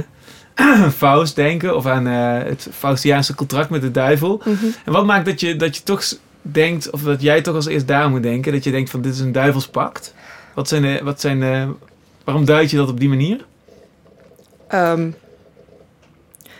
Faust 0.96 1.36
denken. 1.36 1.76
Of 1.76 1.86
aan 1.86 2.06
uh, 2.06 2.42
het 2.42 2.68
Faustiaanse 2.72 3.34
contract 3.34 3.70
met 3.70 3.80
de 3.80 3.90
duivel. 3.90 4.42
Mhm. 4.44 4.66
En 4.84 4.92
wat 4.92 5.04
maakt 5.04 5.26
dat 5.26 5.40
je, 5.40 5.56
dat 5.56 5.76
je 5.76 5.82
toch 5.82 6.04
denkt... 6.42 6.90
Of 6.90 7.02
dat 7.02 7.22
jij 7.22 7.42
toch 7.42 7.54
als 7.54 7.66
eerst 7.66 7.86
daar 7.86 8.10
moet 8.10 8.22
denken. 8.22 8.52
Dat 8.52 8.64
je 8.64 8.70
denkt 8.70 8.90
van 8.90 9.02
dit 9.02 9.12
is 9.12 9.20
een 9.20 9.32
duivelspact. 9.32 10.14
Wat 10.54 10.68
zijn 10.68 10.82
de, 10.82 11.00
wat 11.02 11.20
zijn 11.20 11.40
de, 11.40 11.68
waarom 12.24 12.44
duid 12.44 12.70
je 12.70 12.76
dat 12.76 12.88
op 12.88 13.00
die 13.00 13.08
manier? 13.08 13.44
Um, 14.74 15.14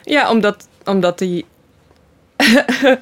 ja, 0.03 0.31
omdat, 0.31 0.69
omdat 0.85 1.19
hij... 1.19 1.45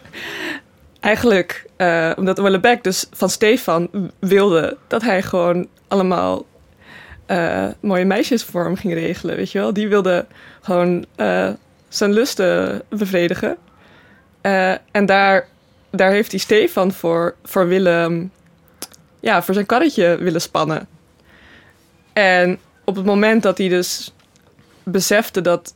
eigenlijk, 1.01 1.67
uh, 1.77 2.13
omdat 2.17 2.39
Wellebeck 2.39 2.85
dus 2.85 3.07
van 3.13 3.31
Stefan 3.31 3.89
wilde 4.19 4.77
dat 4.87 5.03
hij 5.03 5.23
gewoon 5.23 5.67
allemaal 5.89 6.45
uh, 7.31 7.67
mooie 7.81 8.05
meisjes 8.05 8.45
voor 8.45 8.65
hem 8.65 8.77
ging 8.77 8.95
regelen, 8.95 9.37
weet 9.37 9.53
je 9.53 9.59
wel. 9.59 9.73
Die 9.73 9.89
wilde 9.89 10.27
gewoon 10.61 11.05
uh, 11.17 11.49
zijn 11.89 12.13
lusten 12.13 12.83
bevredigen. 12.89 13.57
en 14.91 15.07
daar, 15.07 15.47
daar 15.91 16.11
heeft 16.11 16.31
hij 16.31 16.41
Stefan 16.41 16.93
voor, 16.93 17.35
voor 17.45 17.67
willen, 17.67 18.33
ja, 19.21 19.43
voor 19.43 19.55
zijn 19.55 19.67
karretje 19.67 20.17
willen 20.21 20.41
spannen. 20.41 20.89
En 22.13 22.59
op 22.85 22.97
het 22.97 23.05
moment 23.05 23.43
dat 23.43 23.59
hij 23.59 23.69
dus 23.69 24.15
besefte 24.83 25.41
dat, 25.41 25.75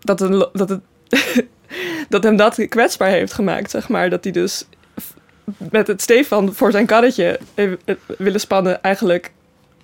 dat, 0.00 0.20
een, 0.20 0.48
dat 0.52 0.68
het 0.68 0.80
dat 2.08 2.22
hem 2.22 2.36
dat 2.36 2.66
kwetsbaar 2.68 3.08
heeft 3.08 3.32
gemaakt, 3.32 3.70
zeg 3.70 3.88
maar. 3.88 4.10
Dat 4.10 4.24
hij 4.24 4.32
dus 4.32 4.66
met 5.70 5.86
het 5.86 6.02
Stefan 6.02 6.54
voor 6.54 6.70
zijn 6.70 6.86
karretje 6.86 7.38
willen 8.18 8.40
spannen, 8.40 8.82
eigenlijk 8.82 9.32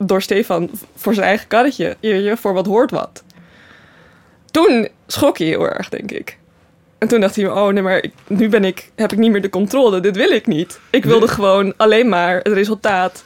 door 0.06 0.22
Stefan 0.22 0.70
voor 0.96 1.14
zijn 1.14 1.26
eigen 1.26 1.48
karretje. 1.48 1.96
Je, 2.00 2.36
voor 2.36 2.52
wat 2.52 2.66
hoort 2.66 2.90
wat. 2.90 3.22
Toen 4.50 4.88
schrok 5.06 5.38
hij 5.38 5.46
heel 5.46 5.68
erg, 5.68 5.88
denk 5.88 6.10
ik. 6.10 6.38
En 6.98 7.08
toen 7.08 7.20
dacht 7.20 7.36
hij, 7.36 7.48
oh 7.48 7.68
nee, 7.68 7.82
maar 7.82 8.02
ik, 8.02 8.12
nu 8.26 8.48
ben 8.48 8.64
ik, 8.64 8.90
heb 8.94 9.12
ik 9.12 9.18
niet 9.18 9.30
meer 9.30 9.42
de 9.42 9.50
controle. 9.50 10.00
Dit 10.00 10.16
wil 10.16 10.30
ik 10.30 10.46
niet. 10.46 10.80
Ik 10.90 11.04
wilde 11.04 11.28
gewoon 11.28 11.74
alleen 11.76 12.08
maar 12.08 12.36
het 12.36 12.52
resultaat, 12.52 13.24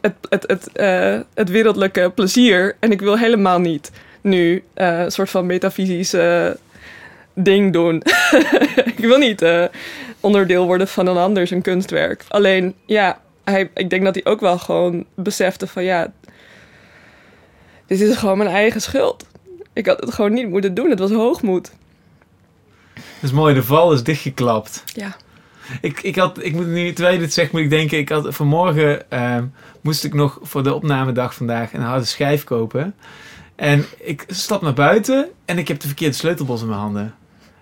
het, 0.00 0.14
het, 0.28 0.44
het, 0.46 0.68
uh, 0.74 1.20
het 1.34 1.50
wereldlijke 1.50 2.10
plezier. 2.14 2.76
En 2.80 2.90
ik 2.92 3.00
wil 3.00 3.18
helemaal 3.18 3.58
niet 3.58 3.90
nu 4.20 4.62
uh, 4.74 4.98
een 5.00 5.12
soort 5.12 5.30
van 5.30 5.46
metafysische 5.46 6.56
ding 7.34 7.72
doen. 7.72 8.02
ik 8.94 8.98
wil 8.98 9.18
niet 9.18 9.42
uh, 9.42 9.64
onderdeel 10.20 10.66
worden 10.66 10.88
van 10.88 11.06
een 11.06 11.16
ander 11.16 11.46
zijn 11.46 11.62
kunstwerk. 11.62 12.24
Alleen, 12.28 12.74
ja, 12.86 13.20
hij, 13.44 13.70
ik 13.74 13.90
denk 13.90 14.04
dat 14.04 14.14
hij 14.14 14.24
ook 14.24 14.40
wel 14.40 14.58
gewoon 14.58 15.04
besefte 15.14 15.66
van 15.66 15.84
ja, 15.84 16.12
dit 17.86 18.00
is 18.00 18.16
gewoon 18.16 18.38
mijn 18.38 18.50
eigen 18.50 18.80
schuld. 18.80 19.26
Ik 19.72 19.86
had 19.86 20.00
het 20.00 20.14
gewoon 20.14 20.32
niet 20.32 20.48
moeten 20.48 20.74
doen. 20.74 20.90
Het 20.90 20.98
was 20.98 21.10
hoogmoed. 21.10 21.72
Dat 22.94 23.30
is 23.30 23.32
mooi, 23.32 23.54
de 23.54 23.62
val 23.62 23.92
is 23.92 24.02
dichtgeklapt. 24.02 24.82
Ja. 24.94 25.16
Ik, 25.80 26.02
ik 26.02 26.16
had, 26.16 26.44
ik 26.44 26.52
moet 26.52 26.66
nu, 26.66 26.92
terwijl 26.92 27.14
je 27.14 27.20
dit 27.20 27.32
zegt, 27.32 27.52
moet 27.52 27.60
ik 27.60 27.70
denken, 27.70 27.98
ik 27.98 28.08
had 28.08 28.34
vanmorgen 28.34 29.02
uh, 29.12 29.38
moest 29.80 30.04
ik 30.04 30.14
nog 30.14 30.38
voor 30.42 30.62
de 30.62 30.74
opnamedag 30.74 31.34
vandaag 31.34 31.72
een 31.72 31.80
harde 31.80 32.04
schijf 32.04 32.44
kopen. 32.44 32.94
En 33.56 33.84
ik 33.98 34.24
stap 34.28 34.62
naar 34.62 34.72
buiten 34.72 35.28
en 35.44 35.58
ik 35.58 35.68
heb 35.68 35.80
de 35.80 35.86
verkeerde 35.86 36.14
sleutelbos 36.14 36.60
in 36.60 36.68
mijn 36.68 36.80
handen. 36.80 37.14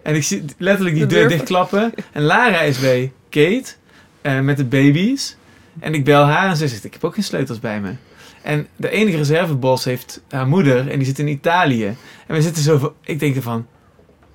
En 0.02 0.14
ik 0.14 0.22
zie 0.22 0.44
letterlijk 0.58 0.96
die 0.96 1.06
deur 1.06 1.28
dichtklappen. 1.28 1.94
En 2.12 2.22
Lara 2.22 2.60
is 2.60 2.78
bij 2.78 3.12
Kate 3.28 3.64
uh, 4.22 4.40
met 4.40 4.56
de 4.56 4.64
baby's. 4.64 5.36
En 5.80 5.94
ik 5.94 6.04
bel 6.04 6.24
haar 6.24 6.48
en 6.48 6.56
ze 6.56 6.68
zegt, 6.68 6.84
ik 6.84 6.92
heb 6.92 7.04
ook 7.04 7.14
geen 7.14 7.24
sleutels 7.24 7.60
bij 7.60 7.80
me. 7.80 7.92
En 8.42 8.66
de 8.76 8.90
enige 8.90 9.16
reservebos 9.16 9.84
heeft 9.84 10.22
haar 10.28 10.46
moeder 10.46 10.90
en 10.90 10.98
die 10.98 11.06
zit 11.06 11.18
in 11.18 11.28
Italië. 11.28 11.86
En 12.26 12.34
we 12.34 12.42
zitten 12.42 12.62
zo, 12.62 12.94
ik 13.00 13.18
denk 13.18 13.36
ervan, 13.36 13.66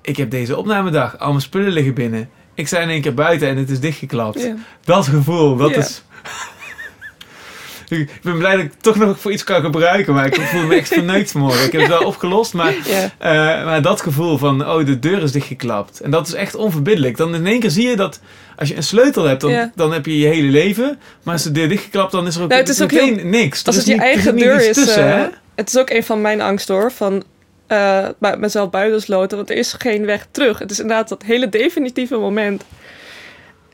ik 0.02 0.16
heb 0.16 0.30
deze 0.30 0.56
opnamedag, 0.56 1.18
al 1.18 1.28
mijn 1.28 1.40
spullen 1.40 1.72
liggen 1.72 1.94
binnen. 1.94 2.28
Ik 2.54 2.66
sta 2.66 2.78
in 2.78 2.88
één 2.88 3.02
keer 3.02 3.14
buiten 3.14 3.48
en 3.48 3.56
het 3.56 3.70
is 3.70 3.80
dichtgeklapt. 3.80 4.40
Yeah. 4.40 4.58
Dat 4.84 5.06
gevoel, 5.06 5.56
dat 5.56 5.76
is 5.76 6.02
ik 8.00 8.22
ben 8.22 8.38
blij 8.38 8.56
dat 8.56 8.64
ik 8.64 8.72
toch 8.80 8.96
nog 8.96 9.18
voor 9.18 9.32
iets 9.32 9.44
kan 9.44 9.60
gebruiken. 9.60 10.14
Maar 10.14 10.26
ik 10.26 10.34
voel 10.34 10.66
me 10.66 10.74
echt 10.74 10.88
verneukt 10.88 11.30
vanmorgen. 11.30 11.66
Ik 11.66 11.72
heb 11.72 11.80
het 11.80 11.90
wel 11.90 12.06
opgelost. 12.06 12.54
Maar, 12.54 12.74
uh, 12.84 13.10
maar 13.64 13.82
dat 13.82 14.00
gevoel 14.00 14.38
van, 14.38 14.68
oh, 14.68 14.86
de 14.86 14.98
deur 14.98 15.22
is 15.22 15.32
dichtgeklapt. 15.32 16.00
En 16.00 16.10
dat 16.10 16.26
is 16.26 16.34
echt 16.34 16.54
onverbiddelijk. 16.54 17.16
Dan 17.16 17.34
in 17.34 17.46
één 17.46 17.60
keer 17.60 17.70
zie 17.70 17.88
je 17.88 17.96
dat 17.96 18.20
als 18.56 18.68
je 18.68 18.76
een 18.76 18.82
sleutel 18.82 19.24
hebt, 19.24 19.40
dan, 19.40 19.72
dan 19.74 19.92
heb 19.92 20.06
je 20.06 20.18
je 20.18 20.26
hele 20.26 20.48
leven. 20.48 20.98
Maar 21.22 21.34
als 21.34 21.42
de 21.42 21.52
deur 21.52 21.68
dichtgeklapt, 21.68 22.12
dan 22.12 22.26
is 22.26 22.36
er 22.36 22.42
ook, 22.42 22.48
nou, 22.48 22.60
het 22.60 22.70
is 22.70 22.82
ook 22.82 22.90
heel, 22.90 23.14
niks. 23.22 23.66
Als 23.66 23.76
het 23.76 23.86
je 23.86 23.96
eigen 23.96 24.36
deur 24.36 24.68
is. 24.68 24.74
Tussen, 24.76 25.06
uh, 25.06 25.22
het 25.54 25.68
is 25.68 25.78
ook 25.78 25.90
een 25.90 26.04
van 26.04 26.20
mijn 26.20 26.40
angsten 26.40 26.74
hoor. 26.74 26.92
Van 26.92 27.22
uh, 27.68 28.08
mezelf 28.38 28.70
buitensloten. 28.70 29.36
Want 29.36 29.50
er 29.50 29.56
is 29.56 29.72
geen 29.72 30.06
weg 30.06 30.26
terug. 30.30 30.58
Het 30.58 30.70
is 30.70 30.80
inderdaad 30.80 31.08
dat 31.08 31.22
hele 31.22 31.48
definitieve 31.48 32.16
moment 32.16 32.64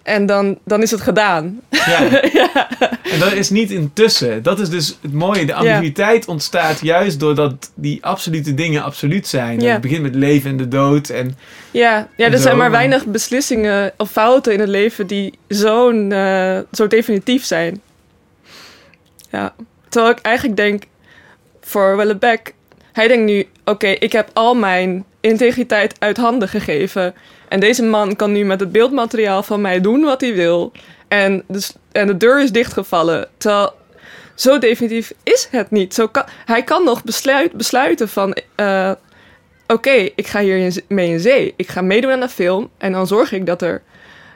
en 0.02 0.26
dan, 0.26 0.58
dan 0.64 0.82
is 0.82 0.90
het 0.90 1.00
gedaan. 1.00 1.60
Ja. 1.70 2.00
ja. 2.32 2.68
En 3.02 3.18
dat 3.18 3.32
is 3.32 3.50
niet 3.50 3.70
intussen. 3.70 4.42
Dat 4.42 4.60
is 4.60 4.68
dus 4.68 4.98
het 5.02 5.12
mooie. 5.12 5.46
De 5.46 5.54
ambiguïteit 5.54 6.26
ontstaat 6.28 6.80
juist 6.80 7.20
doordat 7.20 7.70
die 7.74 8.04
absolute 8.04 8.54
dingen 8.54 8.82
absoluut 8.82 9.26
zijn. 9.26 9.60
Ja. 9.60 9.72
Het 9.72 9.80
begint 9.80 10.02
met 10.02 10.14
leven 10.14 10.50
en 10.50 10.56
de 10.56 10.68
dood. 10.68 11.08
En, 11.08 11.36
ja, 11.70 12.08
ja 12.16 12.30
er 12.30 12.38
zijn 12.38 12.56
maar 12.56 12.70
weinig 12.70 13.06
beslissingen 13.06 13.92
of 13.96 14.10
fouten 14.10 14.52
in 14.52 14.60
het 14.60 14.68
leven 14.68 15.06
die 15.06 15.38
zo'n, 15.48 16.10
uh, 16.10 16.58
zo 16.72 16.86
definitief 16.86 17.44
zijn. 17.44 17.80
Ja. 19.30 19.54
Terwijl 19.88 20.12
ik 20.12 20.20
eigenlijk 20.22 20.56
denk, 20.56 20.82
voor 21.60 21.96
Wellebeck, 21.96 22.54
hij 22.92 23.08
denkt 23.08 23.24
nu: 23.24 23.46
oké, 23.64 23.86
ik 23.86 24.12
heb 24.12 24.30
al 24.32 24.54
mijn 24.54 25.04
integriteit 25.20 25.94
uit 25.98 26.16
handen 26.16 26.48
gegeven. 26.48 27.14
En 27.50 27.60
deze 27.60 27.82
man 27.82 28.16
kan 28.16 28.32
nu 28.32 28.44
met 28.44 28.60
het 28.60 28.72
beeldmateriaal 28.72 29.42
van 29.42 29.60
mij 29.60 29.80
doen 29.80 30.00
wat 30.00 30.20
hij 30.20 30.34
wil. 30.34 30.72
En, 31.08 31.44
dus, 31.46 31.72
en 31.92 32.06
de 32.06 32.16
deur 32.16 32.42
is 32.42 32.52
dichtgevallen. 32.52 33.28
Terwijl 33.36 33.72
zo 34.34 34.58
definitief 34.58 35.12
is 35.22 35.48
het 35.50 35.70
niet. 35.70 35.94
Zo 35.94 36.08
kan, 36.08 36.24
hij 36.44 36.62
kan 36.62 36.84
nog 36.84 37.04
besluit, 37.04 37.52
besluiten 37.52 38.08
van... 38.08 38.36
Uh, 38.56 38.90
Oké, 39.66 40.08
ik 40.14 40.26
ga 40.26 40.40
hier 40.40 40.82
mee 40.88 41.10
in 41.10 41.20
zee. 41.20 41.54
Ik 41.56 41.68
ga 41.68 41.80
meedoen 41.80 42.10
aan 42.10 42.20
de 42.20 42.28
film. 42.28 42.70
En 42.78 42.92
dan 42.92 43.06
zorg 43.06 43.32
ik 43.32 43.46
dat 43.46 43.62
er, 43.62 43.82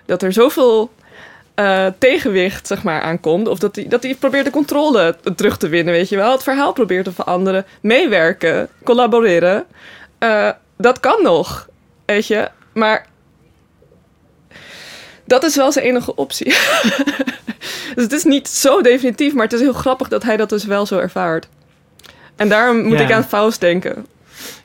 dat 0.07 0.22
er 0.22 0.33
zoveel 0.33 0.90
uh, 1.57 1.87
tegenwicht 1.98 2.66
zeg 2.66 2.83
maar, 2.83 3.00
aankomt. 3.00 3.48
Of 3.48 3.59
dat 3.59 3.77
hij, 3.77 3.88
dat 3.88 4.03
hij 4.03 4.14
probeert 4.14 4.44
de 4.44 4.50
controle 4.50 5.16
terug 5.37 5.57
te 5.57 5.68
winnen, 5.68 5.94
weet 5.94 6.09
je 6.09 6.16
wel. 6.16 6.33
Het 6.33 6.42
verhaal 6.42 6.72
probeert 6.72 7.05
te 7.05 7.12
veranderen. 7.12 7.66
Meewerken, 7.81 8.68
collaboreren. 8.85 9.64
Uh, 10.18 10.50
dat 10.77 11.00
kan 11.00 11.22
nog, 11.22 11.68
weet 12.07 12.27
je. 12.27 12.48
Maar 12.75 13.07
dat 15.25 15.45
is 15.45 15.57
wel 15.57 15.73
zijn 15.73 15.85
enige 15.85 16.15
optie. 16.15 16.47
dus 17.95 18.03
het 18.03 18.13
is 18.13 18.25
niet 18.25 18.49
zo 18.49 18.81
definitief, 18.81 19.35
maar 19.35 19.45
het 19.45 19.53
is 19.53 19.61
heel 19.61 19.73
grappig 19.73 20.09
dat 20.09 20.23
hij 20.23 20.37
dat 20.37 20.49
dus 20.49 20.65
wel 20.65 20.87
zo 20.87 20.99
ervaart. 20.99 21.49
En 22.37 22.49
daarom 22.49 22.83
moet 22.83 23.01
ik 23.01 23.13
aan 23.13 23.25
Faust 23.25 23.61
denken. 23.61 24.07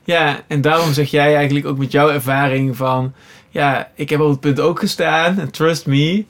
Ja, 0.04 0.40
en 0.48 0.62
daarom 0.62 0.94
zeg 0.94 1.12
jij 1.12 1.36
eigenlijk 1.36 1.66
ook 1.66 1.78
met 1.78 1.92
jouw 1.92 2.10
ervaring 2.10 2.76
van... 2.78 3.14
Ja, 3.50 3.92
ik 3.96 4.10
heb 4.10 4.20
op 4.20 4.30
het 4.30 4.40
punt 4.40 4.60
ook 4.60 4.80
gestaan, 4.80 5.50
trust 5.52 5.86
me. 5.86 6.26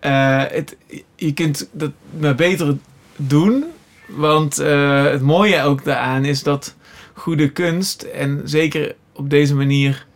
Uh, 0.00 0.42
het, 0.48 0.76
je 1.16 1.32
kunt 1.32 1.68
dat 1.72 1.90
maar 2.20 2.34
beter 2.34 2.76
doen. 3.16 3.64
Want 4.06 4.60
uh, 4.60 5.04
het 5.04 5.20
mooie 5.20 5.62
ook 5.62 5.84
daaraan 5.84 6.24
is 6.24 6.42
dat 6.42 6.74
goede 7.12 7.50
kunst... 7.50 8.02
en 8.02 8.40
zeker 8.44 8.94
op 9.12 9.30
deze 9.30 9.54
manier 9.54 10.06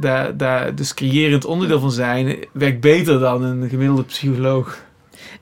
daar, 0.00 0.74
dus 0.74 0.94
creërend 0.94 1.44
onderdeel 1.44 1.80
van 1.80 1.92
zijn, 1.92 2.36
werkt 2.52 2.80
beter 2.80 3.20
dan 3.20 3.42
een 3.42 3.68
gemiddelde 3.68 4.02
psycholoog. 4.02 4.84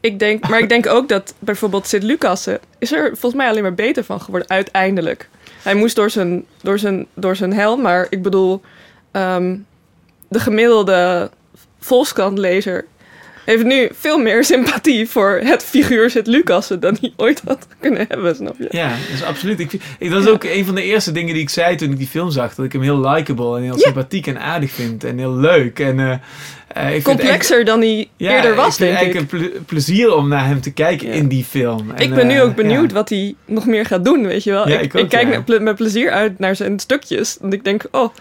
Ik 0.00 0.18
denk, 0.18 0.48
maar 0.48 0.58
ik 0.58 0.68
denk 0.68 0.86
ook 0.86 1.08
dat 1.08 1.34
bijvoorbeeld 1.38 1.86
Sint-Lucassen 1.86 2.58
is 2.78 2.92
er 2.92 3.08
volgens 3.08 3.34
mij 3.34 3.48
alleen 3.48 3.62
maar 3.62 3.74
beter 3.74 4.04
van 4.04 4.20
geworden, 4.20 4.48
uiteindelijk. 4.48 5.28
Hij 5.62 5.74
moest 5.74 5.96
door 5.96 6.10
zijn, 6.10 6.44
door 6.62 6.78
zijn, 6.78 7.06
door 7.14 7.36
zijn 7.36 7.52
hel, 7.52 7.76
maar 7.76 8.06
ik 8.10 8.22
bedoel, 8.22 8.60
um, 9.12 9.66
de 10.28 10.40
gemiddelde 10.40 11.30
Volkskrantlezer 11.78 12.84
heeft 13.44 13.64
nu 13.64 13.88
veel 13.98 14.18
meer 14.18 14.44
sympathie 14.44 15.08
voor 15.08 15.40
het 15.44 15.64
figuur 15.64 16.10
Sint 16.10 16.26
Lucassen 16.26 16.80
dan 16.80 16.96
hij 17.00 17.12
ooit 17.16 17.42
had 17.46 17.66
kunnen 17.80 18.04
hebben, 18.08 18.36
snap 18.36 18.54
je? 18.58 18.66
Ja, 18.70 18.88
dat 18.88 19.14
is 19.14 19.22
absoluut. 19.24 19.60
Ik, 19.60 19.72
ik, 19.98 20.10
dat 20.10 20.22
is 20.22 20.28
ook 20.28 20.44
een 20.44 20.64
van 20.64 20.74
de 20.74 20.82
eerste 20.82 21.12
dingen 21.12 21.34
die 21.34 21.42
ik 21.42 21.50
zei 21.50 21.76
toen 21.76 21.90
ik 21.90 21.98
die 21.98 22.06
film 22.06 22.30
zag. 22.30 22.54
Dat 22.54 22.64
ik 22.64 22.72
hem 22.72 22.82
heel 22.82 23.00
likable 23.10 23.56
en 23.56 23.62
heel 23.62 23.78
sympathiek 23.78 24.26
en 24.26 24.40
aardig 24.40 24.70
vind. 24.70 25.04
En 25.04 25.18
heel 25.18 25.34
leuk. 25.36 25.78
En, 25.78 26.00
eh, 26.00 26.96
eh, 26.96 27.02
Complexer 27.02 27.64
dan 27.64 27.80
hij 27.80 28.08
Ja, 28.16 28.36
eerder 28.36 28.54
was, 28.54 28.72
ik 28.72 28.78
denk 28.78 28.90
ik. 28.90 28.96
eigenlijk 28.96 29.32
een 29.32 29.38
ple- 29.38 29.60
plezier 29.66 30.14
om 30.14 30.28
naar 30.28 30.46
hem 30.46 30.60
te 30.60 30.72
kijken 30.72 31.08
in 31.08 31.28
die 31.28 31.44
film. 31.44 31.90
En, 31.94 32.02
ik 32.02 32.14
ben 32.14 32.26
nu 32.26 32.34
eh, 32.34 32.42
ook 32.42 32.54
benieuwd 32.54 32.92
wat 32.92 33.08
hij 33.08 33.34
nog 33.44 33.66
meer 33.66 33.84
gaat 33.84 34.04
doen, 34.04 34.26
weet 34.26 34.44
je 34.44 34.50
wel. 34.50 34.68
Ik, 34.68 34.80
ik 34.80 34.96
ook, 34.96 35.08
kijk 35.08 35.46
met 35.60 35.74
plezier 35.74 36.10
uit 36.10 36.38
naar 36.38 36.56
zijn 36.56 36.78
stukjes. 36.80 37.36
Want 37.40 37.52
ik 37.52 37.64
denk, 37.64 37.84
oh, 37.90 38.14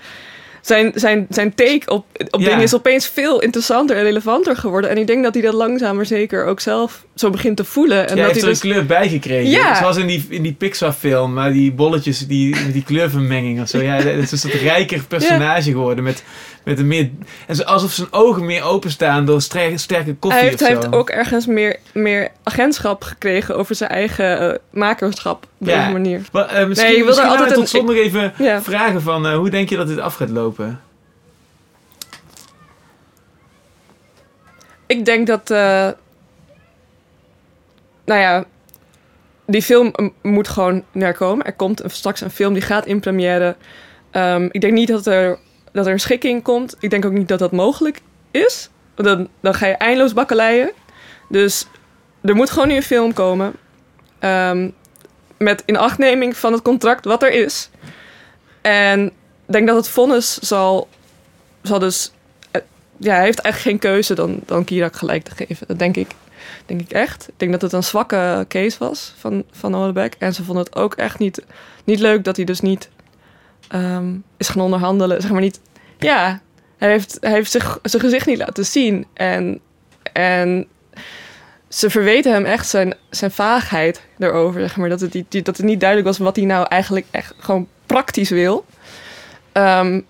zijn, 0.65 0.91
zijn, 0.95 1.27
zijn 1.29 1.55
take 1.55 1.81
op, 1.85 2.05
op 2.29 2.39
Ja. 2.39 2.47
dingen 2.47 2.63
is 2.63 2.75
opeens 2.75 3.07
veel 3.07 3.41
interessanter 3.41 3.95
en 3.97 4.03
relevanter 4.03 4.55
geworden. 4.55 4.89
En 4.89 4.97
ik 4.97 5.07
denk 5.07 5.23
dat 5.23 5.33
hij 5.33 5.43
dat 5.43 5.53
langzaam 5.53 5.95
maar 5.95 6.05
zeker 6.05 6.45
ook 6.45 6.59
zelf 6.59 7.05
zo 7.15 7.29
begint 7.29 7.57
te 7.57 7.63
voelen. 7.63 7.97
En 7.97 8.15
dat 8.15 8.25
heeft 8.25 8.31
hij 8.31 8.41
er 8.41 8.47
dus 8.49 8.63
een 8.63 8.69
kleur 8.69 8.85
bij 8.85 9.09
gekregen. 9.09 9.49
Ja. 9.49 9.75
Zoals 9.75 9.97
in 9.97 10.07
die, 10.07 10.25
in 10.29 10.41
die 10.41 10.53
Pixar-film, 10.53 11.33
maar 11.33 11.53
die 11.53 11.71
bolletjes, 11.71 12.27
die, 12.27 12.71
die 12.71 12.83
kleurvermenging 12.83 13.61
of 13.61 13.67
zo. 13.67 13.81
Ja, 13.81 13.95
het 14.03 14.05
is 14.21 14.31
een 14.31 14.37
soort 14.37 14.53
rijker 14.53 15.03
personage 15.07 15.71
geworden. 15.71 16.03
Met, 16.03 16.23
met 16.63 16.79
een 16.79 16.87
meer, 16.87 17.09
en 17.47 17.65
alsof 17.65 17.91
zijn 17.91 18.07
ogen 18.11 18.45
meer 18.45 18.63
openstaan 18.63 19.25
door 19.25 19.41
sterke, 19.41 19.77
sterke 19.77 20.15
koffie 20.15 20.39
hij 20.39 20.49
heeft, 20.49 20.59
hij 20.59 20.69
heeft 20.69 20.93
ook 20.93 21.09
ergens 21.09 21.45
meer, 21.45 21.79
meer 21.93 22.29
agentschap 22.43 23.03
gekregen 23.03 23.57
over 23.57 23.75
zijn 23.75 23.89
eigen 23.89 24.39
eh, 24.53 24.59
makerschap 24.71 25.47
op 25.57 25.67
Ja. 25.67 25.77
deze 25.79 25.91
manier. 25.91 26.21
Maar, 26.31 26.45
eh, 26.45 26.67
misschien 26.67 26.91
Nee, 26.91 27.03
wil 27.03 27.17
er 27.19 27.25
altijd 27.25 27.53
tot 27.53 27.85
nog 27.85 27.95
even 27.95 28.33
Ja. 28.37 28.61
vragen 28.61 29.01
van 29.01 29.25
eh, 29.27 29.35
hoe 29.35 29.49
denk 29.49 29.69
je 29.69 29.75
dat 29.75 29.87
dit 29.87 29.99
af 29.99 30.15
gaat 30.15 30.29
lopen? 30.29 30.81
Ik 34.85 35.05
denk 35.05 35.27
dat, 35.27 35.49
nou 38.05 38.19
ja, 38.19 38.45
die 39.45 39.61
film 39.61 39.93
moet 40.21 40.47
gewoon 40.47 40.83
naar 40.91 41.13
komen. 41.13 41.45
Er 41.45 41.53
komt 41.53 41.81
straks 41.85 42.21
een 42.21 42.29
film 42.31 42.53
die 42.53 42.61
gaat 42.61 42.85
in 42.85 42.99
première. 42.99 43.55
Ehm, 44.11 44.47
ik 44.51 44.61
denk 44.61 44.73
niet 44.73 44.87
dat 44.87 45.05
er, 45.05 45.39
dat 45.73 45.85
er 45.85 45.91
een 45.91 45.99
schikking 45.99 46.43
komt. 46.43 46.75
Ik 46.79 46.89
denk 46.89 47.05
ook 47.05 47.11
niet 47.11 47.27
dat 47.27 47.39
dat 47.39 47.51
mogelijk 47.51 48.01
is. 48.31 48.69
Dan, 48.95 49.27
dan 49.39 49.53
ga 49.53 49.67
je 49.67 49.73
eindeloos 49.73 50.13
bakkeleien. 50.13 50.71
Dus 51.29 51.67
er 52.21 52.35
moet 52.35 52.49
gewoon 52.49 52.67
nu 52.67 52.75
een 52.75 52.83
film 52.83 53.13
komen. 53.13 53.53
Ehm, 54.19 54.69
met 55.37 55.63
inachtneming 55.65 56.37
van 56.37 56.53
het 56.53 56.61
contract 56.61 57.05
wat 57.05 57.23
er 57.23 57.31
is. 57.31 57.69
En 58.61 59.05
ik 59.45 59.53
denk 59.53 59.67
dat 59.67 59.75
het 59.75 59.87
vonnis 59.87 60.37
zal, 60.39 60.87
zal 61.61 61.79
dus 61.79 62.11
ja, 62.97 63.13
hij 63.13 63.23
heeft 63.23 63.39
eigenlijk 63.39 63.81
geen 63.81 63.91
keuze 63.91 64.13
dan, 64.13 64.39
dan 64.45 64.63
Kirak 64.63 64.95
gelijk 64.95 65.23
te 65.23 65.45
geven. 65.45 65.67
Dat 65.67 65.79
denk 65.79 65.95
ik, 65.95 66.11
denk 66.65 66.81
ik 66.81 66.91
echt. 66.91 67.27
Ik 67.27 67.33
denk 67.37 67.51
dat 67.51 67.61
het 67.61 67.73
een 67.73 67.83
zwakke 67.83 68.45
case 68.47 68.77
was 68.79 69.13
van, 69.17 69.43
van. 69.51 69.95
En 70.19 70.33
ze 70.33 70.43
vonden 70.43 70.63
het 70.63 70.75
ook 70.75 70.93
echt 70.93 71.19
niet, 71.19 71.43
niet 71.83 71.99
leuk 71.99 72.23
dat 72.23 72.35
hij 72.35 72.45
dus 72.45 72.59
niet 72.59 72.89
ehm, 73.73 74.15
is 74.37 74.49
gaan 74.49 74.61
onderhandelen. 74.61 75.21
Zeg 75.21 75.31
maar 75.31 75.41
niet, 75.41 75.59
ja, 75.99 76.41
hij 76.77 76.89
heeft, 76.89 77.17
hij 77.21 77.31
heeft 77.31 77.51
zich, 77.51 77.79
zijn 77.83 78.01
gezicht 78.03 78.25
niet 78.25 78.37
laten 78.37 78.65
zien. 78.65 79.05
En, 79.13 79.59
en 80.13 80.67
ze 81.67 81.89
verweten 81.89 82.33
hem 82.33 82.45
echt 82.45 82.67
zijn, 82.67 82.93
zijn 83.09 83.31
vaagheid 83.31 84.01
erover. 84.19 84.61
Zeg 84.61 84.77
maar, 84.77 84.89
dat, 84.89 84.99
het, 84.99 85.13
niet- 85.13 85.45
dat 85.45 85.57
het 85.57 85.65
niet 85.65 85.79
duidelijk 85.79 86.09
was 86.09 86.17
wat 86.17 86.35
hij 86.35 86.45
nou 86.45 86.65
eigenlijk 86.69 87.05
echt 87.11 87.33
gewoon 87.37 87.67
praktisch 87.85 88.29
wil. 88.29 88.65
Ehm, 89.51 90.01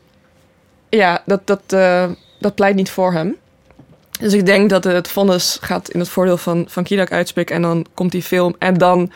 ja, 0.89 1.21
dat, 1.25 1.47
dat, 1.47 1.61
eh, 1.67 2.09
dat 2.39 2.55
pleit 2.55 2.75
niet 2.75 2.89
voor 2.89 3.13
hem. 3.13 3.35
Dus 4.19 4.33
ik 4.33 4.45
denk 4.45 4.69
dat 4.69 4.83
het 4.83 5.07
vonnis 5.07 5.57
gaat 5.61 5.89
in 5.89 5.99
het 5.99 6.09
voordeel 6.09 6.37
van, 6.37 6.65
van 6.69 6.83
Kirak 6.83 7.11
uitspreken. 7.11 7.55
En 7.55 7.61
dan 7.61 7.85
komt 7.93 8.11
die 8.11 8.23
film. 8.23 8.55
En 8.59 8.73
dan, 8.73 9.11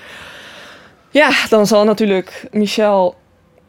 ja, 1.09 1.29
dan 1.49 1.67
zal 1.67 1.83
natuurlijk 1.83 2.45
Michel 2.51 3.15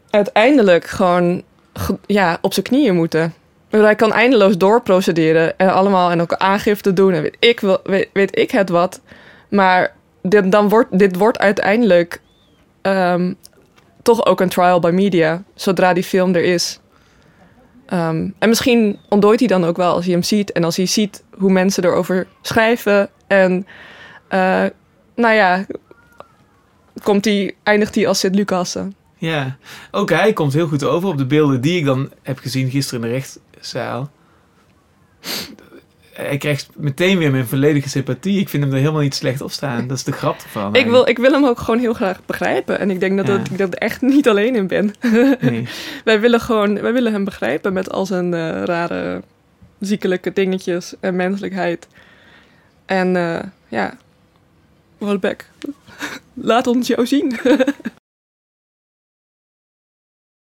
uiteindelijk 0.09 0.85
gewoon 0.85 1.43
ge- 1.73 1.97
ja, 2.05 2.37
op 2.41 2.53
zijn 2.53 2.65
knieën 2.65 2.95
moeten. 2.95 3.33
Hij 3.69 3.95
kan 3.95 4.13
eindeloos 4.13 4.57
doorprocederen 4.57 5.57
en 5.57 5.73
allemaal 5.73 6.11
en 6.11 6.21
ook 6.21 6.33
aangifte 6.33 6.93
doen 6.93 7.13
en 7.13 7.21
weet 7.21 7.35
ik, 7.39 7.59
weet, 8.13 8.37
ik 8.37 8.51
het 8.51 8.69
wat. 8.69 9.01
Maar 9.49 9.93
dit, 10.21 10.51
dan 10.51 10.69
wordt, 10.69 10.99
dit 10.99 11.15
wordt 11.15 11.39
uiteindelijk 11.39 12.21
ehm, 12.81 13.33
toch 14.01 14.25
ook 14.25 14.41
een 14.41 14.49
trial 14.49 14.79
by 14.79 14.89
media, 14.93 15.43
zodra 15.55 15.93
die 15.93 16.03
film 16.03 16.35
er 16.35 16.43
is. 16.43 16.79
Ehm, 17.85 18.29
en 18.39 18.49
misschien 18.49 18.99
ontdooit 19.09 19.39
hij 19.39 19.47
dan 19.47 19.65
ook 19.65 19.77
wel 19.77 19.93
als 19.93 20.03
hij 20.05 20.13
hem 20.13 20.23
ziet. 20.23 20.51
En 20.51 20.63
als 20.63 20.77
hij 20.77 20.85
ziet 20.85 21.23
hoe 21.37 21.51
mensen 21.51 21.83
erover 21.83 22.27
schrijven. 22.41 23.09
En 23.27 23.67
eh, 24.27 24.65
nou 25.15 25.33
ja, 25.35 25.65
komt 27.03 27.25
hij, 27.25 27.55
eindigt 27.63 27.95
hij 27.95 28.07
als 28.07 28.19
Sint-Lucassen. 28.19 28.95
Ja, 29.19 29.57
ook 29.91 30.09
hij 30.09 30.33
komt 30.33 30.53
heel 30.53 30.67
goed 30.67 30.83
over 30.83 31.09
op 31.09 31.17
de 31.17 31.25
beelden 31.25 31.61
die 31.61 31.77
ik 31.77 31.85
dan 31.85 32.09
heb 32.21 32.39
gezien 32.39 32.69
gisteren 32.69 33.03
in 33.03 33.09
de 33.09 33.13
rechtszaal. 33.13 34.11
Hij 36.13 36.37
krijgt 36.37 36.69
meteen 36.75 37.17
weer 37.17 37.31
mijn 37.31 37.47
volledige 37.47 37.89
sympathie. 37.89 38.39
Ik 38.39 38.49
vind 38.49 38.63
hem 38.63 38.71
er 38.73 38.79
helemaal 38.79 39.01
niet 39.01 39.15
slecht 39.15 39.41
op 39.41 39.51
staan. 39.51 39.87
Dat 39.87 39.97
is 39.97 40.03
de 40.03 40.11
grap 40.11 40.39
ervan. 40.43 40.75
Ik 40.75 40.85
wil, 40.85 41.07
ik 41.07 41.17
wil 41.17 41.31
hem 41.31 41.45
ook 41.45 41.59
gewoon 41.59 41.79
heel 41.79 41.93
graag 41.93 42.25
begrijpen. 42.25 42.79
En 42.79 42.89
ik 42.89 42.99
denk 42.99 43.17
dat, 43.17 43.27
Ja. 43.27 43.37
dat 43.37 43.51
ik 43.51 43.59
er 43.59 43.73
echt 43.73 44.01
niet 44.01 44.27
alleen 44.29 44.55
in 44.55 44.67
ben. 44.67 44.93
Nee. 45.41 45.67
wij 46.05 46.19
willen 46.19 46.39
gewoon, 46.41 46.81
wij 46.81 46.93
willen 46.93 47.11
hem 47.11 47.23
begrijpen 47.23 47.73
met 47.73 47.91
al 47.91 48.05
zijn 48.05 48.33
eh, 48.33 48.63
rare, 48.63 49.21
ziekelijke 49.79 50.33
dingetjes 50.33 50.93
en 50.99 51.15
menselijkheid. 51.15 51.87
En 52.85 53.15
eh, 53.15 53.43
ja, 53.67 53.97
Welbeck, 54.97 55.49
laat 56.33 56.67
ons 56.67 56.87
jou 56.87 57.05
zien. 57.07 57.37